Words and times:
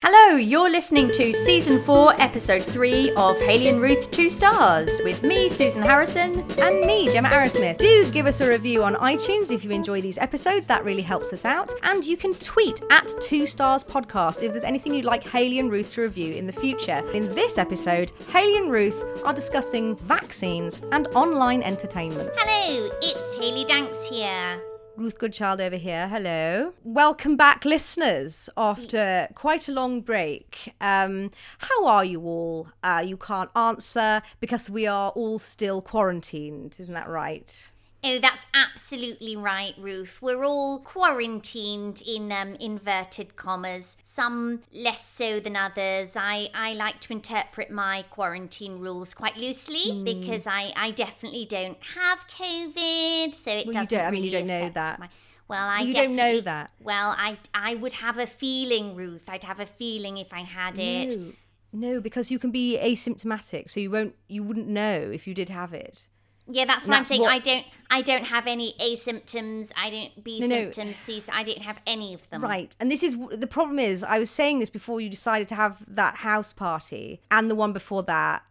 Hello, 0.00 0.36
you're 0.36 0.70
listening 0.70 1.08
to 1.10 1.32
season 1.32 1.82
4, 1.82 2.20
episode 2.20 2.62
3 2.62 3.10
of 3.16 3.36
Haley 3.40 3.66
and 3.66 3.80
Ruth 3.80 4.08
2 4.12 4.30
Stars 4.30 5.00
with 5.02 5.24
me, 5.24 5.48
Susan 5.48 5.82
Harrison. 5.82 6.38
and 6.60 6.80
me, 6.86 7.10
Gemma 7.12 7.28
Arrowsmith. 7.28 7.78
Do 7.78 8.08
give 8.12 8.26
us 8.26 8.40
a 8.40 8.48
review 8.48 8.84
on 8.84 8.94
iTunes 8.94 9.50
if 9.50 9.64
you 9.64 9.72
enjoy 9.72 10.00
these 10.00 10.16
episodes. 10.16 10.68
That 10.68 10.84
really 10.84 11.02
helps 11.02 11.32
us 11.32 11.44
out. 11.44 11.72
And 11.82 12.04
you 12.04 12.16
can 12.16 12.32
tweet 12.34 12.80
at 12.92 13.12
Two 13.20 13.44
Stars 13.44 13.82
Podcast 13.82 14.44
if 14.44 14.52
there's 14.52 14.62
anything 14.62 14.94
you'd 14.94 15.04
like 15.04 15.26
Haley 15.26 15.58
and 15.58 15.70
Ruth 15.70 15.92
to 15.94 16.02
review 16.02 16.32
in 16.32 16.46
the 16.46 16.52
future. 16.52 17.02
In 17.12 17.34
this 17.34 17.58
episode, 17.58 18.12
Haley 18.30 18.56
and 18.56 18.70
Ruth 18.70 19.22
are 19.24 19.34
discussing 19.34 19.96
vaccines 19.96 20.80
and 20.92 21.08
online 21.08 21.60
entertainment. 21.64 22.30
Hello, 22.36 22.88
it's 23.02 23.34
Haley 23.34 23.64
Danks 23.64 24.08
here. 24.08 24.62
Ruth 24.98 25.16
Goodchild 25.16 25.60
over 25.60 25.76
here. 25.76 26.08
Hello. 26.08 26.74
Welcome 26.82 27.36
back, 27.36 27.64
listeners, 27.64 28.50
after 28.56 29.28
quite 29.36 29.68
a 29.68 29.72
long 29.72 30.00
break. 30.00 30.74
Um, 30.80 31.30
how 31.58 31.86
are 31.86 32.04
you 32.04 32.22
all? 32.22 32.68
Uh, 32.82 33.04
you 33.06 33.16
can't 33.16 33.50
answer 33.54 34.22
because 34.40 34.68
we 34.68 34.88
are 34.88 35.10
all 35.10 35.38
still 35.38 35.80
quarantined. 35.80 36.78
Isn't 36.80 36.94
that 36.94 37.08
right? 37.08 37.70
Oh, 38.04 38.20
that's 38.20 38.46
absolutely 38.54 39.34
right, 39.36 39.74
Ruth. 39.76 40.18
We're 40.22 40.44
all 40.44 40.78
quarantined 40.80 42.00
in 42.06 42.30
um, 42.30 42.54
inverted 42.60 43.34
commas, 43.34 43.98
some 44.02 44.60
less 44.72 45.04
so 45.04 45.40
than 45.40 45.56
others. 45.56 46.16
I, 46.16 46.48
I 46.54 46.74
like 46.74 47.00
to 47.02 47.12
interpret 47.12 47.70
my 47.72 48.04
quarantine 48.08 48.78
rules 48.78 49.14
quite 49.14 49.36
loosely 49.36 49.90
Hmm. 49.90 50.04
because 50.04 50.46
I, 50.46 50.72
I 50.76 50.92
definitely 50.92 51.44
don't 51.44 51.78
have 51.96 52.26
COVID, 52.28 53.34
so 53.34 53.50
it 53.50 53.66
Well, 53.66 53.72
doesn't 53.72 53.98
don't- 53.98 54.06
I 54.06 54.10
mean, 54.12 54.22
you 54.24 54.30
really 54.30 54.46
don't 54.46 54.60
know 54.60 54.68
that. 54.70 54.98
my- 55.00 55.08
well, 55.48 55.66
I 55.68 55.80
you 55.80 55.94
don't 55.94 56.14
know 56.14 56.40
that. 56.42 56.70
Well, 56.78 57.14
I, 57.18 57.38
I 57.54 57.74
would 57.74 57.94
have 57.94 58.18
a 58.18 58.26
feeling, 58.26 58.94
Ruth. 58.94 59.24
I'd 59.28 59.44
have 59.44 59.58
a 59.60 59.66
feeling 59.66 60.18
if 60.18 60.32
I 60.32 60.40
had 60.40 60.78
it. 60.78 61.18
No, 61.18 61.32
no, 61.72 62.00
because 62.00 62.30
you 62.30 62.38
can 62.38 62.50
be 62.52 62.78
asymptomatic, 62.80 63.70
so 63.70 63.80
you 63.80 63.90
won't, 63.90 64.14
you 64.28 64.42
wouldn't 64.42 64.68
know 64.68 65.10
if 65.12 65.26
you 65.26 65.34
did 65.34 65.48
have 65.48 65.72
it. 65.72 66.06
Yeah, 66.50 66.64
that's 66.64 66.86
what 66.86 66.96
I'm 66.96 67.04
saying. 67.04 67.20
what- 67.20 67.32
I 67.32 67.38
don't 67.38 67.66
I 67.90 68.02
don't 68.02 68.24
have 68.24 68.46
any 68.46 68.74
A 68.80 68.96
symptoms. 68.96 69.72
I 69.76 69.88
don't 69.90 70.22
B 70.24 70.40
No, 70.40 70.46
no. 70.46 70.54
symptoms, 70.70 70.96
C. 70.96 71.22
I 71.32 71.42
don't 71.42 71.62
have 71.62 71.80
any 71.86 72.12
of 72.14 72.28
them. 72.30 72.42
Right, 72.42 72.74
and 72.80 72.90
this 72.90 73.02
is 73.02 73.16
the 73.30 73.46
problem. 73.46 73.78
Is 73.78 74.02
I 74.04 74.18
was 74.18 74.30
saying 74.30 74.58
this 74.58 74.70
before 74.70 75.00
you 75.00 75.08
decided 75.08 75.48
to 75.48 75.54
have 75.54 75.84
that 75.88 76.16
house 76.16 76.52
party, 76.52 77.20
and 77.30 77.50
the 77.50 77.54
one 77.54 77.72
before 77.72 78.02
that, 78.04 78.42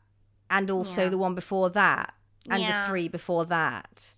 and 0.49 0.69
also 0.71 1.03
Yeah. 1.03 1.09
the 1.09 1.17
one 1.17 1.35
before 1.35 1.69
that, 1.71 2.13
and 2.49 2.61
Yeah. 2.61 2.83
the 2.83 2.89
three 2.89 3.07
before 3.07 3.45
that. 3.45 4.13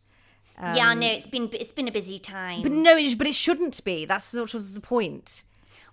yeah, 0.61 0.94
no, 0.94 1.07
it's 1.07 1.25
been 1.27 1.50
it's 1.53 1.72
been 1.72 1.88
a 1.88 1.91
busy 1.91 2.19
time. 2.19 2.57
Um, 2.57 2.63
But 2.63 2.72
no, 2.73 2.97
it, 2.97 3.17
but 3.17 3.27
it 3.27 3.35
shouldn't 3.35 3.81
be. 3.85 4.05
That's 4.05 4.25
sort 4.25 4.53
of 4.53 4.73
the 4.73 4.81
point. 4.81 5.44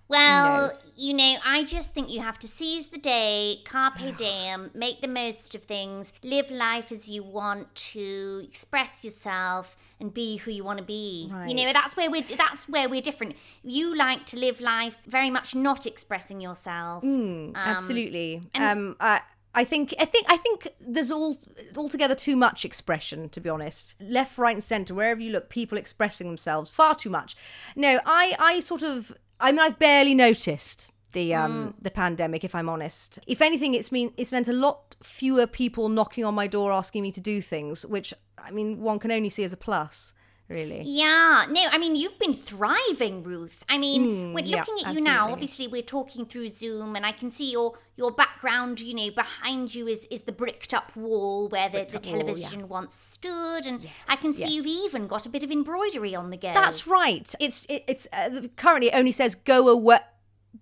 Well, 0.08 0.72
you 0.94 1.14
know, 1.14 1.34
I 1.44 1.64
just 1.64 1.92
think 1.92 2.10
you 2.10 2.20
have 2.20 2.38
to 2.40 2.48
seize 2.48 2.86
the 2.88 2.98
day, 2.98 3.58
carpe 3.64 3.98
diem, 4.16 4.70
make 4.74 5.00
the 5.00 5.08
most 5.08 5.54
of 5.54 5.62
things, 5.64 6.12
live 6.22 6.50
life 6.50 6.90
as 6.92 7.10
you 7.10 7.22
want 7.22 7.74
to, 7.74 8.42
express 8.48 9.04
yourself. 9.04 9.76
And 9.98 10.12
be 10.12 10.36
who 10.36 10.50
you 10.50 10.62
want 10.62 10.78
to 10.78 10.84
be. 10.84 11.32
You 11.46 11.54
know 11.54 11.72
that's 11.72 11.96
where 11.96 12.10
we're 12.10 12.20
that's 12.36 12.68
where 12.68 12.86
we're 12.86 13.00
different. 13.00 13.34
You 13.62 13.96
like 13.96 14.26
to 14.26 14.38
live 14.38 14.60
life 14.60 14.98
very 15.06 15.30
much 15.30 15.54
not 15.54 15.86
expressing 15.86 16.38
yourself. 16.38 17.02
Mm, 17.02 17.54
Absolutely. 17.54 18.42
and- 18.52 18.62
um, 18.78 18.96
I, 19.00 19.22
I 19.54 19.64
think 19.64 19.94
I 19.98 20.04
think 20.04 20.26
I 20.30 20.36
think 20.36 20.68
there's 20.80 21.10
all 21.10 21.38
altogether 21.74 22.14
too 22.14 22.36
much 22.36 22.62
expression. 22.66 23.30
To 23.30 23.40
be 23.40 23.48
honest, 23.48 23.94
left, 23.98 24.36
right, 24.36 24.54
and 24.54 24.62
centre, 24.62 24.92
wherever 24.92 25.18
you 25.22 25.30
look, 25.32 25.48
people 25.48 25.78
expressing 25.78 26.26
themselves 26.26 26.70
far 26.70 26.94
too 26.94 27.08
much. 27.08 27.34
No, 27.74 27.98
I 28.04 28.36
I 28.38 28.60
sort 28.60 28.82
of 28.82 29.16
I 29.40 29.52
mean 29.52 29.60
I've 29.60 29.78
barely 29.78 30.14
noticed 30.14 30.90
the 31.12 31.34
um 31.34 31.74
the 31.80 31.90
pandemic. 31.90 32.44
If 32.44 32.54
I'm 32.54 32.68
honest, 32.68 33.18
if 33.26 33.40
anything, 33.40 33.74
it's 33.74 33.90
mean 33.90 34.12
it's 34.16 34.32
meant 34.32 34.48
a 34.48 34.52
lot 34.52 34.96
fewer 35.02 35.46
people 35.46 35.88
knocking 35.88 36.24
on 36.24 36.34
my 36.34 36.46
door 36.46 36.72
asking 36.72 37.02
me 37.02 37.12
to 37.12 37.20
do 37.20 37.40
things, 37.40 37.86
which 37.86 38.12
I 38.38 38.50
mean 38.50 38.80
one 38.80 38.98
can 38.98 39.10
only 39.10 39.28
see 39.28 39.44
as 39.44 39.52
a 39.52 39.56
plus. 39.56 40.14
Really. 40.48 40.82
Yeah, 40.84 41.46
no, 41.50 41.62
I 41.72 41.78
mean 41.78 41.96
you've 41.96 42.18
been 42.20 42.34
thriving, 42.34 43.24
Ruth. 43.24 43.64
I 43.68 43.78
mean, 43.78 44.32
when 44.32 44.44
Hmm, 44.44 44.50
yeah, 44.50 44.58
looking 44.58 44.86
at 44.86 44.94
you 44.94 45.00
now, 45.00 45.32
obviously 45.32 45.66
we're 45.66 45.82
talking 45.82 46.24
through 46.24 46.48
Zoom, 46.48 46.94
and 46.94 47.04
I 47.04 47.10
can 47.10 47.32
see 47.32 47.50
your 47.50 47.76
your 47.96 48.12
background. 48.12 48.80
You 48.80 48.94
know, 48.94 49.10
behind 49.10 49.74
you 49.74 49.88
is 49.88 50.06
is 50.08 50.20
the 50.22 50.30
bricked 50.32 50.72
up 50.72 50.94
wall 50.94 51.48
where 51.48 51.68
the, 51.68 51.78
the 51.78 51.96
up 51.96 52.06
wall, 52.06 52.14
yeah. 52.16 52.22
television 52.22 52.68
once 52.68 52.94
stood, 52.94 53.66
and 53.66 53.88
I 54.08 54.14
can 54.14 54.32
see 54.34 54.42
yes. 54.42 54.52
you've 54.52 54.66
even 54.66 55.08
got 55.08 55.26
a 55.26 55.28
bit 55.28 55.42
of 55.42 55.50
embroidery 55.50 56.14
on 56.14 56.30
the 56.30 56.36
go. 56.36 56.52
That's 56.54 56.86
right. 56.86 57.34
It's 57.40 57.66
it, 57.68 57.82
it's 57.88 58.06
uh, 58.12 58.42
currently 58.56 58.88
it 58.90 58.94
only 58.94 59.12
says 59.12 59.34
go 59.34 59.68
away, 59.68 59.98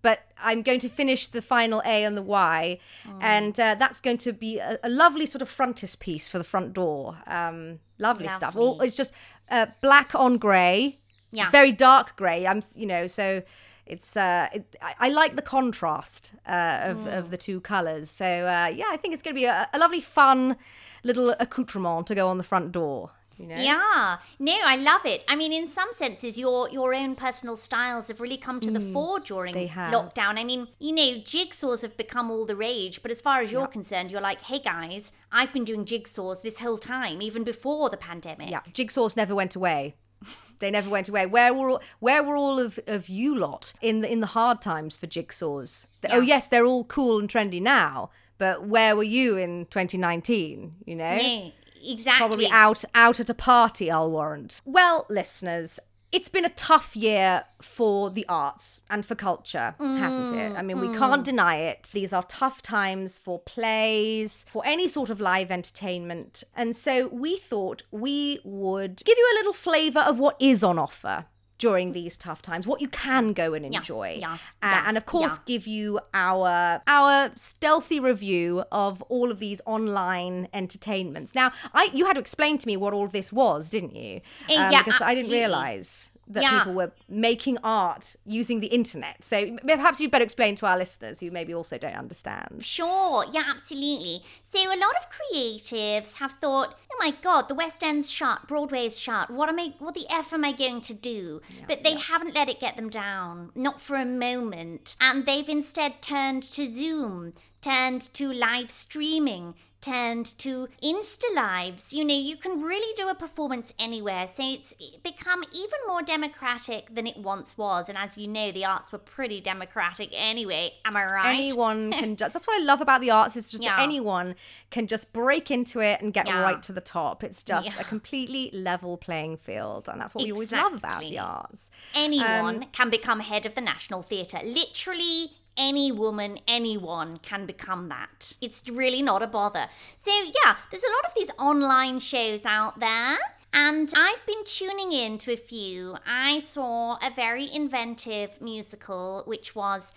but 0.00 0.20
I'm 0.38 0.62
going 0.62 0.80
to 0.80 0.88
finish 0.88 1.28
the 1.28 1.42
final 1.42 1.82
A 1.84 2.04
and 2.04 2.16
the 2.16 2.22
Y, 2.22 2.78
Mm. 3.06 3.18
and 3.20 3.60
uh, 3.60 3.74
that's 3.78 4.00
going 4.00 4.18
to 4.18 4.32
be 4.32 4.58
a, 4.58 4.78
a 4.82 4.88
lovely 4.88 5.26
sort 5.26 5.42
of 5.42 5.48
frontispiece 5.48 6.28
for 6.30 6.38
the 6.38 6.44
front 6.44 6.72
door. 6.72 7.18
Um, 7.26 7.80
lovely, 7.98 8.28
stuff. 8.28 8.56
All, 8.56 8.80
it's 8.80 8.96
just 8.96 9.12
uh, 9.50 9.66
black 9.82 10.14
on 10.14 10.38
grey, 10.38 10.98
Yeah. 11.32 11.50
very 11.50 11.72
dark 11.72 12.16
grey. 12.16 12.46
I'm 12.46 12.62
you 12.74 12.86
know 12.86 13.06
so. 13.06 13.42
It's 13.86 14.16
uh, 14.16 14.48
it, 14.50 14.76
I, 14.80 14.94
I 14.98 15.08
like 15.10 15.36
the 15.36 15.42
contrast 15.42 16.32
uh, 16.48 16.78
of, 16.90 16.96
Mm. 16.96 17.18
of 17.18 17.30
the 17.30 17.36
two 17.36 17.60
colours. 17.60 18.08
So 18.08 18.24
uh, 18.24 18.68
yeah, 18.74 18.86
I 18.90 18.96
think 18.96 19.12
it's 19.12 19.22
going 19.22 19.34
to 19.34 19.38
be 19.40 19.44
a, 19.44 19.68
a 19.74 19.78
lovely, 19.78 20.00
fun 20.00 20.56
little 21.02 21.34
accoutrement 21.38 22.06
to 22.06 22.14
go 22.14 22.26
on 22.28 22.38
the 22.38 22.44
front 22.44 22.72
door. 22.72 23.10
You 23.38 23.46
know? 23.46 23.56
Yeah, 23.56 24.18
no, 24.38 24.56
I 24.64 24.76
love 24.76 25.04
it. 25.06 25.24
I 25.28 25.36
mean, 25.36 25.52
in 25.52 25.66
some 25.66 25.92
senses, 25.92 26.38
your 26.38 26.68
your 26.70 26.94
own 26.94 27.14
personal 27.16 27.56
styles 27.56 28.08
have 28.08 28.20
really 28.20 28.36
come 28.36 28.60
to 28.60 28.70
the 28.70 28.80
fore 28.92 29.20
during 29.20 29.52
Mm, 29.54 29.58
they 29.58 29.66
have. 29.66 29.92
lockdown. 29.92 30.38
I 30.38 30.44
mean, 30.44 30.68
you 30.78 30.92
know, 30.92 31.20
jigsaws 31.24 31.82
have 31.82 31.96
become 31.96 32.30
all 32.30 32.46
the 32.46 32.56
rage, 32.56 33.02
but 33.02 33.10
as 33.10 33.20
far 33.20 33.40
as 33.42 33.50
you're 33.52 33.66
concerned, 33.66 34.10
you're 34.10 34.20
like, 34.20 34.42
hey 34.42 34.58
guys, 34.60 35.12
I've 35.32 35.52
been 35.52 35.64
doing 35.64 35.84
jigsaws 35.84 36.42
this 36.42 36.58
whole 36.60 36.78
time, 36.78 37.20
even 37.22 37.44
before 37.44 37.90
the 37.90 37.96
pandemic. 37.96 38.50
Yeah, 38.50 38.60
jigsaws 38.72 39.16
never 39.16 39.34
went 39.34 39.54
away. 39.54 39.94
They 40.60 40.70
never 40.70 40.88
went 40.88 41.08
away. 41.08 41.26
Where 41.26 41.52
were 41.52 41.68
all, 41.68 41.82
where 41.98 42.22
were 42.22 42.36
all 42.36 42.58
of, 42.60 42.78
of 42.86 43.08
you 43.08 43.34
lot 43.34 43.72
in 43.82 43.98
the 43.98 44.10
in 44.10 44.20
the 44.20 44.28
hard 44.28 44.62
times 44.62 44.96
for 44.96 45.06
jigsaws? 45.08 45.88
The- 46.00 46.14
Oh 46.14 46.20
yes, 46.20 46.46
they're 46.48 46.64
all 46.64 46.84
cool 46.84 47.18
and 47.18 47.28
trendy 47.28 47.60
now, 47.60 48.10
but 48.38 48.64
where 48.66 48.94
were 48.96 49.02
you 49.18 49.36
in 49.36 49.66
2019? 49.66 50.76
You 50.86 50.94
know, 50.94 51.16
No, 51.16 51.52
exactly. 51.90 52.26
probably 52.26 52.50
out 52.50 52.84
out 52.94 53.20
at 53.20 53.30
a 53.30 53.34
party. 53.34 53.90
I'll 53.90 54.10
warrant. 54.10 54.60
Well, 54.64 55.06
listeners. 55.08 55.80
It's 56.12 56.28
been 56.28 56.44
a 56.44 56.50
tough 56.50 56.94
year 56.94 57.42
for 57.60 58.08
the 58.08 58.24
arts 58.28 58.82
and 58.88 59.04
for 59.04 59.16
culture, 59.16 59.74
hasn't 59.80 60.36
it? 60.38 60.56
I 60.56 60.62
mean, 60.62 60.78
we 60.78 60.86
mm. 60.86 60.96
can't 60.96 61.24
deny 61.24 61.56
it. 61.56 61.90
These 61.92 62.12
are 62.12 62.22
tough 62.22 62.62
times 62.62 63.18
for 63.18 63.40
plays, 63.40 64.44
for 64.48 64.62
any 64.64 64.86
sort 64.86 65.10
of 65.10 65.20
live 65.20 65.50
entertainment. 65.50 66.44
And 66.54 66.76
so 66.76 67.08
we 67.08 67.36
thought 67.36 67.82
we 67.90 68.38
would 68.44 69.02
give 69.04 69.18
you 69.18 69.28
a 69.32 69.38
little 69.38 69.52
flavour 69.52 69.98
of 69.98 70.20
what 70.20 70.36
is 70.38 70.62
on 70.62 70.78
offer 70.78 71.26
during 71.58 71.92
these 71.92 72.16
tough 72.18 72.42
times, 72.42 72.66
what 72.66 72.80
you 72.80 72.88
can 72.88 73.32
go 73.32 73.54
and 73.54 73.64
enjoy. 73.64 74.16
yeah, 74.20 74.34
Uh, 74.34 74.36
yeah, 74.64 74.84
and 74.88 74.96
of 74.96 75.06
course, 75.06 75.34
yeah. 75.36 75.42
give 75.46 75.66
you 75.66 76.00
our 76.12 76.80
our 76.86 77.30
stealthy 77.36 78.00
review 78.00 78.64
of 78.72 79.00
all 79.02 79.30
of 79.30 79.38
these 79.38 79.60
online 79.64 80.48
entertainments. 80.52 81.34
Now, 81.34 81.52
I 81.72 81.90
you 81.94 82.06
had 82.06 82.14
to 82.14 82.20
explain 82.20 82.58
to 82.58 82.66
me 82.66 82.76
what 82.76 82.92
all 82.92 83.04
of 83.04 83.12
this 83.12 83.32
was, 83.32 83.70
didn't 83.70 83.94
you? 83.94 84.20
Um, 84.50 84.58
Uh, 84.64 84.70
yeah, 84.70 84.82
because 84.82 85.00
I 85.00 85.14
didn't 85.14 85.26
absolutely. 85.26 85.38
realize 85.38 86.12
that 86.26 86.42
Yeah. 86.42 86.58
people 86.58 86.74
were 86.74 86.92
making 87.08 87.58
art 87.62 88.16
using 88.24 88.60
the 88.60 88.68
internet. 88.68 89.22
So 89.24 89.56
perhaps 89.66 90.00
you'd 90.00 90.10
better 90.10 90.24
explain 90.24 90.54
to 90.56 90.66
our 90.66 90.78
listeners 90.78 91.20
who 91.20 91.30
maybe 91.30 91.54
also 91.54 91.76
don't 91.78 91.94
understand. 91.96 92.64
Sure, 92.64 93.24
yeah, 93.32 93.44
absolutely. 93.48 94.24
So 94.42 94.60
a 94.60 94.76
lot 94.76 94.94
of 94.98 95.06
creatives 95.10 96.16
have 96.16 96.32
thought, 96.40 96.78
"Oh 96.92 96.96
my 97.00 97.10
God, 97.10 97.48
the 97.48 97.54
West 97.54 97.82
End's 97.82 98.10
shut, 98.10 98.46
Broadway's 98.48 98.98
shut. 99.00 99.30
What 99.30 99.48
am 99.48 99.58
I? 99.58 99.74
What 99.78 99.94
the 99.94 100.06
f 100.08 100.32
am 100.32 100.44
I 100.44 100.52
going 100.52 100.80
to 100.82 100.94
do?" 100.94 101.40
but 101.68 101.82
they 101.84 101.96
haven't 101.96 102.34
let 102.34 102.48
it 102.48 102.60
get 102.60 102.76
them 102.76 102.88
down, 102.90 103.50
not 103.54 103.80
for 103.80 103.96
a 103.96 104.04
moment, 104.04 104.96
and 105.00 105.26
they've 105.26 105.48
instead 105.48 106.00
turned 106.02 106.42
to 106.42 106.66
Zoom, 106.68 107.34
turned 107.60 108.12
to 108.14 108.32
live 108.32 108.70
streaming. 108.70 109.54
Turned 109.84 110.26
to 110.38 110.68
Insta 110.82 111.34
Lives. 111.34 111.92
You 111.92 112.04
know, 112.04 112.14
you 112.14 112.36
can 112.36 112.62
really 112.62 112.94
do 112.96 113.08
a 113.08 113.14
performance 113.14 113.72
anywhere. 113.78 114.26
So 114.26 114.42
it's 114.42 114.72
become 115.02 115.42
even 115.52 115.78
more 115.86 116.00
democratic 116.02 116.94
than 116.94 117.06
it 117.06 117.18
once 117.18 117.58
was. 117.58 117.90
And 117.90 117.98
as 117.98 118.16
you 118.16 118.26
know, 118.26 118.50
the 118.50 118.64
arts 118.64 118.92
were 118.92 118.98
pretty 118.98 119.42
democratic 119.42 120.08
anyway. 120.12 120.72
Am 120.86 120.96
I 120.96 121.04
right? 121.04 121.34
Anyone 121.34 121.92
can 122.00 122.16
just, 122.16 122.32
that's 122.32 122.46
what 122.46 122.58
I 122.60 122.64
love 122.64 122.80
about 122.80 123.02
the 123.02 123.10
arts 123.10 123.36
is 123.36 123.50
just 123.50 123.62
Yeah. 123.62 123.76
anyone 123.82 124.36
can 124.70 124.86
just 124.86 125.12
break 125.12 125.50
into 125.50 125.80
it 125.80 126.00
and 126.00 126.14
get 126.14 126.26
Yeah. 126.26 126.40
right 126.40 126.62
to 126.62 126.72
the 126.72 126.80
top. 126.80 127.22
It's 127.22 127.42
just 127.42 127.66
Yeah. 127.66 127.78
a 127.78 127.84
completely 127.84 128.50
level 128.54 128.96
playing 128.96 129.36
field. 129.36 129.88
And 129.88 130.00
that's 130.00 130.14
what 130.14 130.24
we 130.24 130.32
always 130.32 130.50
love 130.52 130.72
about 130.74 131.00
the 131.00 131.18
arts. 131.18 131.70
anyone 131.94 132.62
Um, 132.62 132.68
can 132.72 132.88
become 132.88 133.20
head 133.20 133.44
of 133.44 133.54
the 133.54 133.60
National 133.60 134.02
Theatre. 134.02 134.40
Literally 134.42 135.32
any 135.56 135.92
woman, 135.92 136.38
anyone 136.48 137.18
can 137.18 137.46
become 137.46 137.88
that. 137.88 138.32
It's 138.40 138.62
really 138.68 139.02
not 139.02 139.22
a 139.22 139.26
bother. 139.26 139.68
So, 139.96 140.10
yeah, 140.12 140.56
there's 140.70 140.84
a 140.84 140.90
lot 140.90 141.04
of 141.06 141.14
these 141.16 141.30
online 141.38 141.98
shows 142.00 142.44
out 142.44 142.80
there. 142.80 143.18
And 143.52 143.92
I've 143.96 144.26
been 144.26 144.44
tuning 144.44 144.90
in 144.90 145.16
to 145.18 145.32
a 145.32 145.36
few. 145.36 145.96
I 146.06 146.40
saw 146.40 146.94
a 146.96 147.10
very 147.14 147.48
inventive 147.52 148.40
musical, 148.40 149.22
which 149.26 149.54
was 149.54 149.92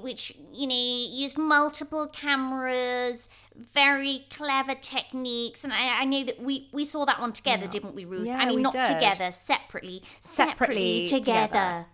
which 0.00 0.34
you 0.52 0.66
know 0.68 0.74
used 1.10 1.38
multiple 1.38 2.06
cameras, 2.06 3.28
very 3.56 4.26
clever 4.30 4.74
techniques, 4.74 5.64
and 5.64 5.72
I, 5.72 6.02
I 6.02 6.04
know 6.04 6.24
that 6.24 6.40
we 6.40 6.68
we 6.72 6.84
saw 6.84 7.04
that 7.06 7.20
one 7.20 7.32
together, 7.32 7.66
didn't 7.66 7.94
we, 7.94 8.04
Ruth? 8.04 8.26
Yeah, 8.28 8.36
I 8.36 8.46
mean, 8.46 8.62
not 8.62 8.72
did. 8.74 8.86
together, 8.86 9.32
separately, 9.32 10.02
Separately 10.20 11.06
together. 11.06 11.46
together. 11.48 11.86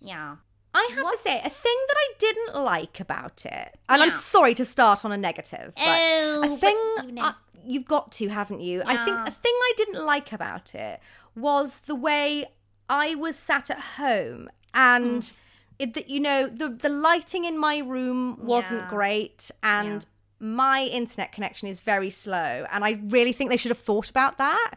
Yeah. 0.00 0.36
I 0.78 0.90
have 0.94 1.10
to 1.10 1.16
say, 1.16 1.36
a 1.44 1.50
thing 1.50 1.78
that 1.88 1.96
I 1.96 2.08
didn't 2.18 2.54
like 2.62 3.00
about 3.00 3.44
it, 3.46 3.68
and 3.88 4.02
I'm 4.02 4.10
sorry 4.10 4.54
to 4.54 4.64
start 4.64 5.04
on 5.04 5.12
a 5.12 5.16
negative, 5.16 5.72
but 5.76 5.84
Oh, 5.86 6.42
a 6.44 6.48
but 6.48 6.60
thing 6.60 6.78
you 7.06 7.12
know. 7.12 7.22
uh, 7.22 7.32
you've 7.64 7.86
got 7.86 8.12
to, 8.12 8.28
haven't 8.28 8.60
you? 8.60 8.82
I 8.86 8.96
think 9.04 9.16
a 9.18 9.30
thing 9.30 9.52
I 9.70 9.72
didn't 9.76 10.04
like 10.04 10.32
about 10.32 10.74
it 10.74 11.00
was 11.34 11.82
the 11.82 11.94
way 11.94 12.46
I 12.88 13.14
was 13.14 13.36
sat 13.36 13.70
at 13.70 13.80
home 14.02 14.48
and. 14.74 15.22
Mm. 15.22 15.32
It, 15.80 15.94
that 15.94 16.10
you 16.10 16.18
know 16.18 16.48
the 16.48 16.68
the 16.70 16.88
lighting 16.88 17.44
in 17.44 17.56
my 17.56 17.78
room 17.78 18.36
wasn't 18.52 18.80
Yeah. 18.80 18.88
great 18.88 19.48
and 19.62 20.04
my 20.40 20.82
internet 20.82 21.30
connection 21.30 21.68
is 21.68 21.78
very 21.80 22.10
slow 22.10 22.66
and 22.72 22.84
I 22.84 22.98
really 23.06 23.32
think 23.32 23.48
they 23.50 23.56
should 23.56 23.70
have 23.70 23.78
thought 23.78 24.10
about 24.10 24.38
that. 24.38 24.72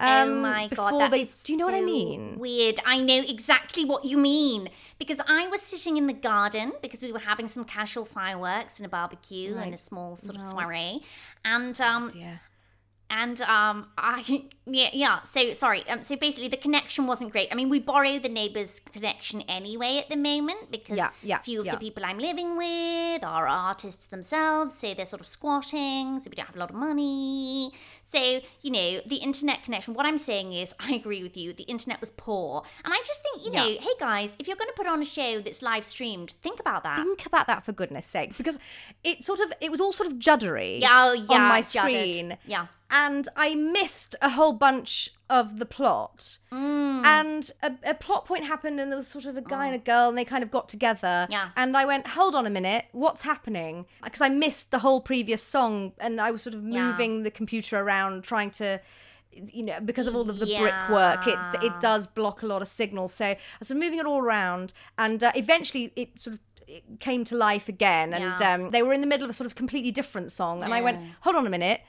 oh 0.00 0.22
um, 0.22 0.40
my 0.40 0.66
god, 0.66 0.98
that 1.00 1.10
they, 1.12 1.20
is 1.22 1.44
do 1.44 1.52
you 1.52 1.58
know 1.58 1.66
what 1.66 1.74
I 1.76 1.78
so 1.78 1.86
mean? 1.86 2.38
Weird. 2.40 2.80
I 2.84 2.98
know 2.98 3.20
exactly 3.36 3.84
what 3.84 4.04
you 4.04 4.16
mean 4.16 4.68
because 5.02 5.20
I 5.26 5.48
was 5.48 5.60
sitting 5.72 5.96
in 5.96 6.06
the 6.06 6.12
garden 6.30 6.72
because 6.84 7.02
we 7.02 7.12
were 7.16 7.18
having 7.30 7.48
some 7.48 7.64
casual 7.64 8.04
fireworks 8.04 8.78
and 8.78 8.86
a 8.86 8.88
barbecue 8.88 9.56
and 9.56 9.72
a 9.74 9.76
small 9.88 10.16
sort 10.16 10.36
of 10.36 10.42
soiree, 10.42 11.00
and 11.44 11.74
um, 11.80 12.04
Yeah. 12.14 12.36
and 13.22 13.38
um 13.42 13.76
i 13.98 14.18
yeah 14.80 14.88
yeah 15.04 15.16
so 15.34 15.40
sorry 15.64 15.80
um 15.90 16.00
so 16.08 16.14
basically 16.26 16.48
the 16.56 16.62
connection 16.66 17.02
wasn't 17.12 17.30
great. 17.34 17.48
I 17.52 17.54
mean 17.58 17.68
we 17.76 17.78
borrow 17.92 18.14
the 18.26 18.28
neighbor's 18.40 18.72
connection 18.96 19.38
anyway 19.58 19.92
at 20.02 20.08
the 20.08 20.16
moment 20.30 20.62
because 20.76 20.96
Yeah, 21.02 21.10
yeah, 21.30 21.38
a 21.40 21.42
few 21.48 21.58
of 21.60 21.66
yeah. 21.66 21.72
the 21.74 21.78
people 21.86 22.02
i'm 22.10 22.20
living 22.30 22.50
with 22.62 23.22
are 23.34 23.46
artists 23.70 24.06
themselves 24.14 24.70
so 24.80 24.86
they're 24.94 25.12
sort 25.14 25.20
of 25.20 25.26
squatting 25.38 26.04
so 26.20 26.26
we 26.30 26.36
don't 26.36 26.46
have 26.52 26.56
a 26.60 26.62
lot 26.64 26.70
of 26.74 26.76
money 26.88 27.72
so 28.12 28.40
you 28.60 28.70
know 28.70 29.00
the 29.06 29.16
internet 29.16 29.62
connection 29.64 29.94
what 29.94 30.06
i'm 30.06 30.18
saying 30.18 30.52
is 30.52 30.74
i 30.80 30.92
agree 30.92 31.22
with 31.22 31.36
you 31.36 31.52
the 31.52 31.64
internet 31.64 32.00
was 32.00 32.10
poor 32.10 32.62
and 32.84 32.92
i 32.92 32.98
just 33.06 33.22
think 33.22 33.44
you 33.44 33.50
know 33.50 33.66
Yeah. 33.68 33.80
hey 33.80 33.94
guys 33.98 34.36
if 34.38 34.46
you're 34.46 34.56
going 34.56 34.70
to 34.70 34.76
put 34.76 34.86
on 34.86 35.00
a 35.00 35.04
show 35.04 35.40
that's 35.40 35.62
live 35.62 35.84
streamed 35.84 36.32
think 36.42 36.60
about 36.60 36.82
that 36.84 36.96
think 36.96 37.26
about 37.26 37.46
that 37.46 37.64
for 37.64 37.72
goodness 37.72 38.06
sake 38.06 38.36
because 38.36 38.58
it 39.04 39.24
sort 39.24 39.40
of 39.40 39.52
it 39.60 39.70
was 39.70 39.80
all 39.80 39.92
sort 39.92 40.10
of 40.10 40.18
juddery 40.18 40.80
yeah 40.80 40.88
oh, 41.08 41.12
yeah 41.12 41.34
on 41.36 41.40
my 41.48 41.62
juddered. 41.62 41.90
screen 41.90 42.36
yeah 42.46 42.66
and 42.90 43.28
i 43.36 43.54
missed 43.54 44.14
a 44.20 44.30
whole 44.30 44.52
bunch 44.52 45.10
of 45.30 45.58
the 45.58 45.66
plot 45.66 46.38
Mm. 46.50 47.04
and 47.04 47.50
a, 47.62 47.72
a 47.90 47.94
plot 47.94 48.26
point 48.26 48.44
happened 48.44 48.78
and 48.80 48.90
there 48.92 48.96
was 48.98 49.08
sort 49.08 49.24
of 49.24 49.36
a 49.36 49.40
guy 49.40 49.66
and 49.66 49.74
a 49.74 49.78
girl 49.78 50.08
and 50.10 50.18
they 50.18 50.24
kind 50.24 50.42
of 50.42 50.50
got 50.50 50.68
together 50.68 51.26
Yeah. 51.30 51.48
and 51.56 51.74
i 51.76 51.84
went 51.84 52.08
hold 52.08 52.34
on 52.34 52.44
a 52.46 52.50
minute 52.50 52.84
what's 52.92 53.22
happening 53.22 53.86
because 54.04 54.20
i 54.20 54.28
missed 54.28 54.70
the 54.72 54.80
whole 54.80 55.00
previous 55.00 55.42
song 55.42 55.92
and 55.98 56.20
i 56.20 56.30
was 56.30 56.42
sort 56.42 56.54
of 56.54 56.62
Yeah. 56.64 56.90
moving 56.90 57.22
the 57.22 57.30
computer 57.30 57.78
around 57.78 58.24
trying 58.24 58.50
to 58.52 58.80
you 59.32 59.62
know 59.62 59.80
because 59.80 60.06
of 60.06 60.14
all 60.14 60.28
of 60.28 60.38
the 60.38 60.46
brickwork 60.46 61.26
it 61.26 61.38
it 61.62 61.72
does 61.80 62.06
block 62.06 62.42
a 62.42 62.46
lot 62.46 62.60
of 62.60 62.68
signals 62.68 63.14
so 63.14 63.24
i 63.26 63.38
was 63.58 63.70
moving 63.72 63.98
it 63.98 64.04
all 64.06 64.20
around 64.20 64.74
and 64.98 65.22
uh, 65.22 65.32
eventually 65.34 65.92
it 65.96 66.18
sort 66.18 66.34
of 66.34 66.40
it 66.68 66.84
came 67.00 67.24
to 67.24 67.34
life 67.36 67.68
again 67.68 68.12
and 68.12 68.22
Yeah. 68.40 68.54
um, 68.54 68.70
they 68.70 68.82
were 68.82 68.92
in 68.92 69.00
the 69.00 69.06
middle 69.06 69.24
of 69.24 69.30
a 69.30 69.32
sort 69.32 69.46
of 69.46 69.54
completely 69.54 69.90
different 69.90 70.30
song 70.30 70.62
and 70.62 70.74
i 70.74 70.82
went 70.82 70.98
hold 71.22 71.36
on 71.36 71.46
a 71.46 71.50
minute 71.50 71.80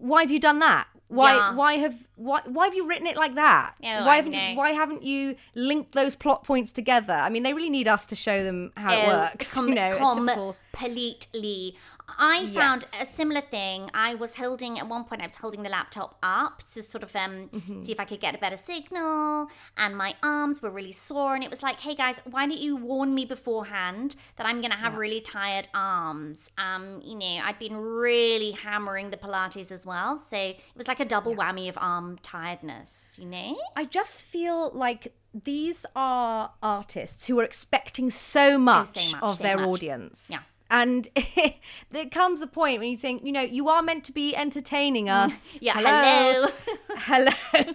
why 0.00 0.22
have 0.22 0.30
you 0.30 0.40
done 0.40 0.58
that 0.60 0.86
why 1.08 1.34
Yeah. 1.34 1.54
why 1.54 1.72
have 1.74 1.94
why 2.16 2.40
why 2.46 2.66
have 2.66 2.74
you 2.74 2.86
written 2.88 3.06
it 3.06 3.16
like 3.16 3.34
that 3.34 3.74
Oh, 3.82 4.06
why 4.06 4.16
haven't 4.16 4.32
know. 4.32 4.48
you, 4.50 4.56
why 4.56 4.70
haven't 4.70 5.02
you 5.02 5.36
linked 5.54 5.92
those 5.92 6.14
plot 6.16 6.44
points 6.44 6.70
together 6.72 7.14
i 7.14 7.28
mean 7.28 7.42
they 7.42 7.52
really 7.52 7.70
need 7.70 7.88
us 7.88 8.06
to 8.06 8.14
show 8.16 8.44
them 8.44 8.72
how 8.76 8.92
it 8.92 9.04
Oh, 9.06 9.08
works 9.18 9.52
com- 9.54 9.68
you 9.68 9.74
know 9.74 9.90
typical 9.90 10.56
completely. 10.72 11.76
I 12.18 12.46
found 12.48 12.84
Yes. 12.92 13.02
a 13.02 13.06
similar 13.12 13.40
thing. 13.40 13.90
I 13.94 14.14
was 14.14 14.36
holding 14.36 14.78
at 14.78 14.88
one 14.88 15.04
point. 15.04 15.20
I 15.22 15.26
was 15.26 15.36
holding 15.36 15.62
the 15.62 15.68
laptop 15.68 16.16
up 16.22 16.58
to 16.74 16.82
sort 16.82 17.02
of 17.02 17.14
um 17.16 17.48
Mm-hmm. 17.50 17.82
see 17.82 17.92
if 17.92 18.00
I 18.00 18.04
could 18.04 18.20
get 18.20 18.34
a 18.34 18.38
better 18.38 18.56
signal, 18.56 19.48
and 19.76 19.96
my 19.96 20.14
arms 20.22 20.62
were 20.62 20.70
really 20.70 20.92
sore. 20.92 21.34
And 21.34 21.42
it 21.44 21.50
was 21.50 21.62
like, 21.62 21.80
hey 21.80 21.94
guys, 21.94 22.20
why 22.24 22.46
don't 22.46 22.58
you 22.58 22.76
warn 22.76 23.14
me 23.14 23.24
beforehand 23.24 24.16
that 24.36 24.46
I'm 24.46 24.60
gonna 24.60 24.76
have 24.76 24.96
really 24.96 25.20
tired 25.20 25.68
arms? 25.74 26.50
Um, 26.58 27.00
you 27.04 27.16
know, 27.16 27.40
I'd 27.44 27.58
been 27.58 27.76
really 27.76 28.52
hammering 28.52 29.10
the 29.10 29.16
Pilates 29.16 29.70
as 29.72 29.84
well, 29.86 30.18
so 30.18 30.36
it 30.36 30.60
was 30.76 30.88
like 30.88 31.00
a 31.00 31.04
double 31.04 31.34
whammy 31.34 31.68
of 31.68 31.76
arm 31.78 32.18
tiredness. 32.22 33.16
You 33.20 33.26
know? 33.26 33.56
I 33.76 33.84
just 33.84 34.22
feel 34.24 34.70
like 34.72 35.14
these 35.32 35.86
are 35.94 36.52
artists 36.62 37.26
who 37.26 37.38
are 37.38 37.44
expecting 37.44 38.10
so 38.10 38.58
much, 38.58 39.12
much, 39.12 39.22
of 39.22 39.38
their 39.38 39.56
much. 39.58 39.66
audience. 39.68 40.28
Yeah. 40.30 40.40
And 40.70 41.08
there 41.90 42.06
comes 42.06 42.40
a 42.42 42.46
point 42.46 42.78
when 42.80 42.88
you 42.88 42.96
think, 42.96 43.24
you 43.24 43.32
know, 43.32 43.42
you 43.42 43.68
are 43.68 43.82
meant 43.82 44.04
to 44.04 44.12
be 44.12 44.34
entertaining 44.36 45.08
us. 45.08 45.60
Yeah. 45.62 45.74
Hello. 45.76 46.48
hello. 46.96 47.30
Hello. 47.50 47.74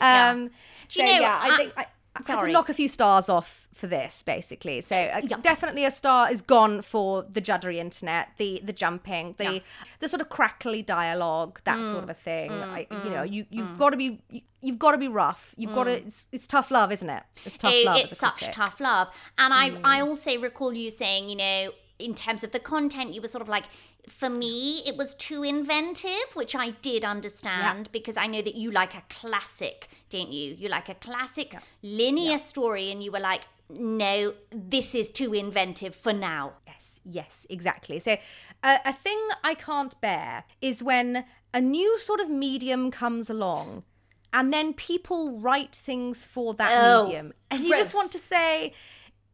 um, 0.00 0.50
so, 0.88 1.02
you 1.02 1.08
know, 1.14 1.20
yeah, 1.20 1.40
I, 1.42 1.48
I- 1.50 1.56
think 1.56 1.72
I, 1.76 1.86
I 2.16 2.32
had 2.32 2.40
to 2.40 2.48
knock 2.52 2.68
a 2.68 2.74
few 2.74 2.88
stars 2.88 3.28
off 3.28 3.68
for 3.72 3.86
this, 3.86 4.22
basically. 4.22 4.80
So 4.80 4.96
uh, 4.96 5.20
definitely 5.42 5.84
a 5.84 5.90
star 5.90 6.30
is 6.30 6.42
gone 6.42 6.82
for 6.82 7.22
the 7.22 7.40
juddery 7.40 7.76
internet, 7.76 8.28
the 8.36 8.60
the 8.64 8.72
jumping, 8.74 9.36
the 9.38 9.44
Yeah. 9.54 9.58
the 10.00 10.08
sort 10.08 10.20
of 10.20 10.28
crackly 10.28 10.82
dialogue, 10.82 11.60
that 11.64 11.78
Mm, 11.78 11.90
sort 11.90 12.02
of 12.04 12.10
a 12.10 12.14
thing. 12.14 12.50
I, 12.52 12.86
you 13.04 13.10
know, 13.10 13.22
you 13.22 13.46
you've 13.48 13.78
got 13.78 13.90
to 13.90 13.96
be 13.96 14.20
you, 14.28 14.40
you've 14.60 14.78
got 14.78 14.90
to 14.92 14.98
be 14.98 15.08
rough. 15.08 15.54
You've 15.56 15.74
got 15.74 15.84
to. 15.84 15.92
It's, 15.92 16.28
it's 16.32 16.46
tough 16.46 16.70
love, 16.70 16.92
isn't 16.92 17.08
it? 17.08 17.22
It's 17.46 17.56
tough 17.56 17.72
it- 17.72 17.86
love. 17.86 17.96
it's 17.98 18.18
such 18.18 18.38
critic. 18.38 18.54
tough 18.54 18.80
love. 18.80 19.08
And 19.38 19.54
I, 19.54 19.70
Mm. 19.70 19.80
I 19.84 20.00
also 20.02 20.38
recall 20.40 20.74
you 20.74 20.90
saying, 20.90 21.28
you 21.30 21.36
know, 21.36 21.70
in 22.00 22.14
terms 22.14 22.42
of 22.44 22.52
the 22.52 22.58
content, 22.58 23.14
you 23.14 23.20
were 23.20 23.28
sort 23.28 23.42
of 23.42 23.48
like, 23.48 23.64
for 24.08 24.30
me, 24.30 24.82
it 24.86 24.96
was 24.96 25.14
too 25.14 25.42
inventive, 25.42 26.34
which 26.34 26.56
I 26.56 26.70
did 26.82 27.04
understand 27.04 27.90
because 27.92 28.16
I 28.16 28.26
know 28.26 28.42
that 28.42 28.54
you 28.54 28.70
like 28.70 28.94
a 28.94 29.02
classic, 29.08 29.88
didn't 30.08 30.32
you? 30.32 30.54
You 30.54 30.68
like 30.68 30.88
a 30.88 30.94
classic 30.94 31.54
linear 31.82 32.38
story, 32.38 32.90
and 32.90 33.02
you 33.02 33.12
were 33.12 33.20
like, 33.20 33.42
no, 33.68 34.34
this 34.50 34.94
is 34.94 35.10
too 35.10 35.32
inventive 35.34 35.94
for 35.94 36.12
now. 36.12 36.54
Yes, 36.66 37.00
yes, 37.04 37.46
exactly. 37.50 37.98
So, 38.00 38.16
uh, 38.62 38.78
a 38.84 38.92
thing 38.92 39.18
I 39.44 39.54
can't 39.54 39.98
bear 40.00 40.44
is 40.60 40.82
when 40.82 41.24
a 41.54 41.60
new 41.60 41.98
sort 41.98 42.20
of 42.20 42.28
medium 42.28 42.90
comes 42.90 43.30
along 43.30 43.84
and 44.32 44.52
then 44.52 44.72
people 44.74 45.38
write 45.38 45.74
things 45.74 46.24
for 46.24 46.54
that 46.54 46.72
Oh, 46.74 47.04
medium. 47.04 47.32
And 47.50 47.60
you 47.60 47.70
just 47.76 47.94
want 47.94 48.12
to 48.12 48.18
say, 48.18 48.72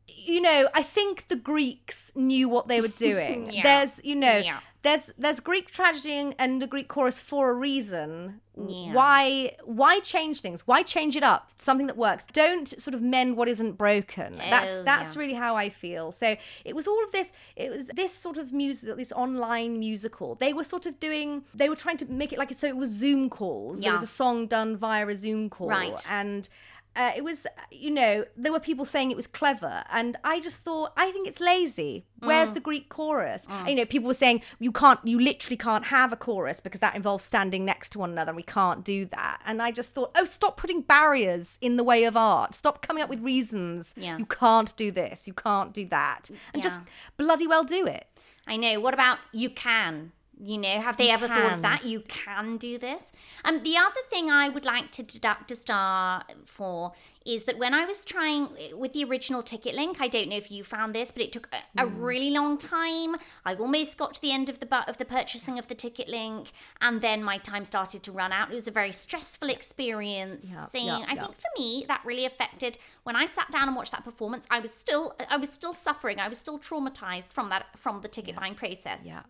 you 0.09 0.41
know, 0.41 0.69
I 0.75 0.83
think 0.83 1.29
the 1.29 1.37
Greeks 1.37 2.13
knew 2.15 2.49
what 2.49 2.69
they 2.69 2.81
were 2.81 2.89
doing. 3.09 3.51
Yeah. 3.53 3.63
There's, 3.63 4.01
you 4.05 4.17
know, 4.17 4.37
Yeah. 4.39 4.61
there's 4.83 5.13
there's 5.19 5.41
Greek 5.41 5.71
tragedy 5.71 6.33
and 6.39 6.63
a 6.63 6.67
Greek 6.67 6.89
chorus 6.89 7.21
for 7.21 7.51
a 7.51 7.55
reason. 7.55 8.41
Yeah. 8.57 8.93
Why 8.95 9.53
why 9.65 10.01
change 10.01 10.41
things? 10.41 10.67
Why 10.67 10.83
change 10.83 11.15
it 11.17 11.23
up? 11.23 11.51
Something 11.59 11.87
that 11.89 11.97
works. 11.97 12.25
Don't 12.33 12.69
sort 12.81 12.95
of 12.95 13.03
mend 13.03 13.37
what 13.37 13.49
isn't 13.49 13.73
broken. 13.73 14.37
that's 14.39 14.71
Oh, 14.71 14.83
that's 14.85 15.15
yeah. 15.15 15.21
really 15.21 15.35
how 15.35 15.57
I 15.57 15.69
feel. 15.69 16.11
So 16.13 16.37
it 16.65 16.75
was 16.75 16.87
all 16.89 17.03
of 17.05 17.13
this. 17.13 17.33
It 17.57 17.71
was 17.71 17.87
this 17.89 18.13
sort 18.15 18.37
of 18.39 18.53
music, 18.53 18.97
this 18.97 19.13
online 19.13 19.79
musical. 19.79 20.37
They 20.37 20.53
were 20.53 20.65
sort 20.65 20.87
of 20.87 20.99
doing. 20.99 21.45
They 21.55 21.69
were 21.69 21.77
trying 21.77 21.99
to 21.99 22.07
make 22.07 22.33
it 22.33 22.39
like 22.39 22.53
so. 22.55 22.67
It 22.67 22.77
was 22.77 22.89
Zoom 22.91 23.29
calls. 23.29 23.81
There 23.81 23.93
was 23.93 24.03
a 24.03 24.07
song 24.07 24.47
done 24.47 24.77
via 24.77 25.07
a 25.07 25.17
Zoom 25.17 25.51
call, 25.51 25.69
Right. 25.69 26.03
and. 26.11 26.49
Uh, 26.97 27.13
it 27.15 27.23
was, 27.23 27.47
you 27.71 27.91
know, 27.91 28.25
there 28.37 28.51
were 28.51 28.59
people 28.59 28.87
saying 28.87 29.11
it 29.11 29.17
was 29.17 29.27
clever, 29.27 29.85
and 29.93 30.17
I 30.25 30.41
just 30.41 30.65
thought, 30.65 30.93
I 30.97 31.11
think 31.11 31.29
it's 31.29 31.41
lazy. 31.41 32.07
Mm. 32.23 32.29
Where's 32.29 32.53
the 32.53 32.61
Greek 32.61 32.89
chorus? 32.89 33.47
And, 33.51 33.69
you 33.69 33.75
know, 33.75 33.85
people 33.85 34.09
were 34.09 34.15
saying 34.15 34.41
you 34.59 34.73
can't, 34.73 34.99
you 35.05 35.21
literally 35.21 35.59
can't 35.59 35.85
have 35.89 36.11
a 36.11 36.17
chorus 36.17 36.59
because 36.59 36.81
that 36.81 36.97
involves 36.97 37.23
standing 37.23 37.67
next 37.67 37.91
to 37.91 37.99
one 37.99 38.11
another, 38.13 38.31
and 38.31 38.37
we 38.37 38.43
can't 38.43 38.83
do 38.83 39.05
that. 39.07 39.43
And 39.45 39.61
I 39.61 39.73
just 39.73 39.95
thought, 39.95 40.13
oh, 40.17 40.25
stop 40.25 40.57
putting 40.57 40.81
barriers 40.81 41.59
in 41.61 41.77
the 41.77 41.85
way 41.85 42.05
of 42.05 42.17
art. 42.17 42.55
Stop 42.55 42.81
coming 42.81 43.03
up 43.03 43.11
with 43.11 43.21
reasons. 43.21 43.95
Yeah. 43.97 44.17
You 44.17 44.25
can't 44.25 44.75
do 44.77 44.91
this. 44.91 45.27
You 45.27 45.35
can't 45.35 45.75
do 45.75 45.85
that, 45.89 46.31
and 46.55 46.63
just 46.63 46.81
bloody 47.19 47.47
well 47.47 47.65
do 47.65 47.87
it. 47.87 48.35
I 48.47 48.57
know. 48.57 48.81
What 48.81 48.95
about 48.95 49.19
you 49.33 49.51
can? 49.51 50.13
You 50.39 50.59
know, 50.59 50.81
have 50.81 50.99
they 50.99 51.11
ever 51.11 51.27
thought 51.27 51.53
of 51.53 51.63
that? 51.63 51.87
You 51.87 52.01
can 52.01 52.59
do 52.59 52.77
this. 52.77 53.13
Um, 53.45 53.63
the 53.63 53.77
other 53.79 54.01
thing 54.11 54.31
I 54.31 54.51
would 54.51 54.67
like 54.67 54.91
to 54.93 55.03
deduct 55.03 55.51
a 55.51 55.57
star 55.57 56.25
for 56.45 56.93
is 57.25 57.45
that 57.45 57.57
when 57.57 57.73
I 57.73 57.87
was 57.87 58.05
trying 58.05 58.49
with 58.75 58.93
the 58.93 59.05
original 59.05 59.43
ticket 59.43 59.75
link, 59.75 59.99
I 60.01 60.09
don't 60.09 60.29
know 60.29 60.37
if 60.37 60.51
you 60.51 60.63
found 60.63 60.95
this, 60.95 61.11
but 61.11 61.23
it 61.23 61.33
took 61.33 61.49
a, 61.55 61.85
a 61.85 61.87
really 61.87 62.31
long 62.31 62.59
time. 62.59 63.17
I 63.47 63.55
almost 63.55 63.97
got 63.97 64.15
to 64.15 64.21
the 64.21 64.31
end 64.31 64.51
of 64.51 64.61
the 64.61 64.89
of 64.89 64.99
the 64.99 65.07
purchasing 65.07 65.59
of 65.59 65.69
the 65.69 65.75
ticket 65.75 66.09
link, 66.09 66.53
and 66.83 67.01
then 67.01 67.25
my 67.25 67.39
time 67.39 67.65
started 67.65 68.03
to 68.03 68.13
run 68.13 68.31
out. 68.31 68.51
It 68.51 68.55
was 68.55 68.69
a 68.69 68.73
very 68.73 68.93
stressful 68.93 69.49
experience. 69.49 70.51
Yeah, 70.53 70.67
Seeing, 70.67 70.87
yeah, 70.87 71.07
I 71.09 71.15
yeah. 71.15 71.25
think 71.25 71.37
for 71.37 71.51
me 71.59 71.85
that 71.89 72.03
really 72.05 72.27
affected 72.27 72.79
when 73.05 73.17
I 73.17 73.25
sat 73.25 73.51
down 73.51 73.69
and 73.69 73.77
watched 73.77 73.93
that 73.93 74.05
performance. 74.05 74.47
I 74.51 74.61
was 74.61 74.73
still, 74.73 75.15
I 75.31 75.39
was 75.39 75.49
still 75.51 75.73
suffering. 75.73 76.21
I 76.21 76.29
was 76.29 76.39
still 76.39 76.59
traumatized 76.59 77.29
from 77.29 77.49
that 77.51 77.67
from 77.79 78.03
the 78.03 78.09
ticket 78.09 78.37
buying 78.37 78.55
process. 78.55 79.01
Yeah. 79.05 79.23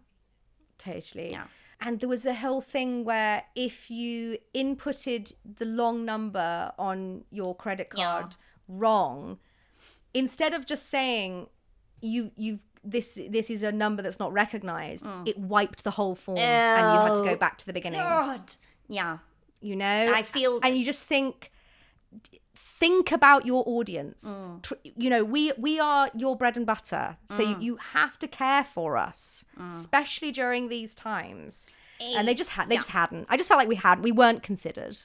Totally. 0.78 1.30
Yeah. 1.30 1.44
And 1.80 2.00
there 2.00 2.08
was 2.08 2.24
a 2.24 2.34
whole 2.34 2.60
thing 2.62 3.04
where 3.04 3.42
if 3.54 3.90
you 3.90 4.38
inputted 4.54 5.34
the 5.58 5.64
long 5.66 6.04
number 6.04 6.72
on 6.78 7.24
your 7.30 7.54
credit 7.54 7.88
Yeah. 7.94 8.04
card 8.20 8.36
wrong, 8.68 9.38
instead 10.14 10.54
of 10.54 10.64
just 10.66 10.86
saying, 10.88 11.48
you 12.00 12.30
you've 12.36 12.62
this 12.84 13.18
this 13.28 13.50
is 13.50 13.62
a 13.62 13.72
number 13.72 14.00
that's 14.02 14.18
not 14.18 14.32
recognized. 14.32 15.04
Mm. 15.04 15.28
It 15.28 15.38
wiped 15.38 15.82
the 15.84 15.90
whole 15.92 16.14
form, 16.14 16.38
and 16.38 16.94
you 16.94 17.00
had 17.06 17.14
to 17.22 17.24
go 17.28 17.36
back 17.36 17.58
to 17.58 17.66
the 17.66 17.72
beginning. 17.72 18.00
God. 18.00 18.54
Yeah. 18.88 19.18
You 19.60 19.74
know, 19.76 20.12
I 20.14 20.22
feel- 20.22 20.60
and 20.62 20.76
you 20.76 20.84
just 20.84 21.02
think 21.04 21.50
think 22.78 23.10
about 23.12 23.46
your 23.46 23.62
audience 23.66 24.22
Mm. 24.24 24.60
You 25.02 25.08
know 25.10 25.22
we 25.24 25.42
we 25.66 25.74
are 25.80 26.10
your 26.22 26.34
bread 26.36 26.56
and 26.56 26.66
butter 26.66 27.16
so 27.36 27.40
Mm. 27.42 27.48
you, 27.50 27.56
you 27.66 27.74
have 27.98 28.14
to 28.22 28.28
care 28.28 28.64
for 28.64 28.96
us 29.08 29.44
especially 29.70 30.30
during 30.32 30.68
these 30.68 30.94
times 30.94 31.66
and 32.00 32.22
they 32.28 32.34
just 32.42 32.50
had 32.56 32.68
they 32.68 32.74
Yeah. 32.74 32.80
just 32.84 32.90
hadn't 33.00 33.24
i 33.30 33.36
just 33.40 33.48
felt 33.48 33.58
like 33.62 33.68
we 33.76 33.80
had 33.86 33.96
we 34.08 34.12
weren't 34.12 34.42
considered 34.42 34.96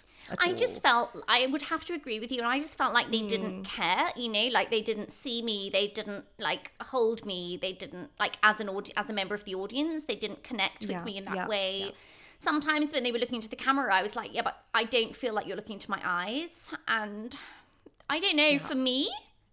I 0.46 0.50
all. 0.50 0.56
just 0.64 0.82
felt 0.88 1.08
I 1.28 1.40
would 1.52 1.64
have 1.74 1.84
to 1.86 1.94
agree 2.00 2.20
with 2.24 2.32
you, 2.32 2.40
and 2.44 2.48
I 2.56 2.58
just 2.60 2.78
felt 2.78 2.94
like 2.94 3.08
they 3.16 3.24
didn't 3.34 3.64
care. 3.64 4.04
You 4.16 4.30
know, 4.36 4.46
like 4.58 4.70
they 4.70 4.84
didn't 4.90 5.12
see 5.12 5.38
me, 5.42 5.58
they 5.78 5.88
didn't 5.88 6.26
like 6.38 6.66
hold 6.94 7.26
me, 7.32 7.58
they 7.66 7.74
didn't 7.74 8.08
like 8.24 8.36
as 8.44 8.60
an 8.64 8.70
audi- 8.70 8.94
as 9.02 9.10
a 9.10 9.14
member 9.14 9.34
of 9.40 9.44
the 9.46 9.56
audience, 9.56 10.04
they 10.04 10.16
didn't 10.26 10.44
connect 10.50 10.82
with 10.82 10.92
Yeah, 10.92 11.04
me 11.10 11.18
in 11.18 11.26
that 11.26 11.36
yeah, 11.40 11.48
way. 11.48 11.94
Sometimes 12.38 12.94
when 12.94 13.02
they 13.04 13.12
were 13.12 13.18
looking 13.24 13.38
into 13.42 13.50
the 13.50 13.62
camera, 13.68 13.88
I 14.00 14.04
was 14.08 14.16
like, 14.16 14.30
yeah, 14.38 14.44
but 14.44 14.56
I 14.76 14.84
don't 14.96 15.16
feel 15.22 15.34
like 15.34 15.46
you're 15.48 15.60
looking 15.62 15.78
into 15.80 15.90
my 15.98 16.02
eyes, 16.22 16.54
and 16.88 17.36
I 18.12 18.20
don't 18.20 18.36
know. 18.36 18.60
For 18.60 18.76
me, 18.76 19.10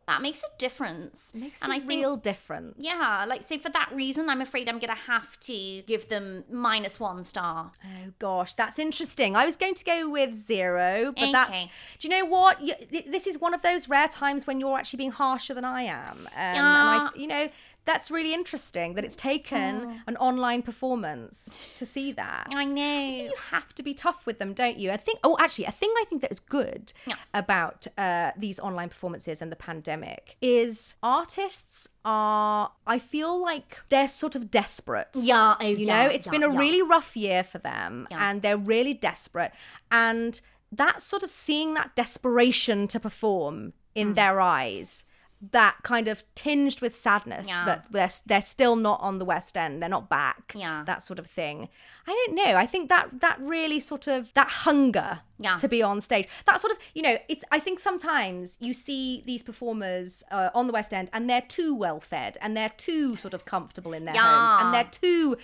that 0.09 0.21
makes 0.21 0.43
a 0.43 0.49
difference. 0.59 1.33
makes 1.35 1.63
and 1.63 1.71
a 1.71 1.77
I 1.77 1.79
think 1.79 2.01
real 2.01 2.17
difference 2.17 2.77
yeah, 2.79 3.25
like 3.29 3.43
so 3.43 3.59
for 3.59 3.69
that 3.69 3.91
reason, 3.95 4.29
I'm 4.29 4.41
afraid 4.41 4.69
I'm 4.69 4.79
gonna 4.79 4.95
have 4.95 5.39
to 5.41 5.83
give 5.83 6.09
them 6.09 6.45
minus 6.51 6.99
one 6.99 7.23
star. 7.25 7.71
Oh 7.85 8.13
gosh, 8.19 8.55
that's 8.55 8.79
interesting. 8.79 9.37
I 9.37 9.47
was 9.47 9.57
going 9.57 9.75
to 9.75 9.85
go 9.85 10.11
with 10.11 10.35
zero, 10.35 11.13
but 11.17 11.31
that's. 11.31 11.67
Do 11.99 12.09
you 12.09 12.11
know 12.11 12.25
what? 12.25 12.61
You, 12.61 12.75
th- 12.91 13.07
this 13.07 13.27
is 13.27 13.39
one 13.39 13.55
of 13.55 13.63
those 13.63 13.89
rare 13.89 14.09
times 14.09 14.47
when 14.47 14.59
you're 14.59 14.77
actually 14.77 14.97
being 14.97 15.13
harsher 15.13 15.55
than 15.55 15.65
I 15.65 15.83
am, 15.83 16.27
um, 16.27 16.29
and 16.35 16.67
I, 16.67 17.11
you 17.15 17.29
know, 17.29 17.49
that's 17.85 18.11
really 18.11 18.35
interesting 18.35 18.95
that 18.95 19.05
it's 19.05 19.17
taken 19.17 20.03
an 20.07 20.17
online 20.19 20.61
performance 20.61 21.57
to 21.77 21.87
see 21.87 22.13
that. 22.13 22.47
I 22.55 22.65
know. 22.67 23.01
You 23.25 23.33
have 23.51 23.75
to 23.77 23.83
be 23.83 23.95
tough 23.95 24.27
with 24.27 24.39
them, 24.39 24.53
don't 24.53 24.77
you? 24.79 24.91
I 24.91 24.99
think. 24.99 25.21
Oh, 25.25 25.37
actually, 25.41 25.65
a 25.65 25.71
thing 25.73 25.93
I 25.99 26.05
think 26.05 26.21
that 26.23 26.31
is 26.31 26.39
good 26.41 26.93
Yeah. 27.07 27.15
about 27.33 27.87
uh, 27.97 28.33
these 28.37 28.61
online 28.61 28.91
performances 28.91 29.41
and 29.41 29.51
the 29.51 29.57
pandemic 29.57 30.37
is 30.43 30.97
artists 31.03 31.89
are. 32.05 32.73
I 32.87 32.99
feel 32.99 33.41
like 33.41 33.79
they're 33.89 34.09
sort 34.09 34.35
of 34.37 34.51
desperate. 34.51 35.09
Yeah, 35.15 35.57
oh, 35.59 35.65
You 35.67 35.87
yeah, 35.87 36.05
know, 36.05 36.11
it's 36.11 36.27
yeah, 36.27 36.33
been 36.33 36.43
a 36.43 36.51
really 36.51 36.83
rough 36.83 37.17
year 37.17 37.43
for 37.43 37.59
them 37.59 38.07
and 38.11 38.43
they're 38.43 38.59
really 38.59 38.93
desperate. 38.95 39.53
And 39.91 40.41
that 40.71 41.01
sort 41.01 41.23
of 41.23 41.31
seeing 41.31 41.73
that 41.75 41.97
desperation 41.97 42.87
to 42.89 43.01
perform 43.01 43.73
in 43.95 44.15
their 44.15 44.41
eyes, 44.41 45.05
that 45.53 45.77
kind 45.85 46.09
of 46.09 46.25
tinged 46.35 46.81
with 46.81 46.97
sadness 46.97 47.47
Yeah. 47.49 47.65
that 47.65 47.85
they're, 47.93 48.11
they're 48.27 48.43
still 48.43 48.75
not 48.75 49.01
on 49.01 49.19
the 49.19 49.25
West 49.25 49.57
End, 49.57 49.81
they're 49.81 49.89
not 49.89 50.09
back, 50.09 50.53
Yeah. 50.57 50.83
that 50.87 51.03
sort 51.03 51.19
of 51.21 51.27
thing. 51.29 51.69
I 52.09 52.11
don't 52.27 52.35
know. 52.35 52.57
I 52.57 52.67
think 52.67 52.89
that 52.89 53.21
that 53.21 53.39
really 53.41 53.79
sort 53.79 54.07
of 54.09 54.33
that 54.35 54.49
hunger 54.49 55.21
Yeah. 55.39 55.57
to 55.59 55.69
be 55.69 55.83
on 55.83 56.01
stage, 56.01 56.27
that 56.47 56.61
sort 56.61 56.73
of 56.73 56.79
you 56.95 57.03
know, 57.03 57.19
it's. 57.29 57.45
I 57.53 57.61
think 57.61 57.79
sometimes 57.79 58.57
you 58.61 58.73
see 58.73 59.23
these 59.27 59.43
performers 59.45 60.25
uh, 60.33 60.51
on 60.55 60.67
the 60.67 60.73
West 60.73 60.93
End 60.93 61.09
and 61.13 61.31
they're 61.31 61.41
too 61.43 61.75
well 61.75 62.01
fed 62.01 62.37
and 62.41 62.57
they're 62.57 62.73
too 62.77 63.15
sort 63.17 63.35
of 63.35 63.45
comfortable 63.45 63.93
in 63.93 64.07
their 64.07 64.15
homes 64.17 64.63
and 64.63 64.75
they're 64.75 64.91
too 64.91 65.37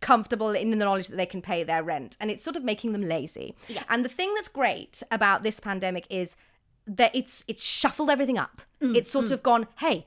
comfortable 0.00 0.50
in 0.50 0.70
the 0.70 0.76
knowledge 0.76 1.08
that 1.08 1.16
they 1.16 1.26
can 1.26 1.40
pay 1.40 1.62
their 1.62 1.82
rent 1.82 2.16
and 2.20 2.28
it's 2.30 2.42
sort 2.42 2.56
of 2.56 2.64
making 2.64 2.92
them 2.92 3.02
lazy 3.02 3.54
Yeah. 3.68 3.84
and 3.88 4.04
the 4.04 4.08
thing 4.08 4.34
that's 4.34 4.48
great 4.48 5.00
about 5.12 5.44
this 5.44 5.60
pandemic 5.60 6.06
is 6.10 6.36
that 6.86 7.14
it's 7.14 7.44
it's 7.48 7.62
shuffled 7.64 8.10
everything 8.10 8.38
up 8.38 8.62
Mm, 8.82 8.96
it's 8.96 9.10
sort 9.10 9.30
of 9.30 9.42
gone 9.42 9.68
hey 9.78 10.06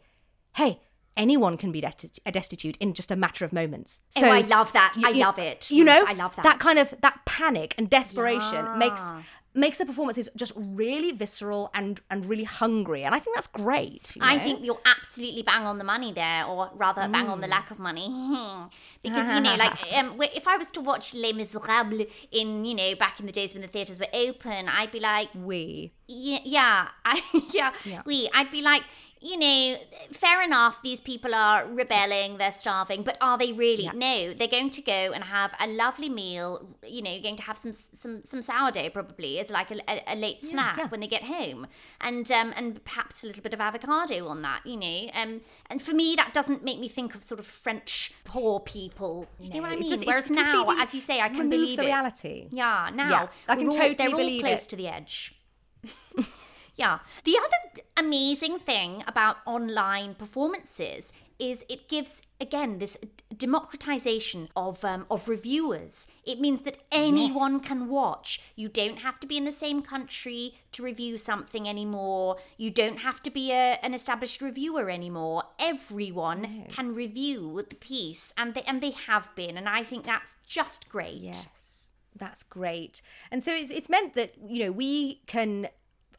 hey 0.57 0.81
anyone 1.15 1.55
can 1.55 1.71
be 1.71 1.81
desti- 1.81 2.19
destitute 2.31 2.75
in 2.81 2.93
just 2.93 3.09
a 3.09 3.15
matter 3.15 3.45
of 3.45 3.53
moments 3.53 4.01
Oh, 4.21 4.29
I 4.29 4.41
love 4.41 4.73
that. 4.73 4.93
I 5.03 5.11
love 5.11 5.39
it. 5.39 5.71
you 5.71 5.85
know 5.85 6.03
I 6.07 6.13
love 6.13 6.35
that. 6.35 6.43
that 6.43 6.59
kind 6.59 6.77
of 6.77 6.93
that 7.01 7.21
panic 7.25 7.73
and 7.77 7.89
desperation 7.89 8.65
Yeah. 8.65 8.75
makes 8.75 9.01
makes 9.55 9.77
the 9.77 9.85
performances 9.85 10.27
just 10.35 10.51
really 10.55 11.11
visceral 11.11 11.69
and 11.73 12.01
and 12.11 12.25
really 12.25 12.43
hungry 12.43 13.03
and 13.05 13.15
i 13.15 13.19
think 13.19 13.35
that's 13.35 13.47
great 13.47 14.15
you 14.15 14.21
I 14.21 14.37
think 14.39 14.65
you're 14.65 14.81
absolutely 14.85 15.43
bang 15.43 15.63
on 15.65 15.77
the 15.77 15.83
money 15.83 16.11
there, 16.13 16.45
or 16.45 16.69
rather, 16.75 17.01
bang 17.07 17.25
Mm. 17.27 17.31
on 17.35 17.41
the 17.41 17.47
lack 17.47 17.71
of 17.71 17.79
money. 17.79 18.07
because, 19.03 19.31
you 19.33 19.41
know, 19.41 19.55
like, 19.55 19.73
um, 19.97 20.19
if 20.21 20.47
I 20.47 20.57
was 20.57 20.71
to 20.71 20.81
watch 20.81 21.13
Les 21.13 21.33
Miserables 21.33 22.05
in, 22.31 22.65
you 22.65 22.75
know, 22.75 22.95
back 22.95 23.19
in 23.19 23.25
the 23.25 23.31
days 23.31 23.53
when 23.53 23.61
the 23.61 23.67
theatres 23.67 23.99
were 23.99 24.07
open, 24.13 24.67
I'd 24.69 24.91
be 24.91 24.99
like, 24.99 25.29
we 25.33 25.91
yeah, 26.07 26.39
yeah, 26.43 26.87
I, 27.05 27.21
yeah, 27.53 27.71
Yeah. 27.83 28.01
we, 28.05 28.29
I'd 28.33 28.51
be 28.51 28.61
like, 28.61 28.83
you 29.21 29.37
know, 29.37 29.77
fair 30.11 30.41
enough, 30.43 30.81
these 30.83 30.99
people 30.99 31.33
are 31.33 31.65
rebelling, 31.65 32.37
they're 32.37 32.51
starving, 32.51 33.01
but 33.01 33.17
are 33.21 33.37
they 33.37 33.53
really? 33.53 33.89
No, 33.95 34.33
they're 34.33 34.47
going 34.47 34.69
to 34.71 34.81
go 34.81 35.11
and 35.13 35.23
have 35.23 35.51
a 35.59 35.67
lovely 35.67 36.09
meal, 36.09 36.75
you 36.85 37.01
know, 37.01 37.19
going 37.21 37.35
to 37.37 37.43
have 37.43 37.57
some 37.57 37.71
some 37.73 38.23
some 38.23 38.41
sourdough 38.41 38.89
probably 38.91 39.39
as 39.39 39.49
like 39.49 39.71
a, 39.71 39.77
a, 39.89 40.13
a 40.13 40.15
late 40.15 40.41
snack 40.43 40.77
yeah. 40.77 40.87
when 40.89 40.99
they 40.99 41.07
get 41.07 41.23
home. 41.23 41.65
And 42.01 42.29
um 42.31 42.53
and 42.55 42.83
perhaps 42.83 43.23
a 43.23 43.27
little 43.27 43.41
bit 43.41 43.53
of 43.53 43.61
avocado 43.61 44.27
on 44.27 44.41
that, 44.43 44.65
you 44.65 44.77
know. 44.77 45.09
Um 45.13 45.41
and 45.69 45.81
for 45.81 45.93
me 45.93 46.15
that 46.17 46.33
doesn't 46.33 46.63
make 46.63 46.79
me 46.79 46.87
think 46.87 47.15
of 47.15 47.23
sort 47.23 47.39
of 47.39 47.47
French 47.47 48.13
poor 48.25 48.59
people. 48.59 49.27
You 49.39 49.53
know 49.55 49.61
what 49.61 49.71
I 49.71 49.75
mean? 49.77 49.89
just- 49.89 50.05
Whereas 50.05 50.29
now, 50.29 50.69
as 50.79 50.93
you 50.93 51.01
say, 51.01 51.19
I 51.21 51.29
can 51.29 51.49
believe 51.49 51.77
the 51.77 51.83
it. 51.85 52.47
Yeah, 52.51 52.89
now 52.93 53.09
Yeah, 53.09 53.27
I 53.47 53.55
can 53.55 53.65
we're 53.65 53.71
all- 53.71 53.77
totally 53.77 53.95
they're 53.95 54.09
all 54.09 54.17
believe 54.17 54.43
close 54.43 54.65
it. 54.65 54.69
to 54.69 54.75
the 54.75 54.87
edge. 54.87 55.35
yeah. 56.75 56.99
The 57.23 57.37
other 57.37 57.81
amazing 57.97 58.59
thing 58.59 59.03
about 59.07 59.37
online 59.45 60.15
performances 60.15 61.11
is 61.37 61.65
it 61.67 61.89
gives 61.89 62.21
again 62.39 62.79
this 62.79 62.97
democratization 63.35 64.47
of 64.55 64.83
um, 64.85 65.05
of 65.11 65.27
reviewers. 65.27 66.07
It 66.23 66.39
means 66.39 66.61
that 66.61 66.77
anyone 66.91 67.59
can 67.59 67.89
watch. 67.89 68.41
You 68.55 68.69
don't 68.69 68.97
have 68.97 69.19
to 69.19 69.27
be 69.27 69.37
in 69.37 69.45
the 69.45 69.51
same 69.51 69.81
country 69.81 70.55
to 70.71 70.83
review 70.83 71.17
something 71.17 71.67
anymore. 71.67 72.37
You 72.57 72.69
don't 72.71 72.97
have 72.97 73.21
to 73.23 73.29
be 73.29 73.51
a, 73.51 73.79
an 73.83 73.93
established 73.93 74.41
reviewer 74.41 74.89
anymore. 74.89 75.43
Everyone 75.59 76.65
can 76.69 76.93
review 76.93 77.63
the 77.69 77.75
piece, 77.75 78.33
and 78.37 78.53
they 78.53 78.63
and 78.63 78.81
they 78.81 78.91
have 78.91 79.33
been, 79.35 79.57
and 79.57 79.67
I 79.67 79.83
think 79.83 80.05
that's 80.05 80.37
just 80.47 80.87
great. 80.89 81.19
Yes, 81.19 81.91
that's 82.15 82.43
great. 82.43 83.01
And 83.29 83.43
so 83.43 83.51
it's 83.51 83.71
it's 83.71 83.89
meant 83.89 84.15
that 84.15 84.33
you 84.47 84.65
know 84.65 84.71
we 84.71 85.21
can. 85.27 85.67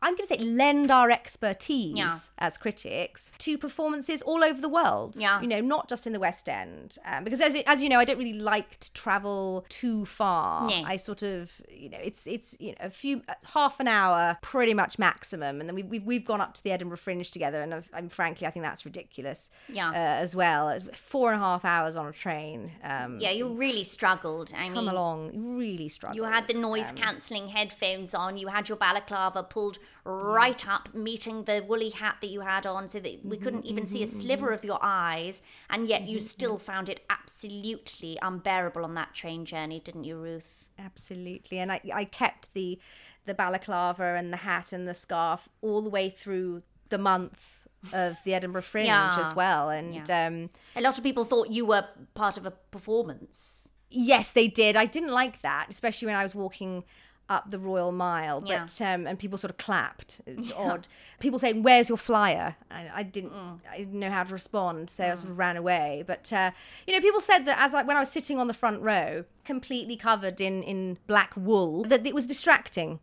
I'm 0.03 0.15
going 0.15 0.27
to 0.29 0.35
say 0.35 0.39
lend 0.39 0.91
our 0.91 1.11
expertise 1.11 1.97
Yeah. 1.97 2.19
as 2.39 2.57
critics 2.59 3.33
to 3.39 3.59
performances 3.59 4.23
all 4.23 4.43
over 4.45 4.61
the 4.61 4.69
world. 4.69 5.17
Yeah. 5.17 5.41
you 5.41 5.47
know, 5.47 5.61
not 5.61 5.89
just 5.89 6.07
in 6.07 6.13
the 6.13 6.21
West 6.21 6.49
End, 6.49 6.99
um, 7.05 7.25
because 7.25 7.41
as 7.41 7.55
as 7.67 7.83
you 7.83 7.89
know, 7.89 7.99
I 7.99 8.05
don't 8.05 8.19
really 8.19 8.39
like 8.39 8.79
to 8.81 8.93
travel 8.93 9.65
too 9.69 10.05
far. 10.05 10.69
No. 10.69 10.83
I 10.85 10.97
sort 10.97 11.23
of, 11.23 11.61
you 11.71 11.89
know, 11.89 11.99
it's 12.03 12.27
it's 12.27 12.57
you 12.59 12.71
know 12.73 12.79
a 12.81 12.91
few 12.91 13.23
uh, 13.29 13.35
half 13.55 13.81
an 13.81 13.89
hour, 13.89 14.39
pretty 14.43 14.75
much 14.75 14.99
maximum, 14.99 15.61
and 15.61 15.69
then 15.69 15.75
we, 15.75 15.83
we've 15.83 16.05
we've 16.05 16.25
gone 16.25 16.41
up 16.41 16.55
to 16.55 16.63
the 16.63 16.71
Edinburgh 16.73 16.99
Fringe 16.99 17.31
together, 17.31 17.61
and 17.63 17.75
I've, 17.75 17.89
I'm 17.93 18.09
frankly 18.09 18.47
I 18.47 18.51
think 18.51 18.65
that's 18.65 18.85
ridiculous. 18.85 19.51
Yeah. 19.69 19.91
uh, 19.91 19.95
as 19.95 20.35
well, 20.35 20.79
four 20.95 21.33
and 21.33 21.41
a 21.41 21.45
half 21.45 21.65
hours 21.65 21.97
on 21.97 22.07
a 22.07 22.13
train. 22.13 22.73
Um, 22.83 23.19
Yeah, 23.21 23.31
you 23.31 23.49
really 23.49 23.85
struggled. 23.85 24.53
I 24.57 24.67
come 24.69 24.85
mean, 24.87 24.89
along, 24.89 25.57
really 25.57 25.89
struggled. 25.89 26.17
You 26.17 26.25
had 26.25 26.47
the 26.49 26.55
noise 26.55 26.91
Um, 26.91 26.97
cancelling 26.97 27.49
headphones 27.49 28.15
on. 28.15 28.37
You 28.39 28.49
had 28.49 28.69
your 28.69 28.77
balaclava 28.79 29.43
pulled 29.43 29.79
right 30.05 30.69
up, 30.69 30.95
meeting 30.95 31.45
the 31.45 31.65
woolly 31.67 31.91
hat 31.91 32.19
that 32.21 32.29
you 32.29 32.41
had 32.43 32.65
on, 32.67 32.89
so 32.89 33.01
that 33.01 33.25
we 33.25 33.37
couldn't 33.37 33.67
even 33.67 33.87
see 33.87 34.03
a 34.03 34.07
sliver 34.07 34.53
of 34.53 34.65
your 34.65 34.79
eyes. 34.83 35.43
And 35.69 35.89
yet 35.89 36.03
you 36.09 36.21
still 36.21 36.59
found 36.59 36.89
it 36.89 37.01
absolutely 37.11 38.19
unbearable 38.23 38.85
on 38.85 38.95
that 38.95 39.15
train 39.15 39.45
journey, 39.45 39.81
didn't 39.81 40.05
you, 40.05 40.17
Ruth? 40.17 40.67
Absolutely, 40.79 41.59
and 41.59 41.73
I 41.73 41.81
I 41.93 42.05
kept 42.05 42.53
the 42.55 42.79
the 43.25 43.35
balaclava 43.35 44.15
and 44.15 44.33
the 44.33 44.39
hat 44.39 44.73
and 44.73 44.87
the 44.87 44.95
scarf 44.95 45.49
all 45.61 45.81
the 45.83 45.91
way 45.91 46.09
through 46.11 46.63
the 46.91 46.99
month 46.99 47.67
of 47.93 48.17
the 48.25 48.35
Edinburgh 48.35 48.63
Fringe 48.73 48.87
Yeah. 48.87 49.17
as 49.19 49.35
well, 49.35 49.71
and 49.71 50.09
um, 50.11 50.51
A 50.77 50.81
lot 50.81 50.97
of 50.99 51.03
people 51.03 51.25
thought 51.25 51.51
you 51.51 51.65
were 51.67 51.87
part 52.15 52.37
of 52.37 52.47
a 52.47 52.51
performance. 52.51 53.71
yes, 53.91 54.33
they 54.33 54.49
did. 54.49 54.77
I 54.77 54.87
didn't 54.87 55.13
like 55.13 55.43
that, 55.43 55.67
especially 55.71 56.07
when 56.07 56.17
I 56.17 56.23
was 56.23 56.35
walking 56.35 56.85
up 57.29 57.51
the 57.51 57.59
Royal 57.59 57.93
Mile, 57.93 58.43
Yeah. 58.47 58.61
but 58.61 58.81
um, 58.81 59.07
and 59.07 59.19
people 59.19 59.37
sort 59.39 59.51
of 59.51 59.57
clapped. 59.57 60.21
It's 60.27 60.53
odd. 60.57 60.87
People 61.19 61.39
saying, 61.39 61.63
"Where's 61.63 61.89
your 61.89 61.99
flyer?" 61.99 62.57
I, 62.71 62.91
I 62.95 63.03
didn't. 63.03 63.33
Mm. 63.33 63.59
I 63.71 63.79
didn't 63.79 63.99
know 63.99 64.11
how 64.11 64.23
to 64.25 64.33
respond, 64.33 64.91
so 64.91 65.05
I 65.05 65.15
sort 65.15 65.31
of 65.31 65.39
ran 65.39 65.57
away. 65.57 66.05
But 66.07 66.33
uh, 66.33 66.51
you 66.87 66.95
know, 66.95 67.01
people 67.01 67.21
said 67.21 67.41
that 67.47 67.59
as 67.59 67.75
I, 67.75 67.83
when 67.83 67.97
I 67.97 68.01
was 68.01 68.11
sitting 68.11 68.39
on 68.39 68.47
the 68.47 68.55
front 68.55 68.81
row, 68.81 69.25
completely 69.45 69.97
covered 69.97 70.41
in 70.41 70.63
in 70.63 70.99
black 71.07 71.33
wool, 71.37 71.83
that 71.85 72.07
it 72.07 72.15
was 72.15 72.27
distracting. 72.27 73.01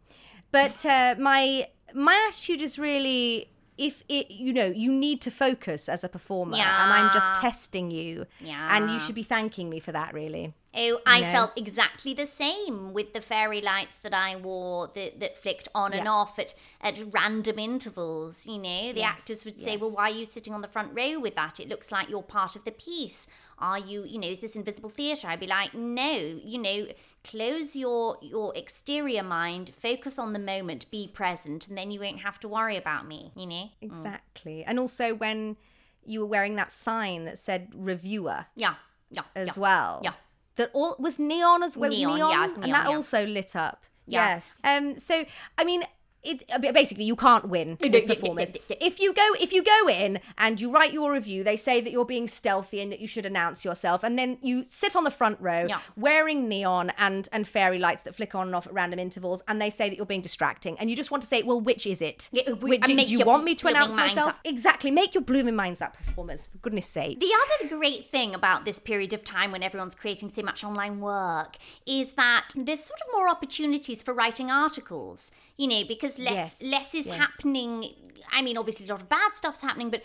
But 0.51 0.85
uh, 0.85 1.15
my 1.19 1.67
my 1.93 2.25
attitude 2.27 2.61
is 2.61 2.79
really. 2.79 3.49
If 3.77 4.03
it, 4.07 4.29
you 4.31 4.53
know, 4.53 4.65
you 4.65 4.91
need 4.91 5.21
to 5.21 5.31
focus 5.31 5.89
as 5.89 6.03
a 6.03 6.09
performer, 6.09 6.57
yeah. 6.57 6.83
and 6.83 6.93
I'm 6.93 7.13
just 7.13 7.41
testing 7.41 7.91
you, 7.91 8.25
yeah 8.39 8.77
and 8.77 8.89
you 8.89 8.99
should 8.99 9.15
be 9.15 9.23
thanking 9.23 9.69
me 9.69 9.79
for 9.79 9.91
that, 9.91 10.13
really. 10.13 10.53
Oh, 10.75 10.99
I 11.05 11.21
know? 11.21 11.31
felt 11.31 11.51
exactly 11.55 12.15
the 12.15 12.25
same 12.25 12.93
with 12.93 13.13
the 13.13 13.21
fairy 13.21 13.61
lights 13.61 13.97
that 13.97 14.13
I 14.13 14.35
wore 14.35 14.87
that, 14.95 15.19
that 15.19 15.37
flicked 15.37 15.67
on 15.75 15.93
and 15.93 16.07
off 16.07 16.39
at, 16.39 16.55
at 16.81 16.99
random 17.11 17.59
intervals. 17.59 18.47
You 18.47 18.57
know, 18.57 18.91
the 18.91 19.01
Yes, 19.01 19.19
actors 19.19 19.45
would 19.45 19.59
say, 19.59 19.73
yes. 19.73 19.81
Well, 19.81 19.91
why 19.91 20.09
are 20.09 20.13
you 20.13 20.25
sitting 20.25 20.51
on 20.51 20.61
the 20.61 20.67
front 20.67 20.97
row 20.97 21.19
with 21.19 21.35
that? 21.35 21.59
It 21.59 21.69
looks 21.69 21.91
like 21.91 22.09
you're 22.09 22.23
part 22.23 22.55
of 22.55 22.63
the 22.63 22.71
piece. 22.71 23.27
Are 23.60 23.79
you, 23.79 24.03
you 24.03 24.19
know, 24.19 24.27
is 24.27 24.39
this 24.39 24.55
invisible 24.55 24.89
theatre? 24.89 25.27
I'd 25.27 25.39
be 25.39 25.48
like, 25.48 25.74
No, 25.74 26.39
you 26.43 26.57
know, 26.57 26.88
close 27.24 27.75
your 27.75 28.17
your 28.22 28.55
exterior 28.55 29.24
mind, 29.24 29.72
focus 29.79 30.19
on 30.19 30.33
the 30.33 30.39
moment, 30.39 30.89
be 30.91 31.07
present, 31.07 31.67
and 31.67 31.77
then 31.77 31.91
you 31.91 32.00
won't 32.00 32.19
have 32.19 32.39
to 32.41 32.48
worry 32.48 32.77
about 32.77 33.07
me, 33.07 33.31
you 33.36 33.45
know? 33.45 33.69
Exactly. 33.81 34.63
And 34.63 34.79
also 34.79 35.13
when 35.13 35.57
you 36.05 36.19
were 36.22 36.25
wearing 36.25 36.55
that 36.57 36.72
sign 36.72 37.25
that 37.25 37.39
said 37.39 37.69
reviewer 37.74 38.45
Yeah, 38.55 38.75
yeah. 39.10 39.24
as 39.36 39.48
yeah. 39.48 39.53
well. 39.57 40.01
Yeah. 40.03 40.13
That 40.57 40.69
all 40.74 40.95
was 41.00 41.17
neon 41.17 41.63
as 41.63 41.75
well. 41.75 41.89
Neon, 41.89 42.15
neon, 42.15 42.31
yeah, 42.31 42.45
it's 42.45 42.53
and 42.53 42.63
neon, 42.63 42.74
that 42.74 42.89
yeah. 42.89 42.95
also 42.95 43.25
lit 43.25 43.55
up. 43.55 43.86
Yes. 44.05 44.60
Um. 44.63 44.98
So 44.98 45.25
I 45.57 45.63
mean. 45.63 45.83
It, 46.23 46.43
uh, 46.51 46.71
basically, 46.71 47.03
you 47.03 47.15
can't 47.15 47.49
win 47.49 47.77
with 47.81 48.07
performers. 48.07 48.53
If 48.69 48.99
you 48.99 49.13
go, 49.13 49.27
if 49.41 49.51
you 49.51 49.61
go 49.63 49.87
in 49.89 50.19
and 50.37 50.59
you 50.61 50.71
write 50.71 50.93
your 50.93 51.11
review, 51.11 51.43
they 51.43 51.57
say 51.57 51.81
that 51.81 51.91
you're 51.91 52.05
being 52.05 52.27
stealthy 52.27 52.79
and 52.81 52.91
that 52.91 52.99
you 53.01 53.07
should 53.07 53.25
announce 53.25 53.65
yourself, 53.65 54.03
and 54.03 54.17
then 54.17 54.37
you 54.41 54.63
sit 54.63 54.95
on 54.95 55.03
the 55.03 55.11
front 55.11 55.37
row 55.41 55.65
Yeah. 55.67 55.79
wearing 55.97 56.47
neon 56.47 56.91
and 56.97 57.27
and 57.31 57.47
fairy 57.47 57.77
lights 57.79 58.03
that 58.03 58.15
flick 58.15 58.35
on 58.35 58.47
and 58.47 58.55
off 58.55 58.67
at 58.67 58.73
random 58.73 58.99
intervals, 58.99 59.43
and 59.47 59.61
they 59.61 59.69
say 59.69 59.89
that 59.89 59.95
you're 59.97 60.05
being 60.05 60.21
distracting, 60.21 60.77
and 60.79 60.89
you 60.89 60.95
just 60.95 61.11
want 61.11 61.21
to 61.23 61.27
say, 61.27 61.43
well, 61.43 61.59
which 61.59 61.85
is 61.85 62.01
it? 62.01 62.29
Yeah, 62.31 62.51
we- 62.53 62.77
do, 62.77 62.95
do 62.95 63.01
you 63.03 63.17
your 63.17 63.27
want 63.27 63.43
me 63.43 63.55
to 63.55 63.67
announce 63.67 63.95
myself? 63.95 64.29
up. 64.29 64.39
Exactly. 64.45 64.91
Make 64.91 65.13
your 65.13 65.23
blooming 65.23 65.55
minds 65.55 65.81
up, 65.81 65.97
performers. 65.97 66.47
For 66.47 66.57
goodness 66.59 66.87
sake. 66.87 67.19
The 67.19 67.31
other 67.59 67.67
great 67.75 68.09
thing 68.09 68.33
about 68.33 68.63
this 68.65 68.79
period 68.79 69.11
of 69.13 69.23
time 69.23 69.51
when 69.51 69.61
everyone's 69.63 69.95
creating 69.95 70.29
so 70.29 70.41
much 70.41 70.63
online 70.63 70.99
work 71.01 71.57
is 71.85 72.13
that 72.13 72.49
there's 72.55 72.83
sort 72.85 72.99
of 73.01 73.07
more 73.13 73.27
opportunities 73.29 74.01
for 74.01 74.13
writing 74.13 74.49
articles, 74.51 75.31
you 75.57 75.67
know, 75.67 75.83
because 75.88 76.19
less 76.19 76.62
Yes, 76.62 76.72
less 76.72 76.95
is 76.95 77.07
yes. 77.07 77.17
happening. 77.17 77.93
I 78.31 78.41
mean, 78.41 78.57
obviously 78.57 78.88
a 78.88 78.91
lot 78.91 79.01
of 79.01 79.10
bad 79.10 79.36
stuff's 79.36 79.62
happening, 79.62 79.89
but 79.89 80.03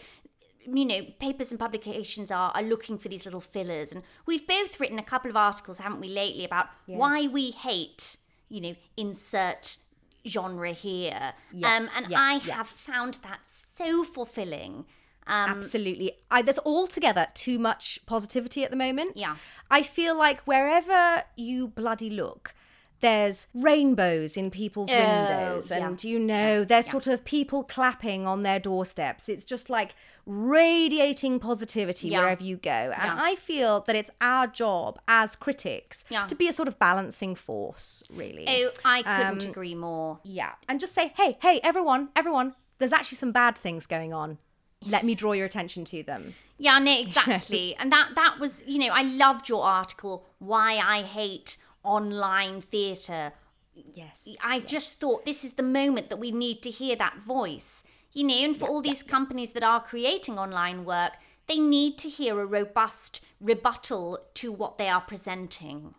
you 0.66 0.84
know, 0.84 1.02
papers 1.18 1.50
and 1.50 1.58
publications 1.58 2.30
are, 2.30 2.50
are 2.54 2.62
looking 2.62 2.98
for 2.98 3.08
these 3.08 3.24
little 3.24 3.40
fillers. 3.40 3.92
And 3.92 4.02
we've 4.26 4.46
both 4.46 4.78
written 4.78 4.98
a 4.98 5.02
couple 5.02 5.30
of 5.30 5.36
articles, 5.36 5.78
haven't 5.78 6.00
we, 6.00 6.08
lately, 6.08 6.44
about 6.44 6.66
why 6.86 7.26
we 7.26 7.52
hate, 7.52 8.18
you 8.50 8.60
know, 8.60 8.76
insert 8.96 9.78
genre 10.26 10.72
here. 10.72 11.32
Yeah, 11.52 11.74
um, 11.74 11.88
and 11.96 12.08
yeah, 12.10 12.20
I 12.20 12.40
yeah. 12.44 12.56
have 12.56 12.68
found 12.68 13.14
that 13.22 13.40
so 13.46 14.04
fulfilling. 14.04 14.84
Um, 15.26 15.58
Absolutely. 15.58 16.12
I, 16.30 16.42
there's 16.42 16.58
altogether 16.60 17.28
too 17.34 17.58
much 17.58 18.00
positivity 18.06 18.64
at 18.64 18.70
the 18.70 18.76
moment. 18.76 19.12
Yeah. 19.14 19.36
I 19.70 19.82
feel 19.82 20.18
like 20.18 20.40
wherever 20.42 21.22
you 21.36 21.68
bloody 21.68 22.10
look, 22.10 22.54
there's 23.00 23.46
rainbows 23.54 24.36
in 24.36 24.50
people's 24.50 24.90
windows, 24.90 25.70
Oh, 25.70 25.76
yeah. 25.76 25.86
and 25.86 26.02
you 26.04 26.18
know, 26.18 26.64
there's 26.64 26.86
sort 26.90 27.06
of 27.06 27.24
people 27.24 27.62
clapping 27.62 28.26
on 28.26 28.42
their 28.42 28.58
doorsteps. 28.58 29.28
It's 29.28 29.44
just 29.44 29.70
like 29.70 29.94
radiating 30.26 31.38
positivity 31.38 32.08
Yeah. 32.08 32.20
wherever 32.20 32.42
you 32.42 32.56
go. 32.56 32.70
And 32.70 33.12
Yeah. 33.12 33.16
I 33.20 33.34
feel 33.36 33.80
that 33.82 33.94
it's 33.96 34.10
our 34.20 34.46
job 34.46 34.98
as 35.06 35.36
critics 35.36 36.04
Yeah. 36.08 36.26
to 36.26 36.34
be 36.34 36.48
a 36.48 36.52
sort 36.52 36.68
of 36.68 36.78
balancing 36.78 37.34
force, 37.34 38.02
really. 38.10 38.44
Oh, 38.48 38.70
I 38.84 39.02
couldn't 39.02 39.44
Um, 39.44 39.50
agree 39.50 39.74
more. 39.74 40.18
Yeah. 40.24 40.54
And 40.68 40.80
just 40.80 40.92
say, 40.94 41.12
hey, 41.16 41.38
hey, 41.40 41.60
everyone, 41.62 42.08
everyone, 42.16 42.54
there's 42.78 42.92
actually 42.92 43.16
some 43.18 43.32
bad 43.32 43.56
things 43.56 43.86
going 43.86 44.12
on. 44.12 44.38
Let 44.86 45.04
me 45.04 45.14
draw 45.14 45.32
your 45.32 45.46
attention 45.46 45.84
to 45.86 46.02
them. 46.02 46.34
Yeah, 46.56 46.78
no, 46.78 46.92
exactly. 46.92 47.74
and 47.80 47.90
that 47.92 48.10
that 48.14 48.38
was, 48.38 48.62
you 48.66 48.78
know, 48.78 48.88
I 48.92 49.02
loved 49.02 49.48
your 49.48 49.64
article, 49.64 50.24
Why 50.38 50.78
I 50.78 51.02
Hate 51.02 51.56
Online 51.88 52.60
Theatre. 52.60 53.32
Yes. 53.74 54.28
I 54.44 54.60
just 54.60 55.00
thought 55.00 55.24
this 55.24 55.44
is 55.44 55.52
the 55.54 55.62
moment 55.62 56.08
that 56.10 56.18
we 56.18 56.30
need 56.30 56.62
to 56.62 56.70
hear 56.70 56.96
that 56.96 57.18
voice. 57.18 57.84
You 58.12 58.24
know, 58.24 58.34
and 58.34 58.56
for 58.56 58.68
all 58.68 58.82
these 58.82 59.02
companies 59.02 59.50
that 59.50 59.62
are 59.62 59.80
creating 59.80 60.38
online 60.38 60.84
work, 60.84 61.12
they 61.46 61.58
need 61.58 61.96
to 61.98 62.08
hear 62.08 62.40
a 62.40 62.46
robust 62.46 63.20
rebuttal 63.40 64.18
to 64.34 64.50
what 64.52 64.78
they 64.78 64.88
are 64.88 65.00
presenting. 65.00 65.94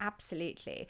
Absolutely. 0.00 0.88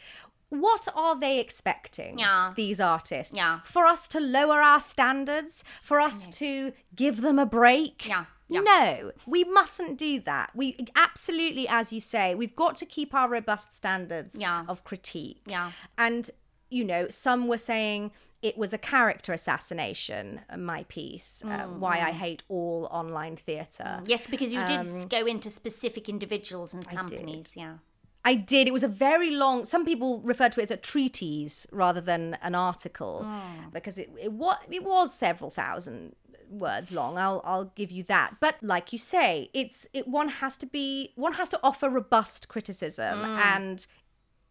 What 0.48 0.86
are 0.94 1.18
they 1.18 1.38
expecting, 1.40 2.18
Yeah. 2.18 2.52
these 2.56 2.80
artists? 2.80 3.36
Yeah. 3.36 3.60
For 3.64 3.84
us 3.86 4.06
to 4.08 4.20
lower 4.20 4.60
our 4.60 4.80
standards? 4.80 5.64
For 5.82 6.00
us 6.00 6.28
to 6.38 6.72
give 6.94 7.20
them 7.20 7.38
a 7.38 7.46
break? 7.46 8.06
Yeah, 8.06 8.26
yeah. 8.48 8.60
No, 8.60 9.12
we 9.26 9.44
mustn't 9.44 9.98
do 9.98 10.20
that. 10.20 10.50
We 10.54 10.76
absolutely, 10.96 11.66
as 11.68 11.92
you 11.92 12.00
say, 12.00 12.34
we've 12.34 12.56
got 12.56 12.76
to 12.78 12.86
keep 12.86 13.14
our 13.14 13.28
robust 13.28 13.72
standards 13.74 14.34
Yeah. 14.36 14.64
of 14.68 14.84
critique. 14.84 15.40
Yeah. 15.46 15.72
And, 15.98 16.30
you 16.70 16.84
know, 16.84 17.08
some 17.08 17.48
were 17.48 17.58
saying 17.58 18.12
it 18.42 18.56
was 18.56 18.72
a 18.72 18.78
character 18.78 19.32
assassination, 19.32 20.40
uh, 20.50 20.56
my 20.56 20.84
piece, 20.84 21.42
uh, 21.44 21.48
Mm, 21.48 21.78
Why 21.78 22.00
I 22.00 22.12
Hate 22.12 22.42
All 22.48 22.86
Online 22.90 23.36
Theatre. 23.36 24.02
Yes, 24.06 24.26
because 24.26 24.52
you 24.52 24.60
Um, 24.60 24.90
did 24.90 25.10
go 25.10 25.26
into 25.26 25.50
specific 25.50 26.08
individuals 26.08 26.72
and 26.74 26.86
companies. 26.88 27.52
Yeah. 27.56 27.78
I 28.24 28.34
did. 28.34 28.66
It 28.66 28.72
was 28.72 28.82
a 28.82 28.88
very 28.88 29.30
long. 29.30 29.64
Some 29.64 29.84
people 29.84 30.20
refer 30.20 30.48
to 30.48 30.60
it 30.60 30.64
as 30.64 30.70
a 30.72 30.76
treatise 30.76 31.64
rather 31.70 32.00
than 32.00 32.34
an 32.42 32.56
article 32.56 33.24
because 33.72 33.98
it 33.98 34.10
it 34.20 34.32
was 34.32 34.56
it 34.68 34.82
was 34.82 35.14
several 35.14 35.48
thousand 35.48 36.16
words 36.50 36.92
long. 36.92 37.18
I'll 37.18 37.40
I'll 37.44 37.72
give 37.76 37.90
you 37.90 38.02
that. 38.04 38.36
But 38.40 38.56
like 38.62 38.92
you 38.92 38.98
say, 38.98 39.50
it's 39.54 39.86
it 39.92 40.06
one 40.08 40.28
has 40.28 40.56
to 40.58 40.66
be 40.66 41.12
one 41.16 41.34
has 41.34 41.48
to 41.50 41.60
offer 41.62 41.88
robust 41.88 42.48
criticism 42.48 43.24
and. 43.24 43.86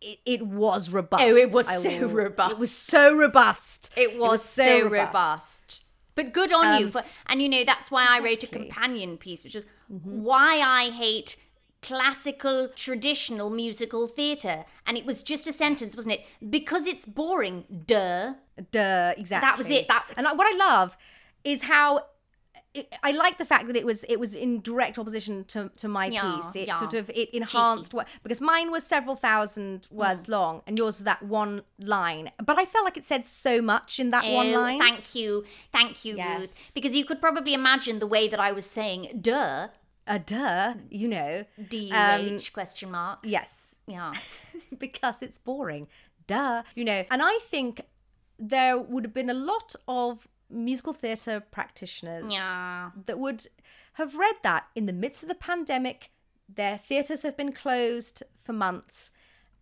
It, 0.01 0.19
it 0.25 0.41
was 0.45 0.91
robust. 0.91 1.23
Oh, 1.23 1.35
it 1.35 1.51
was 1.51 1.67
I 1.69 1.77
so 1.77 1.89
will- 2.01 2.09
robust. 2.09 2.51
It 2.51 2.59
was 2.59 2.71
so 2.71 3.15
robust. 3.17 3.91
It 3.95 4.19
was, 4.19 4.43
so, 4.43 4.87
robust. 4.89 5.81
But 6.15 6.33
good 6.33 6.53
on 6.53 6.79
you 6.79 6.85
Um, 6.87 6.91
for, 6.91 7.03
and 7.27 7.41
you 7.41 7.47
know 7.47 7.63
that's 7.63 7.89
why 7.89 8.05
I 8.07 8.19
wrote 8.19 8.43
a 8.43 8.47
companion 8.47 9.17
piece, 9.17 9.43
which 9.43 9.55
was 9.55 9.63
Mm-hmm. 9.91 10.21
why 10.21 10.59
I 10.59 10.89
hate 10.89 11.37
classical 11.81 12.69
traditional 12.75 13.49
musical 13.49 14.07
theatre, 14.07 14.65
and 14.85 14.97
it 14.97 15.05
was 15.05 15.23
just 15.23 15.47
a 15.47 15.53
sentence, 15.53 15.95
wasn't 15.95 16.15
it? 16.15 16.25
Because 16.49 16.87
it's 16.87 17.05
boring. 17.05 17.63
Duh. 17.87 18.33
Duh, 18.71 19.13
exactly. 19.17 19.47
That 19.47 19.57
was 19.57 19.69
it, 19.69 19.87
that- 19.87 20.07
and 20.17 20.25
what 20.37 20.47
I 20.53 20.57
love 20.57 20.97
is 21.45 21.63
how 21.63 22.07
it, 22.73 22.93
I 23.03 23.11
like 23.11 23.37
the 23.37 23.45
fact 23.45 23.67
that 23.67 23.77
it 23.77 23.85
was 23.85 24.03
it 24.09 24.19
was 24.19 24.35
in 24.35 24.59
direct 24.61 24.97
opposition 24.99 25.45
to, 25.45 25.71
to 25.77 25.87
my 25.87 26.07
Yeah, 26.07 26.35
piece. 26.35 26.55
It 26.57 26.67
yeah. 26.67 26.75
sort 26.75 26.93
of 26.93 27.09
it 27.11 27.29
enhanced 27.33 27.93
what 27.93 28.07
because 28.21 28.41
mine 28.41 28.69
was 28.69 28.83
several 28.85 29.15
thousand 29.15 29.87
words 29.89 30.25
Mm. 30.25 30.29
long 30.29 30.61
and 30.67 30.77
yours 30.77 30.97
was 30.97 31.05
that 31.05 31.23
one 31.23 31.61
line. 31.79 32.31
But 32.43 32.59
I 32.59 32.65
felt 32.65 32.83
like 32.83 32.97
it 32.97 33.05
said 33.05 33.25
so 33.25 33.61
much 33.61 33.97
in 33.99 34.09
that 34.09 34.25
one 34.29 34.47
Oh, 34.47 34.59
line. 34.59 34.77
Thank 34.79 35.15
you, 35.15 35.45
thank 35.71 36.03
you, 36.03 36.17
Yes. 36.17 36.39
Ruth. 36.39 36.71
Because 36.75 36.95
you 36.97 37.05
could 37.05 37.21
probably 37.21 37.53
imagine 37.53 37.99
the 37.99 38.07
way 38.07 38.27
that 38.27 38.41
I 38.41 38.51
was 38.51 38.65
saying 38.65 39.19
"duh," 39.21 39.69
A 40.07 40.19
duh, 40.19 40.73
you 40.89 41.07
know. 41.07 41.45
D 41.69 41.77
U 41.77 41.95
Um, 41.95 42.39
question 42.53 42.91
mark. 42.91 43.19
Yes, 43.23 43.75
Yeah, 43.87 44.13
because 44.77 45.21
it's 45.21 45.37
boring. 45.37 45.87
Duh. 46.27 46.63
You 46.75 46.83
know, 46.83 47.05
and 47.09 47.21
I 47.23 47.37
think 47.41 47.81
there 48.37 48.77
would 48.77 49.03
have 49.05 49.13
been 49.13 49.29
a 49.29 49.33
lot 49.53 49.75
of 49.87 50.27
musical 50.49 50.93
theatre 50.93 51.39
practitioners 51.39 52.25
yeah. 52.29 52.91
that 53.05 53.19
would 53.19 53.47
have 53.93 54.15
read 54.15 54.35
that 54.43 54.67
in 54.75 54.85
the 54.85 54.93
midst 54.93 55.23
of 55.23 55.29
the 55.29 55.35
pandemic. 55.35 56.11
Their 56.53 56.77
theatres 56.77 57.23
have 57.23 57.35
been 57.35 57.51
closed 57.51 58.23
for 58.43 58.53
months 58.53 59.11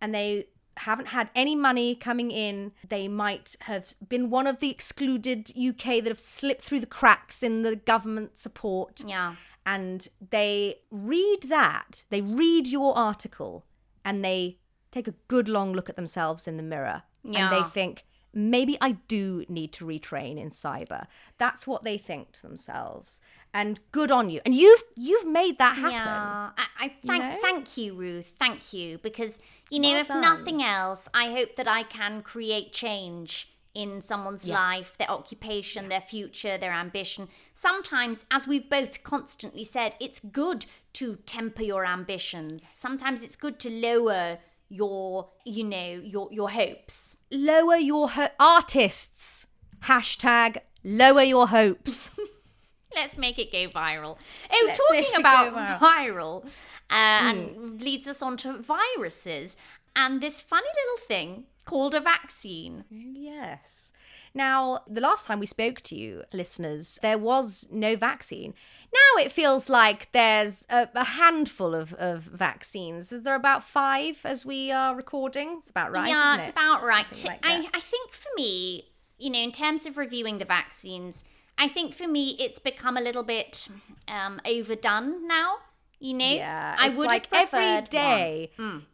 and 0.00 0.12
they 0.12 0.48
haven't 0.78 1.06
had 1.06 1.30
any 1.34 1.54
money 1.54 1.94
coming 1.94 2.30
in. 2.30 2.72
They 2.86 3.08
might 3.08 3.56
have 3.62 3.94
been 4.06 4.30
one 4.30 4.46
of 4.46 4.58
the 4.58 4.70
excluded 4.70 5.50
UK 5.50 6.02
that 6.02 6.08
have 6.08 6.20
slipped 6.20 6.62
through 6.62 6.80
the 6.80 6.86
cracks 6.86 7.42
in 7.42 7.62
the 7.62 7.76
government 7.76 8.38
support. 8.38 9.02
Yeah. 9.06 9.36
And 9.66 10.06
they 10.30 10.76
read 10.90 11.44
that, 11.48 12.04
they 12.10 12.20
read 12.20 12.66
your 12.66 12.96
article, 12.98 13.64
and 14.04 14.22
they 14.22 14.58
take 14.90 15.08
a 15.08 15.14
good 15.26 15.48
long 15.48 15.72
look 15.72 15.88
at 15.88 15.96
themselves 15.96 16.46
in 16.46 16.58
the 16.58 16.62
mirror. 16.62 17.02
And 17.24 17.50
they 17.50 17.62
think, 17.62 18.04
maybe 18.34 18.76
I 18.80 18.92
do 19.08 19.44
need 19.48 19.72
to 19.74 19.84
retrain 19.84 20.38
in 20.38 20.50
cyber. 20.50 21.06
That's 21.38 21.66
what 21.66 21.84
they 21.84 21.98
think 21.98 22.32
to 22.32 22.42
themselves. 22.42 23.20
And 23.52 23.80
good 23.92 24.10
on 24.10 24.30
you. 24.30 24.40
And 24.44 24.54
you've 24.54 24.82
you've 24.96 25.26
made 25.26 25.58
that 25.58 25.76
happen. 25.76 25.92
Yeah, 25.92 26.50
I, 26.56 26.66
I 26.78 26.94
thank 27.04 27.22
know? 27.22 27.38
thank 27.40 27.76
you, 27.76 27.94
Ruth. 27.94 28.34
Thank 28.38 28.72
you 28.72 28.98
because 28.98 29.40
you 29.70 29.80
know, 29.80 29.90
Well 29.90 30.00
if 30.00 30.08
done. 30.08 30.20
nothing 30.20 30.62
else, 30.62 31.08
I 31.14 31.30
hope 31.30 31.56
that 31.56 31.68
I 31.68 31.84
can 31.84 32.22
create 32.22 32.72
change 32.72 33.50
in 33.74 34.00
someone's 34.00 34.48
life, 34.48 34.96
their 34.98 35.10
occupation, 35.10 35.88
their 35.88 36.00
future, 36.00 36.56
their 36.56 36.72
ambition. 36.72 37.28
Sometimes, 37.52 38.24
as 38.30 38.46
we've 38.46 38.70
both 38.70 39.02
constantly 39.02 39.64
said, 39.64 39.96
it's 40.00 40.20
good 40.20 40.66
to 40.94 41.16
temper 41.26 41.64
your 41.64 41.84
ambitions. 41.84 42.66
Sometimes 42.66 43.24
it's 43.24 43.34
good 43.34 43.58
to 43.58 43.70
lower 43.70 44.38
your, 44.68 45.30
you 45.44 45.64
know, 45.64 46.00
your 46.04 46.28
your 46.32 46.50
hopes. 46.50 47.16
Lower 47.30 47.76
your 47.76 48.10
ho- 48.10 48.28
artists. 48.38 49.46
Hashtag 49.84 50.58
lower 50.82 51.22
your 51.22 51.48
hopes. 51.48 52.10
Let's 52.94 53.18
make 53.18 53.38
it 53.38 53.50
go 53.50 53.68
viral. 53.68 54.18
Oh, 54.50 54.64
Let's 54.66 54.78
talking 54.78 55.20
about 55.20 55.52
go 55.52 55.84
viral, 55.86 56.46
uh, 56.90 56.92
and 56.92 57.82
leads 57.82 58.06
us 58.06 58.22
on 58.22 58.36
to 58.38 58.58
viruses 58.58 59.56
and 59.96 60.20
this 60.20 60.40
funny 60.40 60.68
little 60.68 61.06
thing 61.06 61.44
called 61.64 61.94
a 61.94 62.00
vaccine. 62.00 62.84
Yes. 62.90 63.92
Now, 64.34 64.82
the 64.88 65.00
last 65.00 65.26
time 65.26 65.38
we 65.40 65.46
spoke 65.46 65.80
to 65.82 65.96
you, 65.96 66.24
listeners, 66.32 66.98
there 67.02 67.18
was 67.18 67.68
no 67.70 67.96
vaccine. 67.96 68.54
Now 68.94 69.24
it 69.24 69.32
feels 69.32 69.68
like 69.68 70.10
there's 70.12 70.64
a, 70.70 70.88
a 70.94 71.04
handful 71.04 71.74
of, 71.74 71.92
of 71.94 72.22
vaccines. 72.22 73.10
Is 73.12 73.22
there 73.22 73.34
about 73.34 73.64
five 73.64 74.20
as 74.24 74.46
we 74.46 74.70
are 74.70 74.94
recording? 74.94 75.56
It's 75.58 75.70
about 75.70 75.96
right. 75.96 76.08
yeah, 76.08 76.38
it's 76.38 76.48
it? 76.48 76.52
about 76.52 76.82
right. 76.84 77.24
Like 77.24 77.40
I. 77.42 77.68
I 77.74 77.80
think 77.80 78.12
for 78.12 78.28
me, 78.36 78.90
you 79.18 79.30
know, 79.30 79.40
in 79.40 79.52
terms 79.52 79.84
of 79.86 79.96
reviewing 79.96 80.38
the 80.38 80.44
vaccines, 80.44 81.24
I 81.58 81.66
think 81.68 81.94
for 81.94 82.06
me 82.06 82.36
it's 82.38 82.58
become 82.58 82.96
a 82.96 83.00
little 83.00 83.24
bit 83.24 83.68
um, 84.08 84.40
overdone 84.44 85.26
now. 85.26 85.56
You 85.98 86.14
know, 86.14 86.30
Yeah, 86.30 86.76
I 86.78 86.90
would 86.90 87.06
like 87.06 87.34
have 87.34 87.52
every 87.52 87.86
day. 87.88 88.50
one. 88.56 88.86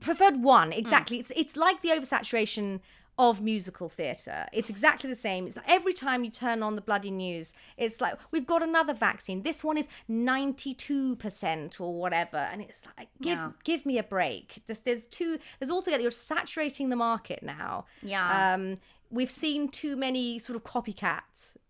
Preferred 0.00 0.42
one 0.42 0.72
exactly. 0.72 1.18
It's 1.18 1.32
it's 1.36 1.56
like 1.56 1.82
the 1.82 1.90
oversaturation 1.90 2.80
of 3.18 3.40
musical 3.42 3.88
theatre. 3.88 4.46
It's 4.52 4.70
exactly 4.70 5.08
the 5.10 5.16
same. 5.16 5.46
It's 5.46 5.58
every 5.68 5.92
time 5.92 6.24
you 6.24 6.30
turn 6.30 6.62
on 6.62 6.76
the 6.76 6.80
bloody 6.80 7.10
news, 7.10 7.54
it's 7.76 8.00
like 8.00 8.14
we've 8.30 8.46
got 8.46 8.62
another 8.62 8.94
vaccine. 8.94 9.42
This 9.42 9.62
one 9.62 9.76
is 9.76 9.86
ninety 10.08 10.72
two 10.74 11.16
percent 11.16 11.80
or 11.80 11.94
whatever, 11.94 12.38
and 12.38 12.62
it's 12.62 12.84
like 12.96 13.08
give 13.20 13.36
Yeah. 13.38 13.50
give 13.64 13.84
me 13.86 13.98
a 13.98 14.02
break. 14.02 14.62
There's 14.66 14.80
there's 14.80 15.06
two. 15.06 15.38
There's 15.58 15.70
altogether 15.70 16.02
you're 16.02 16.10
saturating 16.10 16.88
the 16.90 16.96
market 16.96 17.42
now. 17.42 17.84
Yeah. 18.02 18.54
Um, 18.54 18.78
we've 19.10 19.30
seen 19.30 19.68
too 19.68 19.94
many 19.94 20.38
sort 20.38 20.56
of 20.56 20.64
copycat 20.64 21.20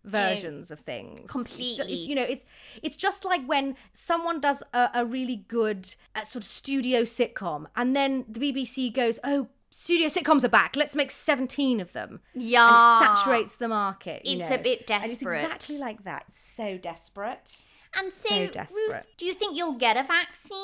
versions 0.05 0.71
of 0.71 0.79
things. 0.79 1.29
Completely. 1.29 1.85
it's- 1.93 2.07
you 2.07 2.15
know, 2.15 2.23
it's 2.23 2.45
it's 2.81 2.95
just 2.95 3.25
like 3.25 3.45
when 3.45 3.75
someone 3.91 4.39
does 4.39 4.63
a, 4.73 4.89
a 4.95 5.05
really 5.05 5.43
good 5.49 5.93
uh, 6.15 6.23
sort 6.23 6.43
of 6.43 6.47
studio 6.49 7.01
sitcom, 7.01 7.65
and 7.75 7.95
then 7.95 8.25
the 8.29 8.39
BBC 8.39 8.93
goes, 8.93 9.19
"Oh, 9.25 9.49
studio 9.73 10.07
sitcoms 10.07 10.43
are 10.43 10.49
back. 10.49 10.75
Let's 10.75 10.95
make 10.95 11.11
seventeen 11.11 11.79
of 11.79 11.93
them." 11.93 12.21
Yeah. 12.33 12.67
and 12.67 13.03
it 13.03 13.07
saturates 13.07 13.55
the 13.57 13.67
market. 13.67 14.25
you 14.25 14.39
It's 14.39 14.49
know. 14.49 14.55
a 14.55 14.59
bit 14.59 14.89
And 14.91 15.03
it's 15.05 15.15
desperate. 15.15 15.43
exactly 15.43 15.77
like 15.77 16.03
that. 16.03 16.25
It's 16.29 16.39
so 16.39 16.77
desperate. 16.77 17.63
And 17.95 18.11
so, 18.11 18.29
So 18.29 18.39
Ruth, 18.41 18.51
desperate. 18.51 19.05
do 19.17 19.25
you 19.25 19.33
think 19.33 19.55
you'll 19.57 19.73
get 19.77 19.97
a 19.97 20.03
vaccine? 20.03 20.57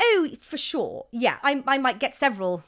Oh, 0.00 0.28
for 0.40 0.56
sure. 0.56 1.06
Yeah, 1.10 1.36
I 1.42 1.62
I 1.66 1.78
might 1.78 1.98
get 1.98 2.14
several 2.14 2.64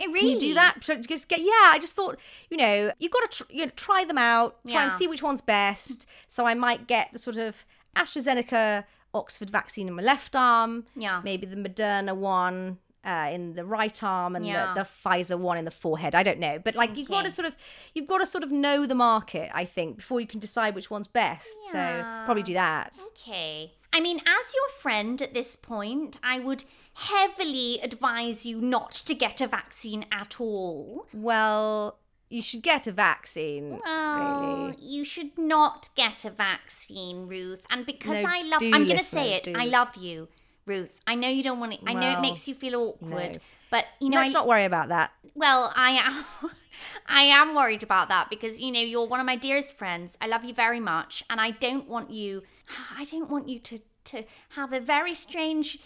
It 0.00 0.06
really? 0.08 0.20
Can 0.20 0.28
you 0.30 0.40
do 0.40 0.54
that? 0.54 0.80
Just 0.80 1.28
get 1.28 1.40
yeah. 1.40 1.70
I 1.74 1.78
just 1.80 1.94
thought 1.94 2.18
you 2.50 2.56
know 2.56 2.92
you've 2.98 3.12
got 3.12 3.30
to 3.30 3.36
tr- 3.44 3.52
you 3.52 3.66
know, 3.66 3.72
try 3.76 4.04
them 4.04 4.18
out, 4.18 4.56
try 4.68 4.82
and 4.84 4.92
see 4.92 5.06
which 5.06 5.22
one's 5.22 5.40
best. 5.42 6.06
So 6.26 6.46
I 6.46 6.54
might 6.54 6.86
get 6.86 7.10
the 7.12 7.18
sort 7.18 7.36
of 7.36 7.64
AstraZeneca 7.96 8.84
Oxford 9.12 9.50
vaccine 9.50 9.86
in 9.88 9.94
my 9.94 10.02
left 10.02 10.34
arm. 10.34 10.86
Yeah. 10.96 11.20
Maybe 11.22 11.46
the 11.46 11.54
Moderna 11.56 12.16
one. 12.16 12.78
Uh, 13.04 13.28
in 13.32 13.52
the 13.54 13.64
right 13.66 14.02
arm 14.02 14.34
and 14.34 14.46
Yeah. 14.46 14.72
the, 14.72 14.82
the 14.82 14.88
Pfizer 14.88 15.38
one 15.38 15.58
in 15.58 15.66
the 15.66 15.70
forehead. 15.70 16.14
I 16.14 16.22
don't 16.22 16.38
know, 16.38 16.58
but 16.58 16.74
like 16.74 16.96
you've 16.96 17.08
got 17.08 17.22
to 17.26 17.30
sort 17.30 17.46
of 17.46 17.54
you've 17.94 18.06
got 18.06 18.18
to 18.18 18.26
sort 18.26 18.42
of 18.42 18.50
know 18.50 18.86
the 18.86 18.94
market. 18.94 19.50
I 19.52 19.66
think 19.66 19.96
before 19.98 20.20
you 20.20 20.26
can 20.26 20.40
decide 20.40 20.74
which 20.74 20.90
one's 20.90 21.06
best. 21.08 21.54
So 21.70 22.02
probably 22.24 22.42
do 22.42 22.54
that. 22.54 22.96
Okay. 23.08 23.72
I 23.92 24.00
mean, 24.00 24.18
as 24.20 24.54
your 24.54 24.68
friend 24.80 25.20
at 25.20 25.34
this 25.34 25.54
point, 25.54 26.18
I 26.22 26.40
would 26.40 26.64
heavily 26.94 27.78
advise 27.82 28.46
you 28.46 28.60
not 28.60 28.92
to 28.92 29.14
get 29.14 29.40
a 29.40 29.46
vaccine 29.46 30.06
at 30.10 30.40
all. 30.40 31.06
Well, 31.12 31.98
you 32.30 32.40
should 32.42 32.62
get 32.62 32.86
a 32.86 32.92
vaccine. 32.92 33.80
Well, 33.84 34.66
really. 34.68 34.76
you 34.80 35.04
should 35.04 35.36
not 35.38 35.90
get 35.94 36.24
a 36.24 36.30
vaccine, 36.30 37.28
Ruth. 37.28 37.64
And 37.70 37.84
because 37.86 38.22
No, 38.24 38.30
I 38.30 38.42
love, 38.42 38.62
I'm 38.62 38.86
going 38.86 38.98
to 38.98 39.04
say 39.04 39.34
it. 39.34 39.44
do. 39.44 39.54
I 39.56 39.66
love 39.66 39.94
you, 39.96 40.28
Ruth. 40.66 41.00
I 41.06 41.14
know 41.14 41.28
you 41.28 41.42
don't 41.42 41.60
want 41.60 41.72
it. 41.74 41.80
I 41.86 41.94
know 41.94 42.10
it 42.10 42.20
makes 42.20 42.46
you 42.48 42.54
feel 42.54 42.74
awkward, 42.80 43.34
no. 43.34 43.40
but 43.70 43.86
you 44.00 44.08
know, 44.10 44.18
Let's 44.18 44.30
I, 44.30 44.32
not 44.32 44.46
worry 44.46 44.64
about 44.64 44.88
that. 44.88 45.12
well, 45.34 45.72
I 45.76 45.90
am. 45.92 46.24
I 47.06 47.22
am 47.22 47.54
worried 47.54 47.82
about 47.82 48.08
that 48.08 48.28
because 48.30 48.58
you 48.60 48.70
know 48.72 48.80
you're 48.80 49.06
one 49.06 49.20
of 49.20 49.26
my 49.26 49.36
dearest 49.36 49.72
friends. 49.76 50.18
I 50.20 50.26
love 50.26 50.44
you 50.44 50.54
very 50.54 50.80
much, 50.80 51.22
and 51.30 51.40
I 51.40 51.50
don't 51.52 51.88
want 51.88 52.10
you. 52.10 52.42
I 52.96 53.04
don't 53.04 53.30
want 53.30 53.48
you 53.48 53.58
to 53.60 53.78
to 54.04 54.22
have 54.50 54.74
a 54.74 54.80
very 54.80 55.14
strange 55.14 55.78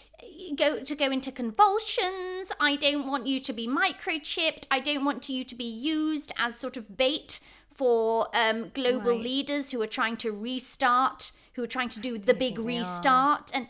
go 0.57 0.79
to 0.81 0.95
go 0.95 1.09
into 1.09 1.31
convulsions. 1.31 2.51
I 2.59 2.75
don't 2.75 3.07
want 3.07 3.27
you 3.27 3.39
to 3.39 3.53
be 3.53 3.67
microchipped. 3.67 4.65
I 4.69 4.79
don't 4.79 5.05
want 5.05 5.29
you 5.29 5.43
to 5.43 5.55
be 5.55 5.63
used 5.63 6.31
as 6.37 6.57
sort 6.59 6.77
of 6.77 6.97
bait 6.97 7.39
for 7.69 8.27
um, 8.33 8.71
global 8.73 9.11
Right. 9.11 9.21
leaders 9.21 9.71
who 9.71 9.81
are 9.81 9.87
trying 9.87 10.17
to 10.17 10.31
restart, 10.31 11.31
who 11.53 11.63
are 11.63 11.67
trying 11.67 11.89
to 11.89 11.99
do 12.01 12.17
the 12.17 12.33
big 12.33 12.55
they 12.57 12.61
are. 12.61 12.65
restart. 12.65 13.51
And 13.53 13.67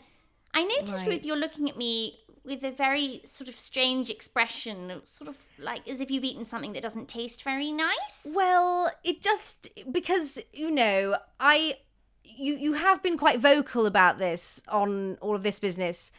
I 0.54 0.64
noticed, 0.64 0.94
Right. 0.94 1.06
Ruth, 1.08 1.24
you're 1.24 1.36
looking 1.36 1.68
at 1.68 1.76
me 1.76 2.18
with 2.44 2.64
a 2.64 2.70
very 2.70 3.20
sort 3.24 3.48
of 3.48 3.58
strange 3.58 4.10
expression, 4.10 5.00
sort 5.04 5.28
of 5.28 5.36
like 5.58 5.86
as 5.88 6.00
if 6.00 6.10
you've 6.10 6.24
eaten 6.24 6.44
something 6.44 6.72
that 6.72 6.82
doesn't 6.82 7.08
taste 7.08 7.42
very 7.44 7.70
nice. 7.70 8.26
Well, 8.34 8.90
it 9.04 9.20
just 9.20 9.68
because 9.90 10.38
you 10.52 10.70
know, 10.70 11.16
I 11.38 11.76
you 12.24 12.56
you 12.56 12.72
have 12.74 13.02
been 13.02 13.18
quite 13.18 13.38
vocal 13.40 13.86
about 13.86 14.18
this 14.18 14.62
on 14.68 15.18
all 15.20 15.34
of 15.34 15.42
this 15.42 15.58
business 15.58 16.10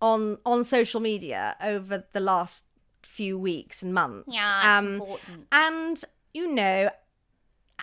on 0.00 0.38
on 0.46 0.64
social 0.64 1.00
media 1.00 1.56
over 1.62 2.04
the 2.12 2.20
last 2.20 2.64
few 3.02 3.38
weeks 3.38 3.82
and 3.82 3.92
months. 3.92 4.34
Yeah, 4.34 4.58
it's 4.58 4.66
Um, 4.84 4.94
important. 4.94 5.46
And 5.52 6.04
you 6.32 6.52
know, 6.52 6.90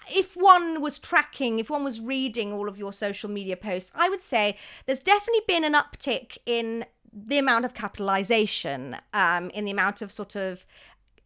if 0.10 0.36
one 0.36 0.82
was 0.82 1.00
tracking, 1.00 1.60
if 1.60 1.70
one 1.70 1.84
was 1.84 2.00
reading 2.00 2.54
all 2.54 2.68
of 2.68 2.78
your 2.78 2.94
social 2.94 3.30
media 3.30 3.58
posts, 3.58 3.92
I 3.96 4.10
would 4.10 4.22
say 4.22 4.58
there's 4.86 5.00
definitely 5.00 5.42
been 5.48 5.64
an 5.64 5.74
uptick 5.74 6.38
in 6.46 6.86
the 7.14 7.38
amount 7.38 7.66
of 7.66 7.74
capitalization, 7.74 8.98
um, 9.14 9.50
in 9.52 9.66
the 9.66 9.72
amount 9.72 10.02
of 10.02 10.12
sort 10.12 10.36
of 10.36 10.66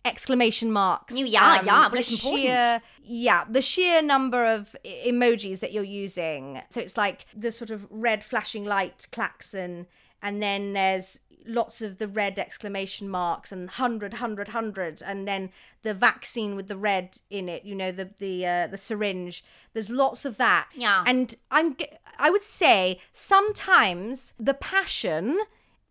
exclamation 0.04 0.72
marks. 0.72 1.16
You- 1.16 1.26
yeah, 1.26 1.60
um, 1.60 1.66
yeah, 1.66 1.90
the 1.90 1.98
it's 1.98 2.12
important. 2.12 2.44
sheer, 2.44 2.82
yeah, 3.04 3.46
the 3.50 3.62
sheer 3.62 4.02
number 4.02 4.46
of 4.46 4.76
emojis 4.86 5.60
that 5.60 5.72
you're 5.74 5.84
using. 5.84 6.62
So 6.70 6.80
it's 6.80 6.98
like 6.98 7.26
the 7.36 7.52
sort 7.52 7.70
of 7.72 7.88
red 7.90 8.24
flashing 8.24 8.66
light 8.66 9.08
klaxon, 9.12 9.88
and 10.22 10.42
then 10.42 10.74
there's 10.74 11.20
lots 11.48 11.82
of 11.82 11.98
the 11.98 12.08
red 12.08 12.38
exclamation 12.40 13.08
marks 13.10 13.52
and 13.52 13.68
100 13.68 14.14
100 14.14 14.48
100 14.50 15.02
and 15.06 15.28
then 15.28 15.50
the 15.84 15.94
vaccine 15.94 16.56
with 16.56 16.68
the 16.68 16.78
red 16.78 17.18
in 17.30 17.48
it 17.50 17.64
you 17.66 17.76
know 17.76 17.92
the 17.92 18.10
the 18.20 18.46
uh, 18.46 18.68
the 18.68 18.78
syringe 18.78 19.44
there's 19.74 19.90
lots 19.90 20.26
of 20.26 20.38
that 20.38 20.70
Yeah. 20.76 21.04
and 21.06 21.36
i'm 21.52 21.76
I 22.18 22.30
would 22.30 22.44
say 22.44 23.00
sometimes 23.14 24.34
the 24.40 24.54
passion 24.54 25.40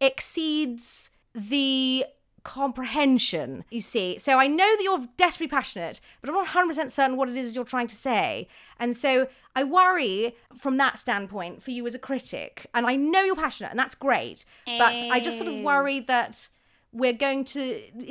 exceeds 0.01 1.11
the 1.35 2.05
comprehension 2.45 3.65
you 3.71 3.81
see. 3.81 4.19
So 4.19 4.39
i 4.39 4.47
know 4.47 4.77
that 4.77 4.83
you're 4.83 5.07
desperately 5.17 5.49
passionate 5.49 6.01
but 6.21 6.29
i'm 6.31 6.37
not 6.37 6.47
100% 6.49 6.91
certain 6.91 7.17
what 7.17 7.29
it 7.29 7.37
is 7.37 7.55
you're 7.55 7.65
trying 7.65 7.87
to 7.89 7.97
say. 7.97 8.47
And 8.79 8.97
so 8.97 9.29
i 9.57 9.65
worry 9.65 10.37
from 10.57 10.77
that 10.77 10.99
standpoint 10.99 11.63
for 11.63 11.71
you 11.71 11.87
as 11.87 11.95
a 11.95 11.99
critic. 11.99 12.67
And 12.75 12.87
i 12.87 12.95
know 12.97 13.23
you're 13.25 13.35
passionate 13.35 13.71
and 13.71 13.79
that's 13.79 13.95
great. 13.95 14.45
But 14.67 14.95
i 15.15 15.21
just 15.21 15.39
sort 15.39 15.49
of 15.49 15.57
eh. 15.57 15.63
worry 15.63 16.01
that 16.01 16.49
we're 16.93 17.13
going 17.13 17.45
to 17.45 17.61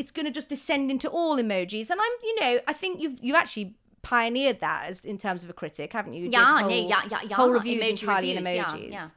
it's 0.02 0.12
going 0.12 0.26
to 0.26 0.32
just 0.32 0.50
descend 0.50 0.92
into 0.92 1.08
all 1.10 1.38
emojis. 1.38 1.90
And 1.90 2.00
i'm 2.02 2.12
you 2.24 2.40
know 2.42 2.60
i 2.68 2.74
think 2.74 3.02
you've 3.02 3.24
you 3.24 3.36
actually 3.36 3.76
pioneered 4.02 4.60
that 4.60 4.88
as 4.90 5.00
in 5.06 5.18
terms 5.18 5.44
of 5.46 5.50
a 5.50 5.54
critic 5.54 5.94
haven't 5.94 6.14
you? 6.14 6.26
You 6.26 6.30
Yeah, 6.32 6.60
whole- 6.60 6.70
yeah, 6.70 7.02
yeah, 7.10 7.20
yeah. 7.30 7.36
whole 7.36 7.50
reviews 7.52 7.84
Emoji 7.84 7.90
entirely 7.92 8.36
reviews, 8.36 8.56
yeah, 8.56 8.66
emojis. 8.66 8.90
yeah. 8.90 8.90
yeah, 8.90 9.10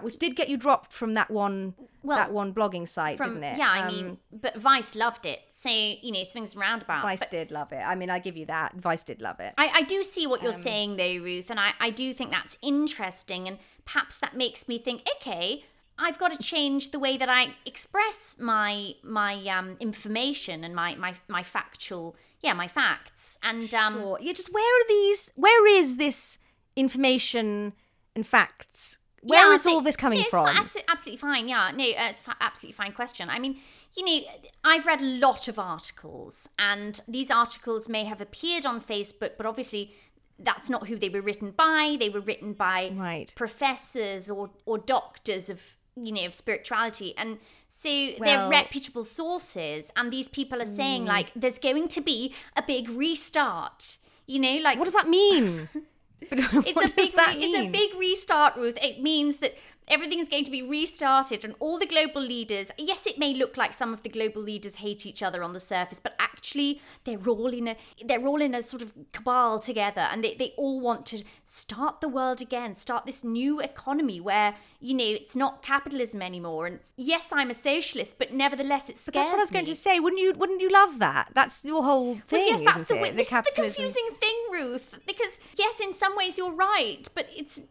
which 0.00 0.18
did 0.18 0.36
get 0.36 0.48
you 0.48 0.56
dropped 0.56 0.92
from 0.92 1.14
that 1.14 1.30
one 1.30 1.74
Well, 2.02 2.16
that 2.16 2.32
one 2.32 2.52
blogging 2.54 2.86
site, 2.88 3.16
From 3.16 3.34
didn't 3.34 3.44
it? 3.44 3.58
yeah, 3.58 3.70
I 3.70 3.80
Um, 3.80 3.86
mean, 3.88 4.18
but 4.32 4.56
Vice 4.56 4.94
loved 4.96 5.26
it. 5.26 5.40
So 5.56 5.68
you 5.70 6.12
know, 6.12 6.22
swings 6.24 6.52
and 6.52 6.60
roundabouts. 6.60 7.02
Vice 7.02 7.26
did 7.30 7.50
love 7.50 7.72
it. 7.72 7.82
I 7.84 7.94
mean, 7.96 8.10
I 8.10 8.20
give 8.20 8.36
you 8.36 8.46
that. 8.46 8.74
Vice 8.74 9.02
did 9.02 9.20
love 9.20 9.40
it. 9.40 9.54
I, 9.58 9.68
I 9.74 9.82
do 9.82 10.04
see 10.04 10.26
what 10.26 10.40
Um, 10.40 10.44
you're 10.44 10.52
saying 10.52 10.96
though, 10.96 11.16
Ruth, 11.22 11.50
and 11.50 11.58
I, 11.58 11.72
I 11.80 11.90
do 11.90 12.14
think 12.14 12.30
that's 12.30 12.56
interesting, 12.62 13.48
and 13.48 13.58
perhaps 13.84 14.18
that 14.18 14.36
makes 14.36 14.68
me 14.68 14.78
think, 14.78 15.02
okay, 15.16 15.64
I've 15.98 16.16
got 16.18 16.30
to 16.32 16.38
change 16.38 16.92
the 16.92 17.00
way 17.00 17.16
that 17.16 17.28
I 17.28 17.56
express 17.66 18.36
my 18.38 18.94
my 19.02 19.34
um 19.48 19.76
information 19.80 20.62
and 20.62 20.72
my 20.72 20.94
my 20.94 21.14
my 21.26 21.42
factual 21.42 22.14
yeah 22.40 22.52
my 22.52 22.68
facts 22.68 23.36
and 23.42 23.74
um 23.74 23.94
Sure. 23.94 24.18
Yeah, 24.20 24.32
just 24.34 24.52
where 24.54 24.80
are 24.80 24.86
these? 24.88 25.32
Where 25.34 25.66
is 25.66 25.96
this 25.96 26.38
information 26.76 27.72
and 28.14 28.24
facts? 28.24 28.98
Where 29.28 29.48
Yeah, 29.48 29.54
is 29.54 29.62
so- 29.62 29.74
all 29.74 29.80
this 29.80 29.96
coming 29.96 30.20
it's 30.20 30.28
from? 30.30 30.46
fi- 30.46 30.82
absolutely 30.88 31.16
fine. 31.18 31.48
Yeah, 31.48 31.70
no, 31.74 31.84
uh, 31.84 32.08
it's 32.10 32.22
absolutely 32.40 32.72
fine 32.76 32.92
question. 32.92 33.28
I 33.30 33.38
mean, 33.38 33.60
you 33.94 34.04
know, 34.04 34.20
I've 34.64 34.86
read 34.86 35.00
a 35.00 35.04
lot 35.04 35.48
of 35.48 35.58
articles, 35.58 36.48
and 36.58 37.00
these 37.06 37.30
articles 37.30 37.88
may 37.88 38.04
have 38.04 38.20
appeared 38.20 38.64
on 38.66 38.80
Facebook, 38.80 39.32
but 39.36 39.46
obviously 39.46 39.94
that's 40.38 40.70
not 40.70 40.86
who 40.88 40.96
they 40.96 41.08
were 41.08 41.20
written 41.20 41.50
by. 41.50 41.96
They 41.98 42.08
were 42.08 42.20
written 42.20 42.52
by 42.52 42.90
Right. 42.94 43.32
professors 43.36 44.30
or 44.30 44.50
or 44.66 44.78
doctors 44.78 45.50
of 45.50 45.76
you 45.96 46.12
know 46.12 46.24
of 46.26 46.34
spirituality, 46.34 47.12
and 47.16 47.38
so 47.68 47.88
they're 48.20 48.48
reputable 48.48 49.04
sources. 49.04 49.90
And 49.96 50.12
these 50.12 50.28
people 50.28 50.60
are 50.62 50.64
saying 50.80 51.04
like, 51.06 51.32
there's 51.36 51.58
going 51.58 51.88
to 51.88 52.00
be 52.00 52.34
a 52.56 52.62
big 52.62 52.88
restart. 52.88 53.98
You 54.26 54.38
know, 54.40 54.56
like 54.62 54.78
what 54.78 54.84
does 54.84 54.94
that 54.94 55.08
mean? 55.08 55.68
it's 56.30 56.54
a 56.54 56.94
big 56.94 57.14
re- 57.14 57.36
it's 57.38 57.58
a 57.58 57.68
big 57.70 57.94
restart, 57.98 58.56
Ruth. 58.56 58.78
It 58.82 59.00
means 59.00 59.36
that 59.36 59.54
everything 59.88 60.18
is 60.18 60.28
going 60.28 60.44
to 60.44 60.50
be 60.50 60.62
restarted 60.62 61.44
and 61.44 61.54
all 61.60 61.78
the 61.78 61.86
global 61.86 62.20
leaders 62.22 62.70
yes 62.78 63.06
it 63.06 63.18
may 63.18 63.34
look 63.34 63.56
like 63.56 63.72
some 63.74 63.92
of 63.92 64.02
the 64.02 64.08
global 64.08 64.42
leaders 64.42 64.76
hate 64.76 65.06
each 65.06 65.22
other 65.22 65.42
on 65.42 65.52
the 65.52 65.60
surface 65.60 66.00
but 66.00 66.14
actually 66.18 66.80
they're 67.04 67.28
all 67.28 67.48
in 67.48 67.68
a 67.68 67.76
they're 68.04 68.26
all 68.26 68.40
in 68.40 68.54
a 68.54 68.62
sort 68.62 68.82
of 68.82 68.92
cabal 69.12 69.58
together 69.58 70.06
and 70.12 70.22
they, 70.22 70.34
they 70.34 70.52
all 70.56 70.80
want 70.80 71.04
to 71.06 71.22
start 71.44 72.00
the 72.00 72.08
world 72.08 72.40
again 72.40 72.74
start 72.74 73.06
this 73.06 73.24
new 73.24 73.60
economy 73.60 74.20
where 74.20 74.54
you 74.80 74.94
know 74.94 75.04
it's 75.04 75.34
not 75.36 75.62
capitalism 75.62 76.22
anymore 76.22 76.66
and 76.66 76.78
yes 76.96 77.32
i'm 77.32 77.50
a 77.50 77.54
socialist 77.54 78.18
but 78.18 78.32
nevertheless 78.32 78.88
it 78.88 78.96
scares 78.96 79.14
That's 79.28 79.30
what 79.30 79.38
I 79.38 79.42
was 79.42 79.50
going 79.50 79.64
me. 79.64 79.70
to 79.72 79.74
say. 79.74 80.00
Wouldn't 80.00 80.20
you? 80.22 80.32
Wouldn't 80.32 80.60
you 80.60 80.70
love 80.70 80.98
that? 81.00 81.30
That's 81.34 81.64
your 81.64 81.82
whole 81.82 82.06
Well, 82.14 82.16
thing, 82.24 82.48
yes, 82.48 82.60
that's 82.64 82.88
the 82.88 82.96
it? 83.02 83.16
This 83.16 83.32
is 83.32 83.44
the 83.44 83.52
confusing 83.54 84.08
thing, 84.20 84.36
Ruth. 84.52 84.94
Because 85.06 85.40
yes, 85.56 85.80
in 85.80 85.94
some 85.94 86.16
ways 86.16 86.38
you're 86.38 86.52
right, 86.52 87.06
but 87.14 87.28
it's 87.36 87.62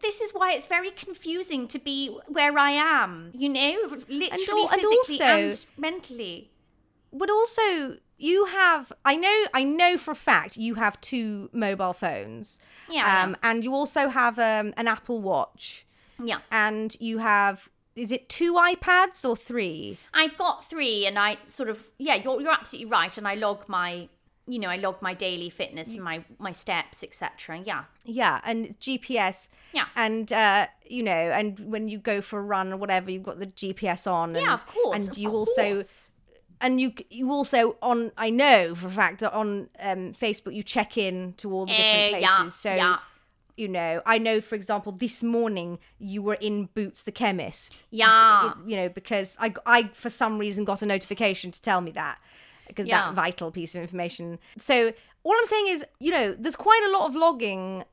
this 0.00 0.20
is 0.20 0.32
why 0.32 0.52
it's 0.52 0.66
very 0.66 0.90
confusing 0.90 1.65
to 1.68 1.78
be 1.78 2.08
where 2.26 2.58
I 2.58 2.70
am. 2.72 3.30
You 3.34 3.48
know, 3.48 3.76
literally, 4.08 4.62
al- 4.62 4.68
and 4.68 4.80
physically, 4.80 5.20
and, 5.20 5.46
also- 5.46 5.66
mentally. 5.76 6.50
but 7.12 7.30
also 7.30 7.96
you 8.18 8.46
have 8.46 8.90
i 9.04 9.14
know 9.14 9.44
i 9.52 9.62
know 9.62 9.98
for 9.98 10.10
a 10.12 10.14
fact 10.14 10.56
you 10.56 10.76
have 10.76 10.98
two 11.02 11.50
mobile 11.52 11.92
phones 11.92 12.58
Yeah, 12.88 13.24
um, 13.24 13.36
and 13.42 13.62
you 13.62 13.74
also 13.74 14.08
have 14.08 14.38
um, 14.38 14.72
an 14.78 14.88
apple 14.88 15.20
watch 15.20 15.84
Yeah, 16.24 16.38
and 16.50 16.96
you 16.98 17.18
have 17.18 17.68
is 17.94 18.10
it 18.10 18.30
two 18.30 18.54
ipads 18.54 19.22
or 19.28 19.36
three 19.36 19.98
I've 20.14 20.36
got 20.38 20.64
three, 20.68 21.06
and 21.06 21.18
I 21.18 21.36
sort 21.46 21.68
of 21.68 21.88
yeah, 21.98 22.14
you're 22.14 22.40
you're 22.40 22.52
absolutely 22.52 22.90
right, 22.90 23.16
and 23.18 23.26
I 23.28 23.34
log 23.34 23.68
my. 23.68 24.08
You 24.48 24.60
know, 24.60 24.68
I 24.68 24.76
log 24.76 25.02
my 25.02 25.12
daily 25.14 25.50
fitness 25.50 25.94
and 25.94 26.04
my 26.04 26.24
my 26.38 26.52
steps, 26.52 27.02
etc. 27.02 27.60
Yeah, 27.64 27.84
yeah 28.04 28.40
and 28.44 28.78
gps 28.78 29.48
Yeah. 29.72 29.86
and 29.96 30.32
uh 30.32 30.68
you 30.88 31.02
know 31.02 31.10
and 31.12 31.58
when 31.60 31.88
you 31.88 31.98
go 31.98 32.20
for 32.20 32.38
a 32.38 32.42
run 32.42 32.72
or 32.72 32.76
whatever 32.76 33.10
you've 33.10 33.24
got 33.24 33.38
the 33.40 33.48
gps 33.48 34.06
on 34.10 34.36
and, 34.36 34.44
yeah, 34.46 34.54
of 34.54 34.64
course. 34.66 35.08
and 35.08 35.18
you 35.18 35.30
also 35.30 35.82
and 36.60 36.80
you 36.80 36.92
you 37.10 37.32
also 37.32 37.76
on 37.82 38.12
i 38.16 38.30
know 38.30 38.74
for 38.76 38.86
a 38.86 38.90
fact 38.90 39.18
that 39.20 39.32
on 39.32 39.68
um 39.80 40.12
facebook 40.12 40.54
you 40.54 40.62
check 40.62 40.96
in 40.96 41.34
to 41.38 41.52
all 41.52 41.66
the 41.66 41.72
different 41.74 42.14
Eh, 42.14 42.18
places 42.20 42.22
yeah, 42.22 42.48
so 42.48 42.74
yeah. 42.74 42.98
you 43.56 43.66
know 43.68 44.00
i 44.06 44.16
know 44.18 44.40
for 44.40 44.54
example 44.54 44.92
this 44.92 45.22
morning 45.24 45.78
you 45.98 46.22
were 46.22 46.34
in 46.40 46.66
boots 46.74 47.02
the 47.02 47.12
chemist 47.12 47.82
Yeah. 47.90 48.52
You 48.64 48.76
know 48.76 48.88
because 48.88 49.36
i 49.40 49.52
i 49.66 49.88
for 49.92 50.08
some 50.10 50.38
reason 50.38 50.64
got 50.64 50.80
a 50.82 50.86
notification 50.86 51.50
to 51.50 51.60
tell 51.60 51.80
me 51.80 51.90
that 51.92 52.18
because 52.68 52.86
Yeah. 52.86 53.02
that 53.06 53.14
vital 53.14 53.50
piece 53.50 53.74
of 53.74 53.82
information 53.82 54.38
so 54.58 54.92
all 55.22 55.34
i'm 55.38 55.44
saying 55.46 55.66
is 55.68 55.84
you 56.00 56.10
know 56.10 56.34
there's 56.38 56.56
quite 56.56 56.82
a 56.88 56.92
lot 56.96 57.08
of 57.08 57.14
logging 57.14 57.84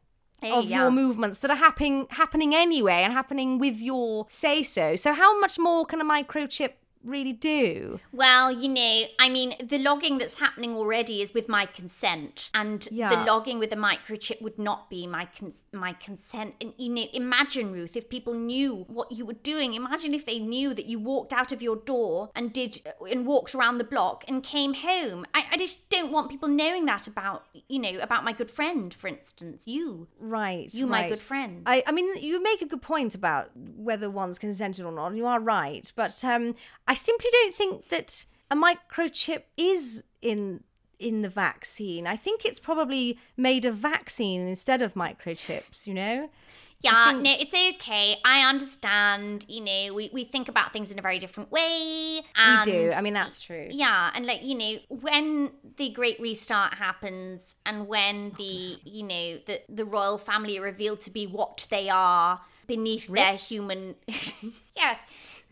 Hey, 0.42 0.52
of 0.52 0.66
yeah. 0.66 0.82
your 0.82 0.92
movements 0.92 1.38
that 1.40 1.52
are 1.52 1.56
happening 1.56 2.06
happening 2.10 2.54
anyway 2.54 3.02
and 3.04 3.14
happening 3.14 3.60
with 3.60 3.78
your 3.78 4.26
say 4.30 4.62
so 4.62 4.96
so 4.98 5.14
how 5.14 5.40
much 5.40 5.58
more 5.58 5.86
can 5.86 6.02
a 6.02 6.06
microchip 6.06 6.72
really 7.04 7.34
do 7.34 8.00
Well, 8.12 8.52
you 8.52 8.70
know, 8.70 9.04
I 9.20 9.30
mean, 9.30 9.56
the 9.62 9.78
logging 9.78 10.18
that's 10.18 10.40
happening 10.40 10.76
already 10.76 11.22
is 11.22 11.34
with 11.34 11.50
my 11.50 11.66
consent, 11.66 12.50
and 12.54 12.82
the 12.82 13.24
logging 13.28 13.60
with 13.60 13.72
a 13.74 13.76
microchip 13.76 14.42
would 14.42 14.58
not 14.58 14.90
be 14.90 15.08
my 15.08 15.28
con- 15.38 15.54
my 15.72 15.94
consent. 15.94 16.56
And 16.62 16.74
you 16.78 16.90
know, 16.90 17.06
imagine 17.14 17.72
Ruth, 17.72 17.96
if 17.96 18.10
people 18.10 18.34
knew 18.34 18.86
what 18.88 19.12
you 19.12 19.26
were 19.26 19.34
doing. 19.34 19.74
Imagine 19.74 20.14
if 20.14 20.26
they 20.26 20.40
knew 20.40 20.74
that 20.74 20.86
you 20.86 21.00
walked 21.00 21.34
out 21.34 21.52
of 21.52 21.62
your 21.62 21.76
door 21.76 22.30
and 22.36 22.54
did 22.54 22.80
and 23.10 23.26
walked 23.26 23.56
around 23.56 23.78
the 23.78 23.84
block 23.84 24.24
and 24.28 24.44
came 24.44 24.74
home. 24.74 25.26
I, 25.34 25.46
I 25.52 25.58
just 25.58 25.90
don't 25.90 26.12
want 26.12 26.30
people 26.30 26.50
knowing 26.50 26.86
that 26.86 27.08
about 27.08 27.46
you 27.68 27.80
know 27.80 28.00
about 28.00 28.24
my 28.24 28.34
good 28.34 28.52
friend, 28.52 28.94
for 28.94 29.08
instance, 29.08 29.68
you. 29.68 30.08
Right. 30.20 30.74
You, 30.74 30.88
my 30.88 31.10
good 31.10 31.20
friend. 31.20 31.64
I, 31.66 31.84
I 31.88 31.92
mean, 31.92 32.16
you 32.18 32.42
make 32.42 32.62
a 32.62 32.66
good 32.66 32.82
point 32.82 33.16
about 33.16 33.52
whether 33.56 34.10
one's 34.10 34.40
consented 34.40 34.86
or 34.86 34.92
not, 34.92 35.16
you 35.16 35.26
are 35.26 35.40
right. 35.40 35.92
But 35.96 36.24
um, 36.24 36.56
I 36.88 36.93
simply 36.94 37.30
don't 37.32 37.56
think 37.56 37.90
that 37.90 38.26
a 38.52 38.56
microchip 38.56 39.44
is 39.58 40.04
in 40.22 40.64
in 41.00 41.22
the 41.22 41.30
vaccine. 41.30 42.08
I 42.08 42.16
think 42.16 42.46
it's 42.46 42.60
probably 42.60 43.18
made 43.36 43.66
a 43.66 43.72
vaccine 43.72 44.48
instead 44.48 44.82
of 44.82 44.94
microchips. 44.94 45.88
You 45.88 45.94
know. 45.94 46.30
Yeah, 46.84 47.18
no, 47.18 47.32
it's 47.40 47.54
okay. 47.54 48.18
I 48.26 48.48
understand. 48.48 49.46
You 49.48 49.64
know, 49.64 49.94
we, 49.94 50.10
we 50.12 50.26
think 50.26 50.50
about 50.50 50.74
things 50.74 50.92
in 50.92 51.00
a 51.00 51.02
very 51.02 51.18
different 51.18 51.50
way. 51.50 52.20
And 52.36 52.66
we 52.66 52.72
do. 52.72 52.92
I 52.92 53.02
mean, 53.02 53.14
that's 53.14 53.40
true. 53.40 53.68
Yeah, 53.72 54.12
and 54.14 54.26
like 54.26 54.44
you 54.44 54.56
know, 54.56 54.78
when 54.90 55.52
the 55.78 55.90
great 55.92 56.20
restart 56.20 56.74
happens, 56.76 57.56
and 57.66 57.88
when 57.88 58.32
the 58.38 58.78
you 58.84 59.04
know 59.04 59.40
the 59.46 59.62
the 59.70 59.86
royal 59.86 60.18
family 60.18 60.58
are 60.58 60.64
revealed 60.64 61.00
to 61.02 61.10
be 61.10 61.26
what 61.26 61.66
they 61.70 61.90
are 61.90 62.42
beneath 62.68 63.08
their 63.08 63.36
human, 63.36 63.96
yes, 64.76 65.00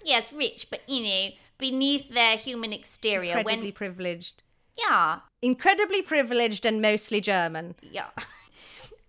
yes, 0.04 0.32
rich, 0.34 0.68
but 0.70 0.82
you 0.88 1.04
know, 1.04 1.30
beneath 1.58 2.10
their 2.10 2.38
human 2.38 2.74
exterior. 2.74 3.38
Incredibly 3.38 3.64
when 3.68 3.72
privileged. 3.74 4.44
yeah, 4.78 5.20
Incredibly 5.42 6.02
privileged 6.02 6.66
and 6.66 6.82
mostly 6.82 7.22
German. 7.22 7.76
yeah. 7.82 8.10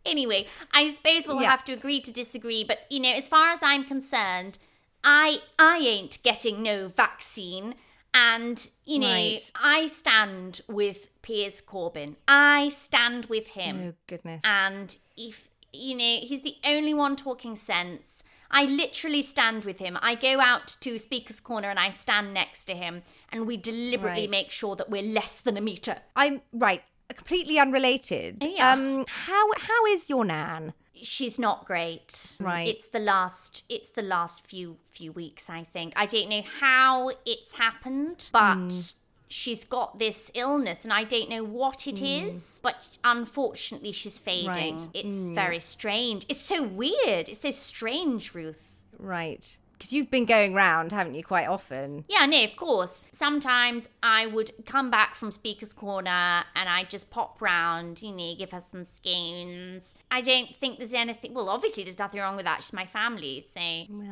Anyway, 0.04 0.48
I 0.72 0.88
suppose 0.90 1.28
we'll 1.28 1.40
Yeah. 1.40 1.50
have 1.50 1.64
to 1.66 1.72
agree 1.72 2.00
to 2.00 2.10
disagree, 2.12 2.64
but 2.64 2.86
you 2.90 2.98
know, 2.98 3.12
as 3.12 3.28
far 3.28 3.50
as 3.50 3.60
I'm 3.62 3.84
concerned, 3.84 4.58
I 5.04 5.38
I 5.60 5.78
ain't 5.78 6.20
getting 6.24 6.60
no 6.62 6.88
vaccine, 6.88 7.76
and 8.12 8.68
you 8.84 8.98
know, 8.98 9.06
Right. 9.06 9.50
I 9.54 9.86
stand 9.86 10.62
with 10.68 11.06
Piers 11.22 11.62
Corbyn. 11.62 12.16
I 12.26 12.68
stand 12.70 13.26
with 13.26 13.48
him, 13.48 13.94
Oh 13.94 13.94
goodness. 14.08 14.42
and 14.44 14.96
if 15.16 15.48
you 15.72 15.94
know, 15.96 16.16
he's 16.20 16.42
the 16.42 16.56
only 16.64 16.94
one 16.94 17.14
talking 17.14 17.54
sense. 17.54 18.24
I 18.52 18.64
literally 18.64 19.22
stand 19.22 19.64
with 19.64 19.78
him. 19.78 19.98
I 20.02 20.14
go 20.14 20.38
out 20.40 20.76
to 20.80 20.98
Speaker's 20.98 21.40
Corner 21.40 21.70
and 21.70 21.78
I 21.78 21.90
stand 21.90 22.34
next 22.34 22.64
to 22.66 22.74
him, 22.74 23.02
and 23.30 23.46
we 23.46 23.56
deliberately 23.56 24.22
Right. 24.22 24.30
make 24.30 24.50
sure 24.50 24.76
that 24.76 24.90
we're 24.90 25.02
less 25.02 25.40
than 25.40 25.56
a 25.56 25.60
meter. 25.60 26.02
I'm 26.14 26.42
right. 26.52 26.82
Completely 27.14 27.58
unrelated. 27.58 28.44
Yeah. 28.48 28.72
Um. 28.72 29.04
How 29.08 29.44
how 29.58 29.86
is 29.86 30.08
your 30.08 30.24
nan? 30.24 30.74
she's 31.04 31.36
not 31.36 31.64
great 31.66 32.36
Right. 32.38 32.68
it's 32.68 32.86
the 32.86 33.00
last 33.00 33.64
it's 33.68 33.88
the 33.88 34.02
last 34.02 34.46
few 34.46 34.76
few 34.88 35.10
weeks 35.10 35.50
i 35.50 35.64
think 35.64 35.92
i 35.96 36.06
don't 36.06 36.28
know 36.28 36.42
how 36.60 37.10
it's 37.26 37.54
happened 37.54 38.30
but 38.32 38.56
Mm. 38.58 38.94
She's 39.32 39.64
got 39.64 39.98
this 39.98 40.30
illness 40.34 40.84
and 40.84 40.92
i 40.92 41.04
don't 41.04 41.30
know 41.30 41.42
what 41.42 41.86
it 41.86 42.00
is. 42.02 42.60
but 42.62 42.76
unfortunately 43.02 43.92
she's 43.92 44.18
fading 44.18 44.52
Mm. 44.52 44.54
Right. 44.54 44.78
Mm. 44.78 44.90
it's 44.94 45.22
very 45.24 45.58
strange 45.60 46.26
it's 46.28 46.40
so 46.40 46.62
weird 46.62 47.28
it's 47.30 47.40
so 47.40 47.50
strange 47.50 48.34
ruth 48.34 48.68
Right. 48.98 49.56
Because 49.82 49.92
you've 49.92 50.12
been 50.12 50.26
going 50.26 50.54
round, 50.54 50.92
haven't 50.92 51.14
you, 51.14 51.24
quite 51.24 51.48
often? 51.48 52.04
Yeah, 52.08 52.24
no, 52.26 52.44
of 52.44 52.54
course. 52.54 53.02
Sometimes 53.10 53.88
I 54.00 54.26
would 54.26 54.52
come 54.64 54.92
back 54.92 55.16
from 55.16 55.32
Speaker's 55.32 55.72
Corner 55.72 56.44
and 56.54 56.68
I'd 56.68 56.88
just 56.88 57.10
pop 57.10 57.42
round, 57.42 58.00
you 58.00 58.12
know, 58.12 58.32
give 58.38 58.52
her 58.52 58.60
some 58.60 58.84
scones. 58.84 59.96
I 60.08 60.20
don't 60.20 60.54
think 60.54 60.78
there's 60.78 60.94
anything, 60.94 61.34
well, 61.34 61.48
obviously 61.48 61.82
there's 61.82 61.98
nothing 61.98 62.20
wrong 62.20 62.36
with 62.36 62.44
that. 62.44 62.62
She's 62.62 62.72
my 62.72 62.86
family. 62.86 63.44
So, 63.52 63.60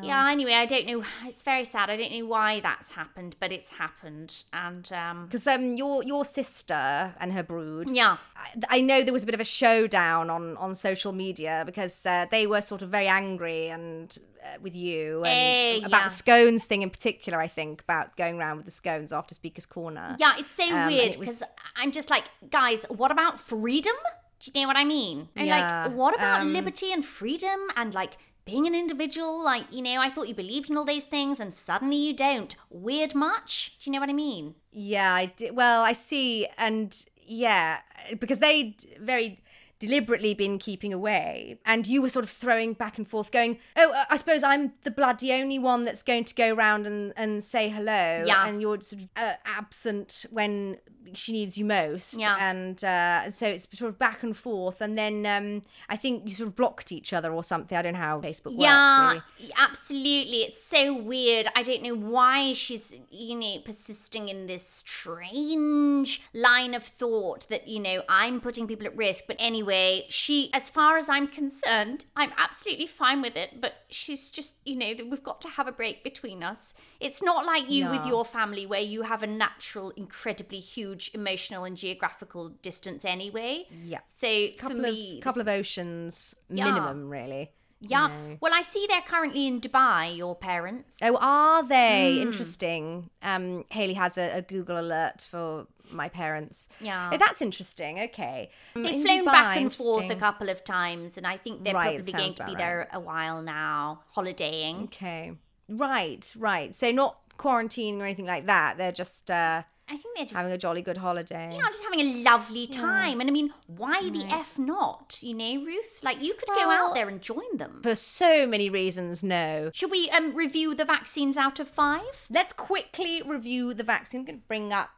yeah, 0.02 0.28
anyway, 0.28 0.54
I 0.54 0.66
don't 0.66 0.86
know. 0.88 1.04
It's 1.24 1.44
very 1.44 1.64
sad. 1.64 1.88
I 1.88 1.94
don't 1.94 2.10
know 2.10 2.26
why 2.26 2.58
that's 2.58 2.88
happened, 2.90 3.36
but 3.38 3.52
it's 3.52 3.70
happened. 3.70 4.42
And, 4.52 4.90
um, 4.92 5.26
Because 5.26 5.46
um, 5.46 5.76
your 5.76 6.02
your 6.02 6.24
sister 6.24 7.14
and 7.20 7.32
her 7.32 7.44
brood. 7.44 7.90
yeah. 7.90 8.16
I, 8.36 8.78
I 8.78 8.80
know 8.80 9.04
there 9.04 9.12
was 9.12 9.22
a 9.22 9.26
bit 9.26 9.36
of 9.36 9.40
a 9.40 9.44
showdown 9.44 10.30
on 10.30 10.56
on 10.56 10.74
social 10.74 11.12
media 11.12 11.62
because 11.64 12.04
uh, 12.06 12.26
they 12.32 12.48
were 12.48 12.60
sort 12.60 12.82
of 12.82 12.90
very 12.90 13.06
angry 13.06 13.68
and 13.68 14.18
with 14.62 14.74
you 14.76 15.22
and 15.24 15.82
Eh, 15.82 15.86
about 15.86 16.02
yeah. 16.02 16.08
the 16.08 16.14
scones 16.14 16.64
thing 16.64 16.82
in 16.82 16.90
particular. 16.90 17.40
I 17.40 17.48
think 17.48 17.82
about 17.82 18.16
going 18.16 18.38
around 18.38 18.56
with 18.58 18.66
the 18.66 18.72
scones 18.72 19.12
after 19.12 19.34
Speaker's 19.34 19.66
Corner. 19.66 20.16
Yeah, 20.18 20.34
it's 20.38 20.50
so 20.50 20.64
and 20.64 20.92
weird 20.92 21.14
it 21.14 21.18
was- 21.18 21.28
because 21.28 21.42
I'm 21.76 21.92
just 21.92 22.10
like, 22.10 22.24
guys, 22.50 22.84
what 22.88 23.10
about 23.10 23.40
freedom? 23.40 23.94
Do 24.40 24.50
you 24.54 24.62
know 24.62 24.68
what 24.68 24.76
I 24.76 24.84
mean? 24.84 25.28
And 25.36 25.46
Yeah, 25.46 25.84
like, 25.84 25.92
what 25.94 26.14
about 26.14 26.40
um, 26.40 26.52
liberty 26.52 26.92
and 26.92 27.04
freedom 27.04 27.60
and 27.76 27.92
like 27.92 28.16
being 28.46 28.66
an 28.66 28.74
individual? 28.74 29.44
Like, 29.44 29.64
you 29.70 29.82
know, 29.82 30.00
I 30.00 30.08
thought 30.08 30.28
you 30.28 30.34
believed 30.34 30.70
in 30.70 30.76
all 30.78 30.86
those 30.86 31.04
things 31.04 31.40
and 31.40 31.52
suddenly 31.52 31.96
you 31.96 32.14
don't. 32.14 32.56
Weird 32.70 33.14
much? 33.14 33.76
Do 33.78 33.90
you 33.90 33.92
know 33.94 34.00
what 34.00 34.08
I 34.08 34.14
mean? 34.14 34.54
Yeah, 34.72 35.12
I 35.14 35.26
did. 35.26 35.54
Well, 35.54 35.82
I 35.82 35.92
see, 35.92 36.46
and 36.56 36.96
yeah, 37.22 37.80
because 38.18 38.38
they'd 38.38 38.76
very 38.98 39.40
deliberately 39.80 40.34
been 40.34 40.58
keeping 40.58 40.92
away, 40.92 41.58
and 41.66 41.86
you 41.86 42.00
were 42.00 42.08
sort 42.08 42.24
of 42.24 42.30
throwing 42.30 42.74
back 42.74 42.98
and 42.98 43.08
forth, 43.08 43.32
going, 43.32 43.58
"Oh, 43.76 43.92
uh, 43.92 44.04
I 44.10 44.16
suppose 44.16 44.44
I'm 44.44 44.72
the 44.84 44.90
bloody 44.92 45.32
only 45.32 45.58
one 45.58 45.84
that's 45.84 46.04
going 46.04 46.24
to 46.24 46.34
go 46.34 46.54
round 46.54 46.86
and 46.86 47.12
and 47.16 47.42
say 47.42 47.68
hello." 47.68 48.22
Yeah. 48.24 48.46
and 48.46 48.60
you're 48.60 48.80
sort 48.80 49.02
of 49.02 49.08
uh, 49.16 49.32
absent 49.44 50.26
when 50.30 50.78
she 51.14 51.32
needs 51.32 51.58
you 51.58 51.64
most. 51.64 52.18
Yeah. 52.18 52.36
and 52.38 52.82
uh, 52.84 53.30
so 53.30 53.46
it's 53.46 53.66
sort 53.72 53.88
of 53.88 53.98
back 53.98 54.22
and 54.22 54.36
forth, 54.36 54.80
and 54.80 54.96
then 54.96 55.26
um, 55.26 55.62
I 55.88 55.96
think 55.96 56.28
you 56.28 56.34
sort 56.34 56.48
of 56.48 56.56
blocked 56.56 56.92
each 56.92 57.12
other 57.12 57.32
or 57.32 57.42
something. 57.42 57.76
I 57.76 57.82
don't 57.82 57.94
know 57.94 57.98
how 57.98 58.20
Facebook 58.20 58.52
yeah, 58.56 59.14
works. 59.14 59.24
Really. 59.40 59.52
absolutely. 59.58 60.42
It's 60.42 60.62
so 60.62 60.94
weird. 60.94 61.48
I 61.56 61.62
don't 61.62 61.82
know 61.82 61.94
why 61.94 62.52
she's, 62.52 62.94
you 63.10 63.36
know, 63.36 63.58
persisting 63.64 64.28
in 64.28 64.46
this 64.46 64.66
strange 64.68 66.22
line 66.34 66.74
of 66.74 66.84
thought 66.84 67.48
that, 67.48 67.66
you 67.66 67.80
know, 67.80 68.02
I'm 68.08 68.40
putting 68.40 68.66
people 68.66 68.86
at 68.86 68.96
risk. 68.96 69.24
But 69.26 69.36
anyway, 69.38 69.69
anyway, 69.70 70.06
she, 70.08 70.50
as 70.52 70.68
far 70.68 70.96
as 70.96 71.08
I'm 71.08 71.26
concerned, 71.26 72.04
I'm 72.16 72.32
absolutely 72.36 72.86
fine 72.86 73.22
with 73.22 73.36
it. 73.36 73.60
But 73.60 73.84
she's 73.88 74.30
just, 74.30 74.56
you 74.64 74.76
know, 74.76 74.94
that 74.94 75.08
we've 75.08 75.22
got 75.22 75.40
to 75.42 75.48
have 75.48 75.66
a 75.66 75.72
break 75.72 76.02
between 76.04 76.42
us. 76.42 76.74
It's 76.98 77.22
not 77.22 77.46
like 77.46 77.70
you 77.70 77.88
with 77.88 78.06
your 78.06 78.24
family 78.24 78.66
where 78.66 78.80
you 78.80 79.02
have 79.02 79.22
a 79.22 79.26
natural, 79.26 79.90
incredibly 79.90 80.58
huge 80.58 81.10
emotional 81.14 81.64
and 81.64 81.76
geographical 81.76 82.50
distance 82.62 83.04
anyway. 83.04 83.66
Yeah. 83.70 84.00
So 84.06 84.48
couple 84.58 84.76
for 84.76 84.82
me, 84.82 85.18
of 85.18 85.24
couple 85.24 85.40
of 85.40 85.48
oceans 85.48 86.34
Yeah. 86.48 86.64
minimum, 86.64 87.08
really. 87.08 87.52
Yeah. 87.80 88.10
Well, 88.40 88.52
I 88.54 88.60
see 88.62 88.86
they're 88.88 89.00
currently 89.00 89.46
in 89.46 89.60
Dubai. 89.60 90.16
Your 90.16 90.34
parents. 90.36 90.98
Oh, 91.02 91.18
are 91.20 91.66
they? 91.66 92.16
Hmm. 92.16 92.22
Interesting. 92.28 93.10
Um, 93.22 93.64
Haley 93.70 93.94
has 93.94 94.18
a, 94.18 94.36
a 94.38 94.42
Google 94.42 94.78
alert 94.78 95.22
for 95.22 95.66
my 95.90 96.08
parents. 96.08 96.68
Yeah. 96.80 97.10
Oh, 97.12 97.16
that's 97.16 97.40
interesting. 97.40 98.00
Okay. 98.00 98.50
Um, 98.76 98.82
They've 98.82 98.94
in 98.94 99.02
flown 99.02 99.20
Dubai, 99.22 99.32
back 99.32 99.56
and 99.56 99.72
forth 99.74 100.10
a 100.10 100.16
couple 100.16 100.48
of 100.50 100.62
times, 100.62 101.16
and 101.16 101.26
I 101.26 101.36
think 101.36 101.64
they're 101.64 101.74
Right, 101.74 101.96
probably 101.96 102.12
going 102.12 102.34
to 102.34 102.44
be 102.44 102.54
there 102.54 102.88
a 102.92 103.00
while 103.00 103.42
now, 103.42 104.02
holidaying. 104.14 104.84
Okay. 104.84 105.32
Right, 105.68 106.32
right. 106.36 106.74
So 106.74 106.90
not 106.90 107.16
quarantining 107.38 108.00
or 108.00 108.04
anything 108.04 108.26
like 108.26 108.46
that. 108.46 108.76
They're 108.76 108.92
just 108.92 109.30
uh, 109.30 109.62
I 109.90 109.96
think 109.96 110.16
they're 110.16 110.24
just 110.24 110.36
having 110.36 110.52
a 110.52 110.58
jolly 110.58 110.82
good 110.82 110.98
holiday. 110.98 111.50
yeah, 111.52 111.66
just 111.66 111.82
having 111.82 112.00
a 112.00 112.22
lovely 112.22 112.66
time. 112.66 113.20
And 113.20 113.28
I 113.28 113.32
mean, 113.32 113.52
why 113.66 114.08
the 114.08 114.24
f 114.28 114.58
not? 114.58 115.18
You 115.20 115.34
know, 115.34 115.64
Ruth. 115.64 116.02
Like 116.02 116.22
you 116.22 116.34
could 116.34 116.48
go 116.48 116.70
out 116.70 116.94
there 116.94 117.08
and 117.08 117.20
join 117.20 117.56
them. 117.56 117.80
For 117.82 117.96
so 117.96 118.46
many 118.46 118.70
reasons, 118.70 119.22
no. 119.22 119.70
Should 119.74 119.90
we 119.90 120.08
um 120.10 120.34
review 120.34 120.74
the 120.74 120.84
vaccines 120.84 121.36
out 121.36 121.58
of 121.58 121.68
five? 121.68 122.26
Let's 122.30 122.52
quickly 122.52 123.22
review 123.26 123.74
the 123.74 123.82
vaccine. 123.84 124.20
I'm 124.20 124.26
going 124.26 124.40
to 124.40 124.46
bring 124.46 124.72
up 124.72 124.90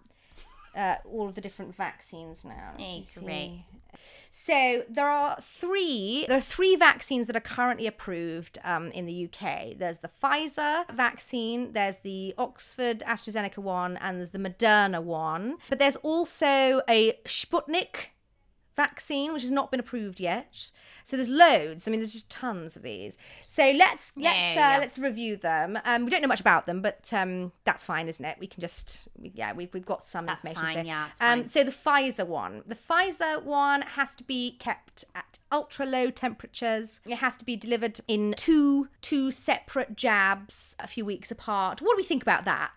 uh, 0.75 0.97
all 1.05 1.29
of 1.29 1.35
the 1.35 1.41
different 1.41 1.75
vaccines 1.75 2.45
now. 2.45 2.75
See. 2.79 3.25
great. 3.25 3.65
So 4.31 4.85
there 4.89 5.09
are 5.09 5.37
three. 5.43 6.25
There 6.27 6.39
are 6.39 6.41
three 6.41 6.77
vaccines 6.77 7.27
that 7.27 7.37
are 7.37 7.41
currently 7.41 7.87
approved 7.87 8.59
um, 8.65 8.91
in 8.93 9.05
the 9.05 9.27
UK. 9.29 9.77
There's 9.77 9.99
the 9.99 10.11
Pfizer 10.23 10.85
vaccine. 10.95 11.73
There's 11.73 11.99
the 11.99 12.35
Oxford 12.39 13.03
AstraZeneca 13.07 13.59
one, 13.59 13.99
and 13.99 14.19
there's 14.19 14.31
the 14.31 14.39
Moderna 14.39 15.03
one. 15.03 15.59
But 15.69 15.79
there's 15.79 15.97
also 15.97 16.81
a 16.89 17.13
Sputnik 17.27 18.13
vaccine, 18.75 19.33
which 19.33 19.43
has 19.43 19.51
not 19.51 19.71
been 19.71 19.81
approved 19.81 20.21
yet. 20.21 20.71
So 21.05 21.17
there's 21.17 21.29
loads. 21.29 21.87
I 21.87 21.91
mean, 21.91 22.01
there's 22.01 22.13
just 22.13 22.31
tons 22.31 22.77
of 22.77 22.83
these. 22.83 23.17
So 23.47 23.63
let's 23.71 24.13
let's 24.17 24.17
Yeah, 24.17 24.31
uh, 24.31 24.55
yeah. 24.73 24.79
let's 24.79 24.99
review 24.99 25.37
them. 25.37 25.79
Um, 25.85 26.05
we 26.05 26.11
don't 26.11 26.23
know 26.23 26.29
much 26.29 26.41
about 26.41 26.67
them, 26.67 26.81
but 26.81 27.13
um, 27.13 27.53
that's 27.65 27.85
fine, 27.85 28.09
isn't 28.09 28.25
it? 28.25 28.37
We 28.39 28.47
can 28.47 28.61
just 28.61 29.03
yeah, 29.21 29.53
we've 29.53 29.73
we've 29.75 29.87
got 29.87 30.03
some 30.05 30.27
That's 30.27 30.45
information. 30.45 30.85
fine, 30.85 30.85
so, 30.85 30.89
yeah, 30.89 31.33
Um, 31.33 31.49
so 31.49 31.65
the 31.65 31.71
Pfizer 31.73 32.27
one, 32.27 32.63
the 32.67 32.75
Pfizer 32.77 33.43
one 33.43 33.83
has 33.83 34.15
to 34.17 34.25
be 34.25 34.57
kept 34.59 35.05
at 35.15 35.39
ultra 35.51 35.85
low 35.85 36.11
temperatures. 36.11 37.01
It 37.07 37.17
has 37.17 37.37
to 37.37 37.45
be 37.45 37.57
delivered 37.57 38.01
in 38.09 38.35
two 38.37 38.89
two 39.01 39.31
separate 39.31 39.97
jabs, 39.97 40.77
a 40.79 40.87
few 40.87 41.05
weeks 41.05 41.31
apart. 41.31 41.83
What 41.83 41.93
do 41.93 41.97
we 41.97 42.05
think 42.05 42.23
about 42.23 42.45
that? 42.45 42.73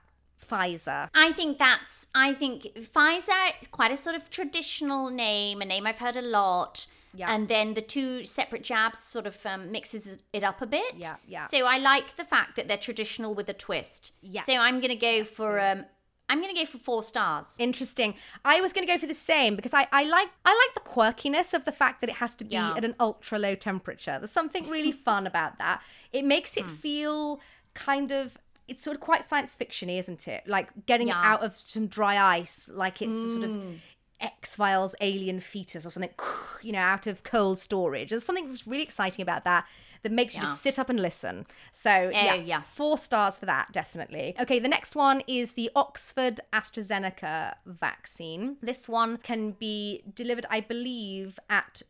Pfizer. 0.48 1.10
I 1.14 1.32
think 1.32 1.58
that's. 1.58 2.08
I 2.14 2.34
think 2.34 2.64
Pfizer 2.76 3.52
is 3.62 3.68
quite 3.68 3.92
a 3.92 3.98
sort 3.98 4.16
of 4.16 4.30
traditional 4.30 5.10
name, 5.10 5.62
a 5.62 5.66
name 5.66 5.86
I've 5.88 6.00
heard 6.00 6.18
a 6.18 6.22
lot. 6.22 6.88
Yeah. 7.14 7.34
And 7.34 7.48
then 7.48 7.76
the 7.76 7.82
two 7.82 8.26
separate 8.26 8.62
jabs 8.64 9.00
sort 9.00 9.26
of 9.26 9.44
um, 9.46 9.72
mixes 9.72 10.16
it 10.34 10.44
up 10.44 10.62
a 10.62 10.66
bit. 10.66 10.96
Yeah, 10.98 11.16
yeah. 11.26 11.48
So 11.48 11.66
I 11.66 11.78
like 11.78 12.18
the 12.18 12.26
fact 12.26 12.58
that 12.58 12.68
they're 12.68 12.78
traditional 12.78 13.34
with 13.34 13.48
a 13.48 13.54
twist. 13.54 14.12
Yeah. 14.22 14.44
So 14.44 14.54
I'm 14.54 14.82
gonna 14.82 14.98
go 14.98 15.24
for 15.24 15.60
um, 15.62 15.86
I'm 16.28 16.42
gonna 16.42 16.54
go 16.54 16.66
for 16.66 16.78
four 16.78 17.04
stars. 17.04 17.56
Interesting. 17.60 18.16
I 18.44 18.60
was 18.60 18.74
going 18.74 18.86
to 18.86 18.92
go 18.92 18.98
for 18.98 19.06
the 19.08 19.14
same 19.14 19.56
because 19.56 19.74
I, 19.74 19.88
I 19.94 20.04
like 20.04 20.30
I 20.44 20.52
like 20.68 20.74
the 20.84 20.90
quirkiness 20.90 21.54
of 21.54 21.64
the 21.66 21.72
fact 21.72 22.02
that 22.02 22.10
it 22.10 22.18
has 22.18 22.36
to 22.36 22.44
be 22.44 22.56
Yeah. 22.56 22.74
at 22.76 22.84
an 22.84 22.96
ultra 23.00 23.40
low 23.40 23.56
temperature. 23.56 24.18
There's 24.20 24.32
something 24.32 24.68
really 24.70 24.92
fun 24.92 25.26
about 25.28 25.58
that. 25.60 25.82
It 26.12 26.26
makes 26.26 26.58
it 26.58 26.66
feel 26.66 27.40
kind 27.76 28.12
of 28.12 28.38
it's 28.68 28.82
sort 28.82 28.96
of 28.96 29.02
quite 29.02 29.24
science 29.24 29.56
fictiony, 29.56 29.98
isn't 30.00 30.28
it? 30.28 30.48
Like 30.48 30.70
getting 30.86 31.08
Yeah. 31.10 31.22
out 31.22 31.44
of 31.44 31.58
some 31.58 31.88
dry 31.88 32.22
ice, 32.38 32.70
like 32.74 33.02
it's 33.02 33.16
a 33.16 33.30
sort 33.32 33.44
of 33.44 33.52
mm. 33.52 33.78
X 34.20 34.56
Files 34.56 34.96
alien 35.02 35.40
fetus 35.40 35.86
or 35.86 35.90
something, 35.90 36.12
you 36.62 36.72
know, 36.72 36.80
out 36.80 37.06
of 37.08 37.24
cold 37.24 37.60
storage. 37.60 38.10
There's 38.10 38.24
something 38.24 38.58
really 38.66 38.84
exciting 38.84 39.22
about 39.22 39.44
that 39.44 39.66
that 40.04 40.12
makes 40.12 40.36
you 40.36 40.42
just 40.42 40.62
sit 40.62 40.78
up 40.78 40.88
and 40.90 41.00
listen. 41.00 41.48
So 41.72 41.90
eh, 41.90 42.12
yeah, 42.12 42.34
yeah. 42.36 42.62
four 42.62 42.96
stars 42.98 43.40
for 43.40 43.48
that, 43.48 43.72
definitely. 43.72 44.36
Okay, 44.40 44.60
the 44.60 44.68
next 44.70 44.96
one 44.96 45.24
is 45.28 45.54
the 45.54 45.72
Oxford 45.76 46.40
AstraZeneca 46.54 47.56
vaccine. 47.66 48.58
This 48.62 48.88
one 48.88 49.18
can 49.18 49.52
be 49.52 50.04
delivered, 50.14 50.46
I 50.50 50.60
believe, 50.60 51.40
at 51.50 51.82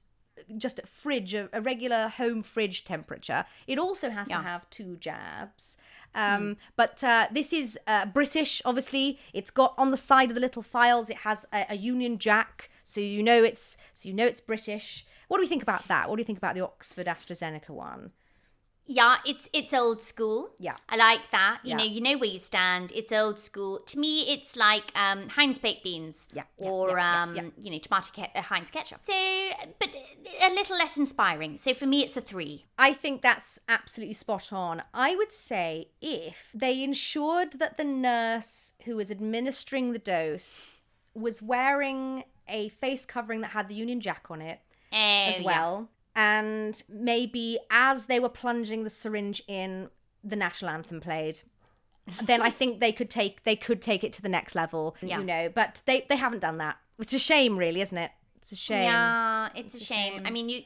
just 0.57 0.79
a 0.79 0.85
fridge, 0.85 1.33
a, 1.33 1.49
a 1.53 1.61
regular 1.61 2.07
home 2.07 2.41
fridge 2.43 2.83
temperature. 2.85 3.45
It 3.67 3.77
also 3.79 4.09
has 4.09 4.29
Yeah. 4.29 4.38
to 4.38 4.43
have 4.43 4.69
two 4.69 4.97
jabs. 4.97 5.77
Um, 6.15 6.58
But 6.75 7.04
uh, 7.04 7.28
this 7.32 7.54
is 7.54 7.78
uh, 7.88 8.06
British, 8.06 8.62
obviously. 8.65 9.19
It's 9.34 9.51
got 9.51 9.73
on 9.78 9.91
the 9.91 9.97
side 9.97 10.30
of 10.30 10.36
the 10.36 10.41
little 10.41 10.63
files. 10.63 11.10
It 11.10 11.17
has 11.17 11.45
a, 11.54 11.65
a 11.69 11.75
Union 11.75 12.17
Jack, 12.17 12.69
so 12.84 13.01
you 13.01 13.21
know 13.21 13.43
it's 13.43 13.78
so 13.93 14.10
you 14.10 14.15
know 14.15 14.25
it's 14.25 14.41
British. 14.41 15.06
What 15.28 15.38
do 15.38 15.41
we 15.41 15.47
think 15.47 15.63
about 15.63 15.88
that? 15.88 16.10
What 16.10 16.15
do 16.15 16.21
you 16.21 16.25
think 16.25 16.38
about 16.38 16.56
the 16.56 16.62
Oxford 16.62 17.08
AstraZeneca 17.08 17.69
one? 17.69 18.12
Yeah, 18.88 19.17
it's 19.26 19.50
it's 19.52 19.74
old 19.74 20.02
school. 20.02 20.52
Yeah. 20.60 20.76
I 20.88 20.95
like 20.95 21.32
that. 21.32 21.60
You 21.63 21.71
Yeah. 21.71 21.78
know, 21.78 21.84
you 21.86 22.02
know 22.02 22.17
where 22.17 22.30
you 22.30 22.38
stand. 22.38 22.91
It's 22.93 23.12
old 23.12 23.39
school. 23.39 23.80
To 23.80 24.00
me, 24.00 24.32
it's 24.34 24.56
like 24.56 24.91
um, 24.95 25.30
Heinz 25.30 25.58
baked 25.58 25.84
beans. 25.84 26.28
Yeah, 26.32 26.43
yeah, 26.60 26.69
Or 26.69 26.98
yeah, 26.98 27.24
um, 27.24 27.52
you 27.60 27.71
know, 27.71 27.80
tomato 27.80 28.12
ke- 28.21 28.30
uh, 28.36 28.41
Heinz 28.43 28.69
ketchup. 28.69 29.00
So, 29.04 29.13
but 29.80 29.89
a 30.41 30.54
little 30.54 30.78
less 30.78 30.98
inspiring. 30.98 31.58
So 31.58 31.74
for 31.74 31.88
me, 31.88 32.04
it's 32.04 32.15
a 32.15 32.21
three. 32.21 32.65
I 32.78 32.93
think 32.93 33.21
that's 33.24 33.60
absolutely 33.67 34.13
spot 34.13 34.54
on. 34.54 34.84
I 34.93 35.15
would 35.15 35.32
say 35.32 35.89
if 36.02 36.52
they 36.54 36.84
ensured 36.84 37.54
that 37.60 37.78
the 37.78 37.84
nurse 37.84 38.74
who 38.86 38.95
was 38.98 39.10
administering 39.10 39.93
the 39.93 40.00
dose 40.00 40.82
was 41.15 41.41
wearing 41.41 42.24
a 42.48 42.69
face 42.69 43.06
covering 43.06 43.41
that 43.41 43.52
had 43.52 43.67
the 43.67 43.74
Union 43.76 44.00
Jack 44.00 44.28
on 44.30 44.41
it 44.41 44.60
Oh, 44.93 44.98
as 44.98 45.41
well, 45.41 45.89
and 46.15 46.82
maybe 46.89 47.58
as 47.69 48.06
they 48.06 48.19
were 48.19 48.30
plunging 48.30 48.84
the 48.84 48.89
syringe 48.89 49.41
in, 49.47 49.89
the 50.23 50.36
national 50.36 50.71
anthem 50.71 51.01
played. 51.01 51.41
then 52.23 52.41
I 52.41 52.49
think 52.51 52.80
they 52.80 52.91
could 52.91 53.10
take 53.10 53.43
they 53.43 53.56
could 53.56 53.82
take 53.82 54.04
it 54.04 54.13
to 54.13 54.21
the 54.21 54.30
next 54.30 54.54
level, 54.56 54.95
Yeah. 55.01 55.19
you 55.19 55.23
know. 55.25 55.49
But 55.54 55.82
they 55.86 56.06
they 56.10 56.17
haven't 56.17 56.39
done 56.39 56.58
that. 56.60 56.78
It's 56.99 57.13
a 57.13 57.19
shame, 57.19 57.58
really, 57.58 57.82
isn't 57.82 57.97
it? 57.97 58.12
It's 58.38 58.51
a 58.51 58.56
shame. 58.56 58.84
Yeah, 58.84 59.49
it's, 59.56 59.73
a, 59.73 59.78
a 59.78 59.80
shame. 59.80 60.13
shame. 60.17 60.23
I 60.25 60.30
mean, 60.30 60.47
you 60.49 60.62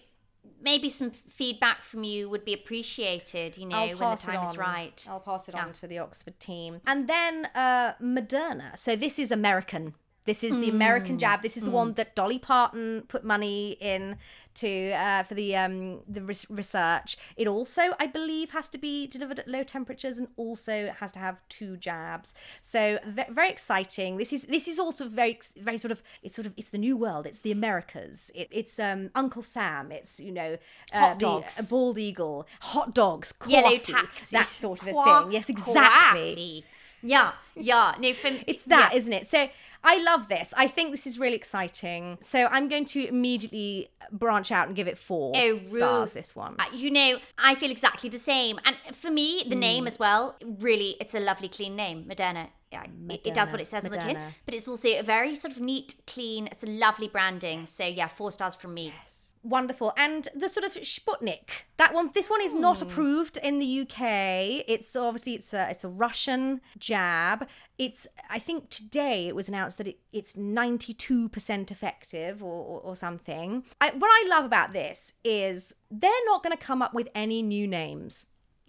maybe 0.62 0.90
some 0.90 1.12
feedback 1.12 1.84
from 1.84 2.04
you 2.04 2.30
would 2.30 2.44
be 2.44 2.54
appreciated. 2.54 3.58
You 3.58 3.68
know, 3.68 3.88
when 3.88 3.98
the 4.12 4.16
time 4.18 4.46
is 4.46 4.58
right. 4.58 5.06
I'll 5.10 5.22
pass 5.22 5.48
it 5.48 5.56
Yeah. 5.56 5.64
on 5.66 5.74
to 5.74 5.88
the 5.88 6.00
Oxford 6.00 6.38
team. 6.42 6.82
And 6.86 7.08
then 7.08 7.46
uh, 7.56 7.94
Moderna. 8.02 8.78
So 8.78 8.96
this 8.98 9.18
is 9.18 9.32
American. 9.32 9.96
This 10.26 10.44
is 10.44 10.60
the 10.60 10.70
American 10.70 11.16
Mm. 11.16 11.20
jab. 11.22 11.42
This 11.42 11.56
is 11.56 11.64
the 11.64 11.72
one 11.72 11.94
that 11.94 12.16
Dolly 12.16 12.38
Parton 12.38 13.04
put 13.08 13.24
money 13.24 13.78
in 13.80 14.18
to 14.62 14.92
uh, 14.92 15.24
for 15.24 15.34
the 15.36 15.56
um, 15.56 16.00
the 16.08 16.22
res- 16.22 16.46
research. 16.50 17.18
It 17.38 17.48
also, 17.48 17.82
I 18.00 18.08
believe, 18.08 18.52
has 18.52 18.70
to 18.70 18.78
be 18.78 19.08
delivered 19.08 19.40
at 19.40 19.48
low 19.48 19.64
temperatures 19.64 20.18
and 20.18 20.28
also 20.38 20.94
has 21.00 21.12
to 21.14 21.20
have 21.20 21.40
two 21.50 21.78
jabs. 21.78 22.34
So 22.62 23.00
ve- 23.06 23.24
very 23.30 23.50
exciting. 23.50 24.18
This 24.18 24.32
is 24.34 24.44
this 24.44 24.68
is 24.68 24.80
also 24.80 25.08
very 25.08 25.40
very 25.58 25.78
sort 25.78 25.92
of 25.92 26.02
it's 26.24 26.36
sort 26.36 26.46
of 26.46 26.54
it's 26.58 26.70
the 26.70 26.78
new 26.78 26.96
world. 26.98 27.26
It's 27.26 27.42
the 27.42 27.52
Americas. 27.52 28.32
It, 28.36 28.48
it's 28.52 28.80
um, 28.80 29.10
Uncle 29.16 29.42
Sam. 29.42 29.92
It's 29.92 30.20
you 30.20 30.32
know 30.32 30.58
uh, 30.94 31.00
Hot 31.00 31.20
the- 31.20 31.26
dogs. 31.26 31.60
a 31.60 31.64
bald 31.70 31.98
eagle, 31.98 32.48
hot 32.62 32.94
dogs, 32.94 33.34
Yellow 33.48 33.70
coffee, 33.78 33.94
taxi. 33.94 34.36
that 34.36 34.52
sort 34.52 34.82
of 34.82 34.88
a 34.88 34.92
Qua- 34.92 35.22
thing. 35.24 35.32
Yes, 35.34 35.50
exactly. 35.50 36.30
coffee. 36.30 36.66
Yeah, 37.02 37.32
yeah. 37.56 37.94
No, 37.98 38.12
for 38.14 38.28
It's 38.46 38.64
that, 38.66 38.92
yeah. 38.94 39.00
not 39.10 39.22
it? 39.22 39.28
So 39.28 39.48
I 39.84 40.02
love 40.04 40.28
this. 40.28 40.54
I 40.58 40.68
think 40.68 40.92
this 40.92 41.08
is 41.08 41.18
really 41.18 41.36
exciting. 41.36 42.18
So 42.22 42.48
I'm 42.52 42.68
going 42.68 42.86
to 42.86 43.08
immediately 43.08 43.90
branch 44.12 44.52
out 44.52 44.68
and 44.68 44.76
give 44.76 44.88
it 44.88 44.98
four 44.98 45.34
Oh, 45.36 45.60
stars. 45.68 46.14
This 46.14 46.36
one. 46.36 46.56
Uh, 46.60 46.66
you 46.74 46.92
know, 46.92 47.18
I 47.38 47.56
feel 47.56 47.72
exactly 47.72 48.10
the 48.10 48.20
same. 48.20 48.60
And 48.66 48.76
for 48.96 49.10
me, 49.12 49.44
the 49.48 49.56
Mm. 49.56 49.60
name 49.60 49.88
as 49.88 49.98
well, 50.00 50.36
really, 50.44 50.96
it's 51.00 51.14
a 51.16 51.20
lovely, 51.20 51.48
clean 51.48 51.76
name, 51.76 52.06
Moderna. 52.06 52.48
Yeah, 52.72 52.84
it, 53.10 53.22
it 53.26 53.34
does 53.34 53.52
what 53.52 53.60
it 53.60 53.66
says 53.68 53.84
on 53.86 53.92
the 53.92 53.98
tin, 53.98 54.18
but 54.46 54.54
it's 54.54 54.68
also 54.68 54.90
a 54.90 55.02
very 55.02 55.34
sort 55.34 55.54
of 55.56 55.60
neat, 55.60 55.96
clean. 56.06 56.48
It's 56.48 56.64
a 56.64 56.68
lovely 56.68 57.08
branding. 57.08 57.66
So 57.66 57.84
yeah, 57.86 58.08
four 58.08 58.32
stars 58.32 58.54
from 58.54 58.76
me. 58.76 58.94
Wonderful. 59.42 59.94
And 59.96 60.28
the 60.36 60.50
sort 60.50 60.66
of 60.66 60.74
Sputnik. 60.74 61.66
That 61.78 61.94
one 61.94 62.12
this 62.14 62.30
one 62.30 62.42
is 62.42 62.54
not 62.54 62.80
hmm. 62.80 62.88
approved 62.88 63.38
in 63.38 63.60
the 63.60 63.82
UK. 63.82 64.66
It's 64.68 64.96
obviously 64.96 65.36
it's 65.36 65.54
a 65.54 65.70
it's 65.70 65.86
a 65.86 65.90
Russian 65.90 66.60
jab. 66.78 67.48
It's 67.78 68.06
I 68.30 68.40
think 68.40 68.70
today 68.70 69.28
it 69.30 69.36
was 69.36 69.48
announced 69.48 69.78
that 69.78 69.88
it, 69.88 70.00
it's 70.12 70.34
92% 70.34 71.72
effective 71.72 72.44
or, 72.44 72.66
or, 72.66 72.80
or 72.82 72.96
something. 72.98 73.64
I, 73.80 73.92
what 73.92 74.10
I 74.10 74.28
love 74.28 74.44
about 74.44 74.74
this 74.74 75.14
is 75.24 75.74
they're 75.90 76.12
not 76.26 76.44
going 76.44 76.56
to 76.56 76.62
come 76.62 76.82
up 76.82 76.94
with 76.94 77.08
any 77.16 77.42
new 77.42 77.66
names. 77.66 78.26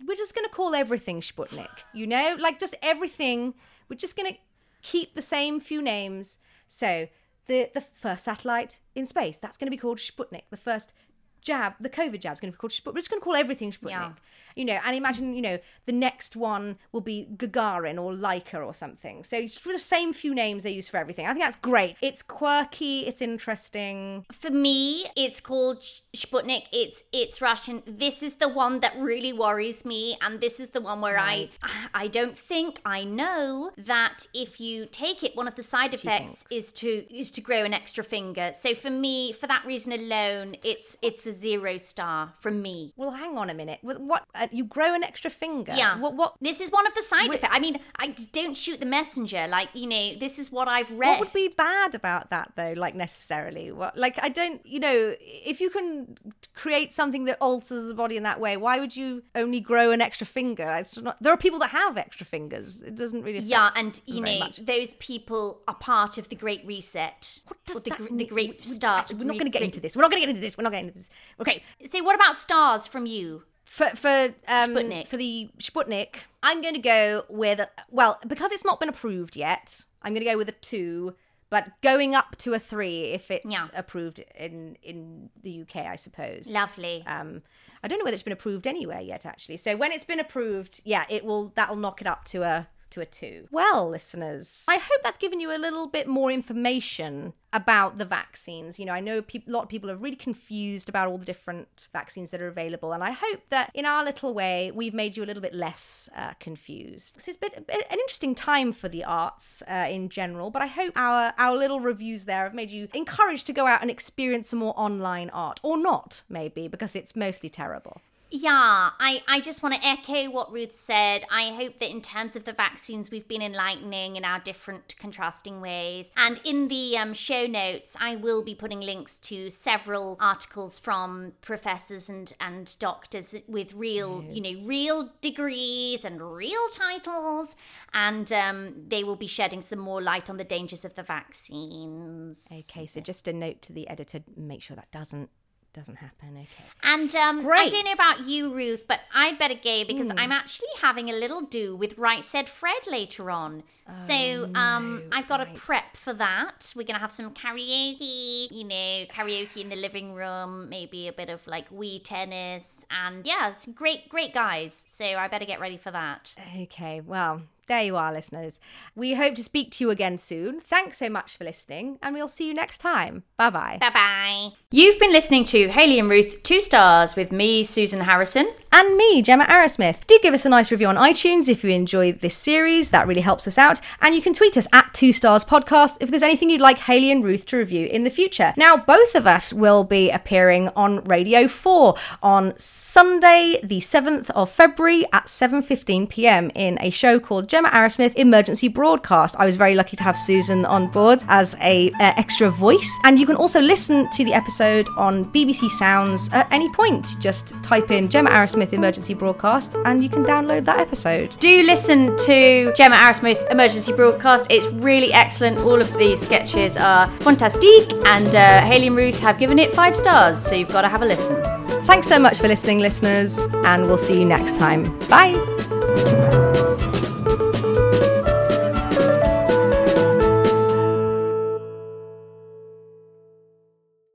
We're 0.06 0.14
just 0.14 0.34
going 0.34 0.48
to 0.48 0.54
call 0.54 0.74
everything 0.74 1.20
Sputnik, 1.20 1.80
you 1.92 2.06
know? 2.06 2.36
Like 2.38 2.58
just 2.58 2.76
everything. 2.80 3.54
We're 3.88 3.96
just 3.96 4.16
going 4.16 4.32
to 4.32 4.38
keep 4.82 5.14
the 5.14 5.22
same 5.22 5.60
few 5.60 5.82
names. 5.82 6.38
So 6.68 7.08
the 7.50 7.68
the 7.74 7.80
first 7.80 8.24
satellite 8.24 8.78
in 8.94 9.04
space. 9.04 9.38
That's 9.38 9.56
going 9.56 9.66
to 9.66 9.76
be 9.76 9.76
called 9.76 9.98
Sputnik. 9.98 10.44
The 10.50 10.56
first 10.56 10.94
jab, 11.40 11.74
the 11.80 11.90
COVID 11.90 12.20
jab, 12.20 12.34
is 12.34 12.40
going 12.40 12.52
to 12.52 12.56
be 12.56 12.60
called 12.60 12.72
Sputnik. 12.72 12.94
We're 12.94 13.00
just 13.00 13.10
going 13.10 13.20
to 13.20 13.24
call 13.24 13.36
everything 13.36 13.72
Sputnik. 13.72 13.90
Yeah. 13.90 14.12
You 14.56 14.64
know, 14.64 14.80
and 14.84 14.96
imagine, 14.96 15.34
you 15.34 15.42
know, 15.42 15.58
the 15.86 15.92
next 15.92 16.34
one 16.34 16.76
will 16.90 17.00
be 17.00 17.28
Gagarin 17.36 18.02
or 18.02 18.12
Laika 18.12 18.66
or 18.66 18.74
something. 18.74 19.22
So 19.22 19.36
it's 19.36 19.56
the 19.60 19.78
same 19.78 20.12
few 20.12 20.34
names 20.34 20.64
they 20.64 20.72
use 20.72 20.88
for 20.88 20.96
everything. 20.96 21.26
I 21.26 21.32
think 21.32 21.44
that's 21.44 21.56
great. 21.56 21.96
It's 22.02 22.20
quirky, 22.22 23.06
it's 23.06 23.22
interesting. 23.22 24.26
For 24.32 24.50
me, 24.50 25.06
it's 25.16 25.40
called 25.40 25.78
Sputnik. 26.16 26.64
It's 26.72 27.04
it's 27.12 27.40
Russian. 27.40 27.82
This 27.86 28.24
is 28.24 28.34
the 28.34 28.48
one 28.48 28.80
that 28.80 28.94
really 28.98 29.32
worries 29.32 29.84
me, 29.84 30.16
and 30.20 30.40
this 30.40 30.58
is 30.58 30.70
the 30.70 30.80
one 30.80 31.00
where 31.00 31.18
I 31.18 31.50
I 31.94 32.08
don't 32.08 32.36
think 32.36 32.80
I 32.84 33.04
know 33.04 33.70
that 33.78 34.26
if 34.34 34.60
you 34.60 34.86
take 34.86 35.22
it, 35.22 35.36
one 35.36 35.46
of 35.46 35.54
the 35.54 35.62
side 35.62 35.94
effects 35.94 36.44
is 36.50 36.72
to 36.72 37.06
is 37.14 37.30
to 37.32 37.40
grow 37.40 37.64
an 37.64 37.72
extra 37.72 38.02
finger. 38.02 38.50
So 38.52 38.74
for 38.74 38.90
me, 38.90 39.32
for 39.32 39.46
that 39.46 39.64
reason 39.64 39.92
alone, 39.92 40.56
it's 40.64 40.96
it's 41.02 41.26
a 41.30 41.32
zero 41.32 41.78
star 41.78 42.34
from 42.38 42.62
me. 42.62 42.92
Well, 42.96 43.12
hang 43.12 43.38
on 43.38 43.50
a 43.50 43.54
minute. 43.54 43.78
What, 43.82 44.00
what 44.00 44.24
uh, 44.34 44.48
you 44.50 44.64
grow 44.64 44.94
an 44.94 45.02
extra 45.02 45.30
finger? 45.30 45.72
Yeah. 45.74 45.98
What 45.98 46.14
what 46.14 46.34
This 46.40 46.60
is 46.60 46.70
one 46.70 46.86
of 46.86 46.94
the 46.94 47.02
side 47.02 47.32
effects. 47.32 47.54
I 47.54 47.60
mean, 47.60 47.78
I 47.98 48.08
don't 48.32 48.56
shoot 48.56 48.80
the 48.80 48.86
messenger. 48.86 49.46
Like 49.48 49.68
you 49.74 49.86
know, 49.86 50.14
this 50.18 50.38
is 50.38 50.50
what 50.50 50.68
I've 50.68 50.90
read. 50.90 51.10
What 51.10 51.20
would 51.20 51.32
be 51.32 51.48
bad 51.48 51.94
about 51.94 52.30
that 52.30 52.52
though? 52.56 52.74
Like 52.76 52.94
necessarily, 52.94 53.72
what? 53.72 53.96
Like 53.96 54.18
I 54.22 54.28
don't, 54.28 54.64
you 54.66 54.80
know, 54.80 55.14
if 55.20 55.60
you 55.60 55.70
can 55.70 56.16
create 56.54 56.92
something 56.92 57.24
that 57.24 57.38
alters 57.40 57.86
the 57.86 57.94
body 57.94 58.16
in 58.16 58.22
that 58.24 58.40
way, 58.40 58.56
why 58.56 58.78
would 58.80 58.96
you 58.96 59.22
only 59.34 59.60
grow 59.60 59.90
an 59.92 60.00
extra 60.00 60.26
finger? 60.26 60.76
It's 60.78 60.98
not, 60.98 61.22
there 61.22 61.32
are 61.32 61.36
people 61.36 61.58
that 61.60 61.70
have 61.70 61.96
extra 61.96 62.26
fingers. 62.26 62.82
It 62.82 62.96
doesn't 62.96 63.22
really. 63.22 63.38
Yeah, 63.38 63.70
and 63.76 64.00
you 64.06 64.20
know 64.20 64.38
much. 64.38 64.58
those 64.58 64.94
people 64.94 65.62
are 65.68 65.74
part 65.74 66.18
of 66.18 66.28
the 66.28 66.36
Great 66.36 66.66
Reset. 66.66 67.40
What 67.46 67.64
does 67.64 67.82
the, 67.82 67.90
that 67.90 68.00
mean? 68.00 68.16
the 68.16 68.24
Great 68.24 68.48
we- 68.48 68.54
Start. 68.54 69.12
We're 69.12 69.24
not 69.24 69.34
going 69.34 69.44
to 69.44 69.50
get 69.50 69.62
into 69.62 69.80
this. 69.80 69.96
We're 69.96 70.02
not 70.02 70.10
going 70.10 70.22
to 70.22 70.26
get 70.26 70.30
into 70.30 70.40
this. 70.40 70.56
We're 70.56 70.64
not 70.64 70.72
getting 70.72 70.88
into 70.88 70.98
this. 70.98 71.10
Okay, 71.40 71.62
So, 71.88 72.02
what 72.04 72.14
about 72.14 72.36
stars 72.36 72.86
from 72.86 73.06
you? 73.06 73.42
for 73.64 73.86
for 73.90 74.34
um, 74.48 74.74
Sputnik. 74.74 75.06
for 75.06 75.16
the 75.16 75.48
Sputnik, 75.58 76.16
I'm 76.42 76.60
going 76.60 76.74
to 76.74 76.80
go 76.80 77.24
with 77.28 77.60
well 77.90 78.18
because 78.26 78.50
it's 78.52 78.64
not 78.64 78.80
been 78.80 78.88
approved 78.88 79.36
yet. 79.36 79.84
I'm 80.02 80.12
going 80.12 80.24
to 80.24 80.30
go 80.32 80.36
with 80.36 80.48
a 80.48 80.52
two, 80.52 81.14
but 81.50 81.70
going 81.82 82.14
up 82.14 82.36
to 82.38 82.52
a 82.54 82.58
three 82.58 83.04
if 83.12 83.30
it's 83.30 83.44
Yeah. 83.46 83.66
approved 83.74 84.24
in 84.36 84.76
in 84.82 85.30
the 85.40 85.60
UK, 85.62 85.76
I 85.86 85.94
suppose. 85.96 86.50
Lovely. 86.50 87.04
Um, 87.06 87.42
I 87.82 87.88
don't 87.88 87.98
know 87.98 88.04
whether 88.04 88.14
it's 88.14 88.22
been 88.24 88.32
approved 88.32 88.66
anywhere 88.66 89.00
yet, 89.00 89.24
actually. 89.24 89.56
So 89.56 89.76
when 89.76 89.92
it's 89.92 90.04
been 90.04 90.20
approved, 90.20 90.80
yeah, 90.84 91.04
it 91.08 91.24
will. 91.24 91.52
That'll 91.54 91.76
knock 91.76 92.00
it 92.00 92.06
up 92.06 92.24
to 92.26 92.42
a 92.42 92.68
to 92.90 93.00
a 93.00 93.06
two. 93.06 93.46
Well, 93.50 93.88
listeners, 93.88 94.66
I 94.68 94.76
hope 94.76 95.02
that's 95.02 95.18
given 95.18 95.40
you 95.40 95.54
a 95.54 95.58
little 95.58 95.86
bit 95.86 96.06
more 96.06 96.30
information 96.30 97.32
about 97.52 97.98
the 97.98 98.04
vaccines. 98.04 98.78
You 98.78 98.86
know, 98.86 98.92
I 98.92 99.00
know 99.00 99.22
peop 99.22 99.48
a 99.48 99.50
lot 99.50 99.64
of 99.64 99.68
people 99.68 99.90
are 99.90 99.96
really 99.96 100.16
confused 100.16 100.88
about 100.88 101.08
all 101.08 101.18
the 101.18 101.26
different 101.26 101.88
vaccines 101.92 102.30
that 102.30 102.40
are 102.40 102.48
available, 102.48 102.92
and 102.92 103.02
I 103.02 103.10
hope 103.10 103.42
that 103.50 103.70
in 103.74 103.86
our 103.86 104.04
little 104.04 104.32
way 104.34 104.70
we've 104.72 104.94
made 104.94 105.16
you 105.16 105.24
a 105.24 105.26
little 105.26 105.42
bit 105.42 105.54
less 105.54 106.08
uh, 106.16 106.34
confused. 106.38 107.20
So 107.20 107.32
been 107.40 107.50
a 107.56 107.60
bit- 107.60 107.86
an 107.90 107.98
interesting 107.98 108.34
time 108.34 108.72
for 108.72 108.88
the 108.88 109.04
arts 109.04 109.62
uh, 109.68 109.86
in 109.90 110.08
general, 110.08 110.50
but 110.50 110.62
I 110.62 110.66
hope 110.66 110.92
our 110.96 111.32
our 111.38 111.56
little 111.56 111.80
reviews 111.80 112.24
there 112.24 112.44
have 112.44 112.54
made 112.54 112.70
you 112.70 112.88
encouraged 112.94 113.46
to 113.46 113.52
go 113.52 113.66
out 113.66 113.82
and 113.82 113.90
experience 113.90 114.48
some 114.48 114.58
more 114.58 114.74
online 114.76 115.30
art, 115.30 115.60
or 115.62 115.76
not, 115.78 116.22
maybe 116.28 116.68
because 116.68 116.94
it's 116.94 117.16
mostly 117.16 117.48
terrible. 117.48 118.00
Yeah, 118.32 118.90
I, 119.00 119.22
I 119.26 119.40
just 119.40 119.60
want 119.60 119.74
to 119.74 119.84
echo 119.84 120.30
what 120.30 120.52
Ruth 120.52 120.72
said. 120.72 121.24
I 121.32 121.48
hope 121.48 121.80
that 121.80 121.90
in 121.90 122.00
terms 122.00 122.36
of 122.36 122.44
the 122.44 122.52
vaccines, 122.52 123.10
we've 123.10 123.26
been 123.26 123.42
enlightening 123.42 124.14
in 124.14 124.24
our 124.24 124.38
different 124.38 124.94
contrasting 124.98 125.60
ways. 125.60 126.12
And 126.16 126.40
in 126.44 126.68
the 126.68 126.96
um, 126.96 127.12
show 127.12 127.46
notes, 127.46 127.96
I 128.00 128.14
will 128.14 128.42
be 128.42 128.54
putting 128.54 128.80
links 128.80 129.18
to 129.20 129.50
several 129.50 130.16
articles 130.20 130.78
from 130.78 131.32
professors 131.40 132.08
and, 132.08 132.32
and 132.40 132.76
doctors 132.78 133.34
with 133.48 133.74
real, 133.74 134.24
you 134.30 134.40
know, 134.40 134.64
real 134.64 135.10
degrees 135.20 136.04
and 136.04 136.22
real 136.22 136.68
titles. 136.72 137.56
And 137.92 138.32
um, 138.32 138.74
they 138.86 139.02
will 139.02 139.16
be 139.16 139.26
shedding 139.26 139.62
some 139.62 139.80
more 139.80 140.00
light 140.00 140.30
on 140.30 140.36
the 140.36 140.44
dangers 140.44 140.84
of 140.84 140.94
the 140.94 141.02
vaccines. 141.02 142.46
Okay, 142.46 142.86
so 142.86 143.00
just 143.00 143.26
a 143.26 143.32
note 143.32 143.60
to 143.62 143.72
the 143.72 143.88
editor: 143.88 144.22
make 144.36 144.62
sure 144.62 144.76
that 144.76 144.92
doesn't 144.92 145.30
doesn't 145.72 145.96
happen. 145.96 146.30
Okay. 146.30 146.46
And 146.82 147.14
um, 147.14 147.46
I 147.50 147.68
don't 147.68 147.84
know 147.84 147.92
about 147.92 148.26
you, 148.26 148.54
Ruth, 148.54 148.84
but 148.88 149.00
I'd 149.14 149.38
better 149.38 149.54
go 149.54 149.84
because 149.86 150.10
I'm 150.10 150.32
actually 150.32 150.68
having 150.80 151.08
a 151.08 151.12
little 151.12 151.42
do 151.42 151.76
with 151.76 151.98
Right 151.98 152.24
Said 152.24 152.48
Fred 152.48 152.86
later 152.88 153.30
on. 153.30 153.62
so 154.06 154.50
um, 154.54 155.04
I've 155.12 155.28
got 155.28 155.38
to 155.38 155.44
right. 155.44 155.54
prep 155.54 155.96
for 155.96 156.12
that. 156.14 156.72
We're 156.76 156.84
going 156.84 156.94
to 156.94 157.00
have 157.00 157.12
some 157.12 157.32
karaoke, 157.34 158.48
you 158.50 158.64
know, 158.64 159.06
karaoke 159.06 159.58
in 159.58 159.68
the 159.68 159.76
living 159.76 160.14
room, 160.14 160.68
maybe 160.68 161.08
a 161.08 161.12
bit 161.12 161.28
of 161.28 161.46
like 161.46 161.70
Wii 161.70 162.02
tennis. 162.02 162.84
And 162.90 163.26
yeah, 163.26 163.50
it's 163.50 163.66
great, 163.66 164.08
great 164.08 164.32
guys. 164.32 164.84
So 164.86 165.04
I 165.04 165.28
better 165.28 165.44
get 165.46 165.60
ready 165.60 165.76
for 165.76 165.90
that. 165.90 166.34
Okay. 166.62 167.00
Well, 167.00 167.42
there 167.70 167.84
you 167.84 167.96
are, 167.96 168.12
listeners. 168.12 168.58
We 168.96 169.14
hope 169.14 169.36
to 169.36 169.44
speak 169.44 169.70
to 169.72 169.84
you 169.84 169.90
again 169.90 170.18
soon. 170.18 170.60
Thanks 170.60 170.98
so 170.98 171.08
much 171.08 171.36
for 171.36 171.44
listening, 171.44 172.00
and 172.02 172.14
we'll 172.14 172.26
see 172.26 172.48
you 172.48 172.52
next 172.52 172.78
time. 172.78 173.22
Bye 173.36 173.50
bye. 173.50 173.78
Bye 173.80 173.90
bye. 173.90 174.50
You've 174.72 174.98
been 174.98 175.12
listening 175.12 175.44
to 175.44 175.68
Haley 175.68 176.00
and 176.00 176.10
Ruth, 176.10 176.42
two 176.42 176.60
stars, 176.60 177.14
with 177.14 177.30
me, 177.30 177.62
Susan 177.62 178.00
Harrison. 178.00 178.52
And 178.72 178.96
me, 178.96 179.22
Gemma 179.22 179.44
Arrowsmith. 179.44 180.06
Do 180.06 180.18
give 180.22 180.34
us 180.34 180.44
a 180.44 180.48
nice 180.48 180.72
review 180.72 180.88
on 180.88 180.96
iTunes 180.96 181.48
if 181.48 181.62
you 181.62 181.70
enjoy 181.70 182.12
this 182.12 182.34
series. 182.34 182.90
That 182.90 183.06
really 183.06 183.20
helps 183.20 183.46
us 183.46 183.56
out. 183.56 183.80
And 184.00 184.14
you 184.14 184.22
can 184.22 184.32
tweet 184.32 184.56
us 184.56 184.66
at 184.72 184.92
Two 184.92 185.12
Stars 185.12 185.44
Podcast 185.44 185.96
if 186.00 186.10
there's 186.10 186.22
anything 186.22 186.50
you'd 186.50 186.60
like 186.60 186.78
Haley 186.78 187.12
and 187.12 187.22
Ruth 187.24 187.46
to 187.46 187.56
review 187.56 187.86
in 187.86 188.02
the 188.02 188.10
future. 188.10 188.52
Now, 188.56 188.76
both 188.76 189.14
of 189.14 189.28
us 189.28 189.52
will 189.52 189.84
be 189.84 190.10
appearing 190.10 190.70
on 190.74 191.04
Radio 191.04 191.46
4 191.46 191.96
on 192.22 192.54
Sunday, 192.58 193.60
the 193.62 193.78
7th 193.78 194.30
of 194.30 194.50
February 194.50 195.04
at 195.12 195.26
7.15 195.26 196.08
p.m. 196.08 196.50
in 196.56 196.76
a 196.80 196.90
show 196.90 197.20
called 197.20 197.48
Gemma 197.60 197.76
Arrowsmith 197.76 198.14
Emergency 198.14 198.68
Broadcast. 198.68 199.36
I 199.38 199.44
was 199.44 199.58
very 199.58 199.74
lucky 199.74 199.94
to 199.94 200.02
have 200.02 200.18
Susan 200.18 200.64
on 200.64 200.86
board 200.86 201.22
as 201.28 201.54
a 201.60 201.90
uh, 202.00 202.14
extra 202.16 202.48
voice. 202.48 202.98
And 203.04 203.18
you 203.18 203.26
can 203.26 203.36
also 203.36 203.60
listen 203.60 204.08
to 204.12 204.24
the 204.24 204.32
episode 204.32 204.88
on 204.96 205.26
BBC 205.26 205.68
Sounds 205.68 206.30
at 206.32 206.50
any 206.50 206.72
point. 206.72 207.06
Just 207.20 207.52
type 207.62 207.90
in 207.90 208.08
Gemma 208.08 208.30
Arrowsmith 208.30 208.72
Emergency 208.72 209.12
Broadcast 209.12 209.76
and 209.84 210.02
you 210.02 210.08
can 210.08 210.24
download 210.24 210.64
that 210.64 210.80
episode. 210.80 211.36
Do 211.38 211.62
listen 211.64 212.16
to 212.24 212.72
Gemma 212.74 212.96
Arrowsmith 212.96 213.50
Emergency 213.50 213.92
Broadcast. 213.92 214.46
It's 214.48 214.68
really 214.68 215.12
excellent. 215.12 215.58
All 215.58 215.82
of 215.82 215.94
these 215.98 216.18
sketches 216.18 216.78
are 216.78 217.10
fantastique, 217.20 217.92
and 218.06 218.34
uh, 218.34 218.62
Haley 218.62 218.86
and 218.86 218.96
Ruth 218.96 219.20
have 219.20 219.38
given 219.38 219.58
it 219.58 219.74
five 219.74 219.94
stars, 219.94 220.40
so 220.40 220.54
you've 220.54 220.72
got 220.72 220.80
to 220.80 220.88
have 220.88 221.02
a 221.02 221.06
listen. 221.06 221.36
Thanks 221.84 222.08
so 222.08 222.18
much 222.18 222.38
for 222.38 222.48
listening, 222.48 222.78
listeners, 222.78 223.38
and 223.66 223.82
we'll 223.82 223.98
see 223.98 224.18
you 224.18 224.24
next 224.24 224.56
time. 224.56 224.84
Bye. 225.08 226.38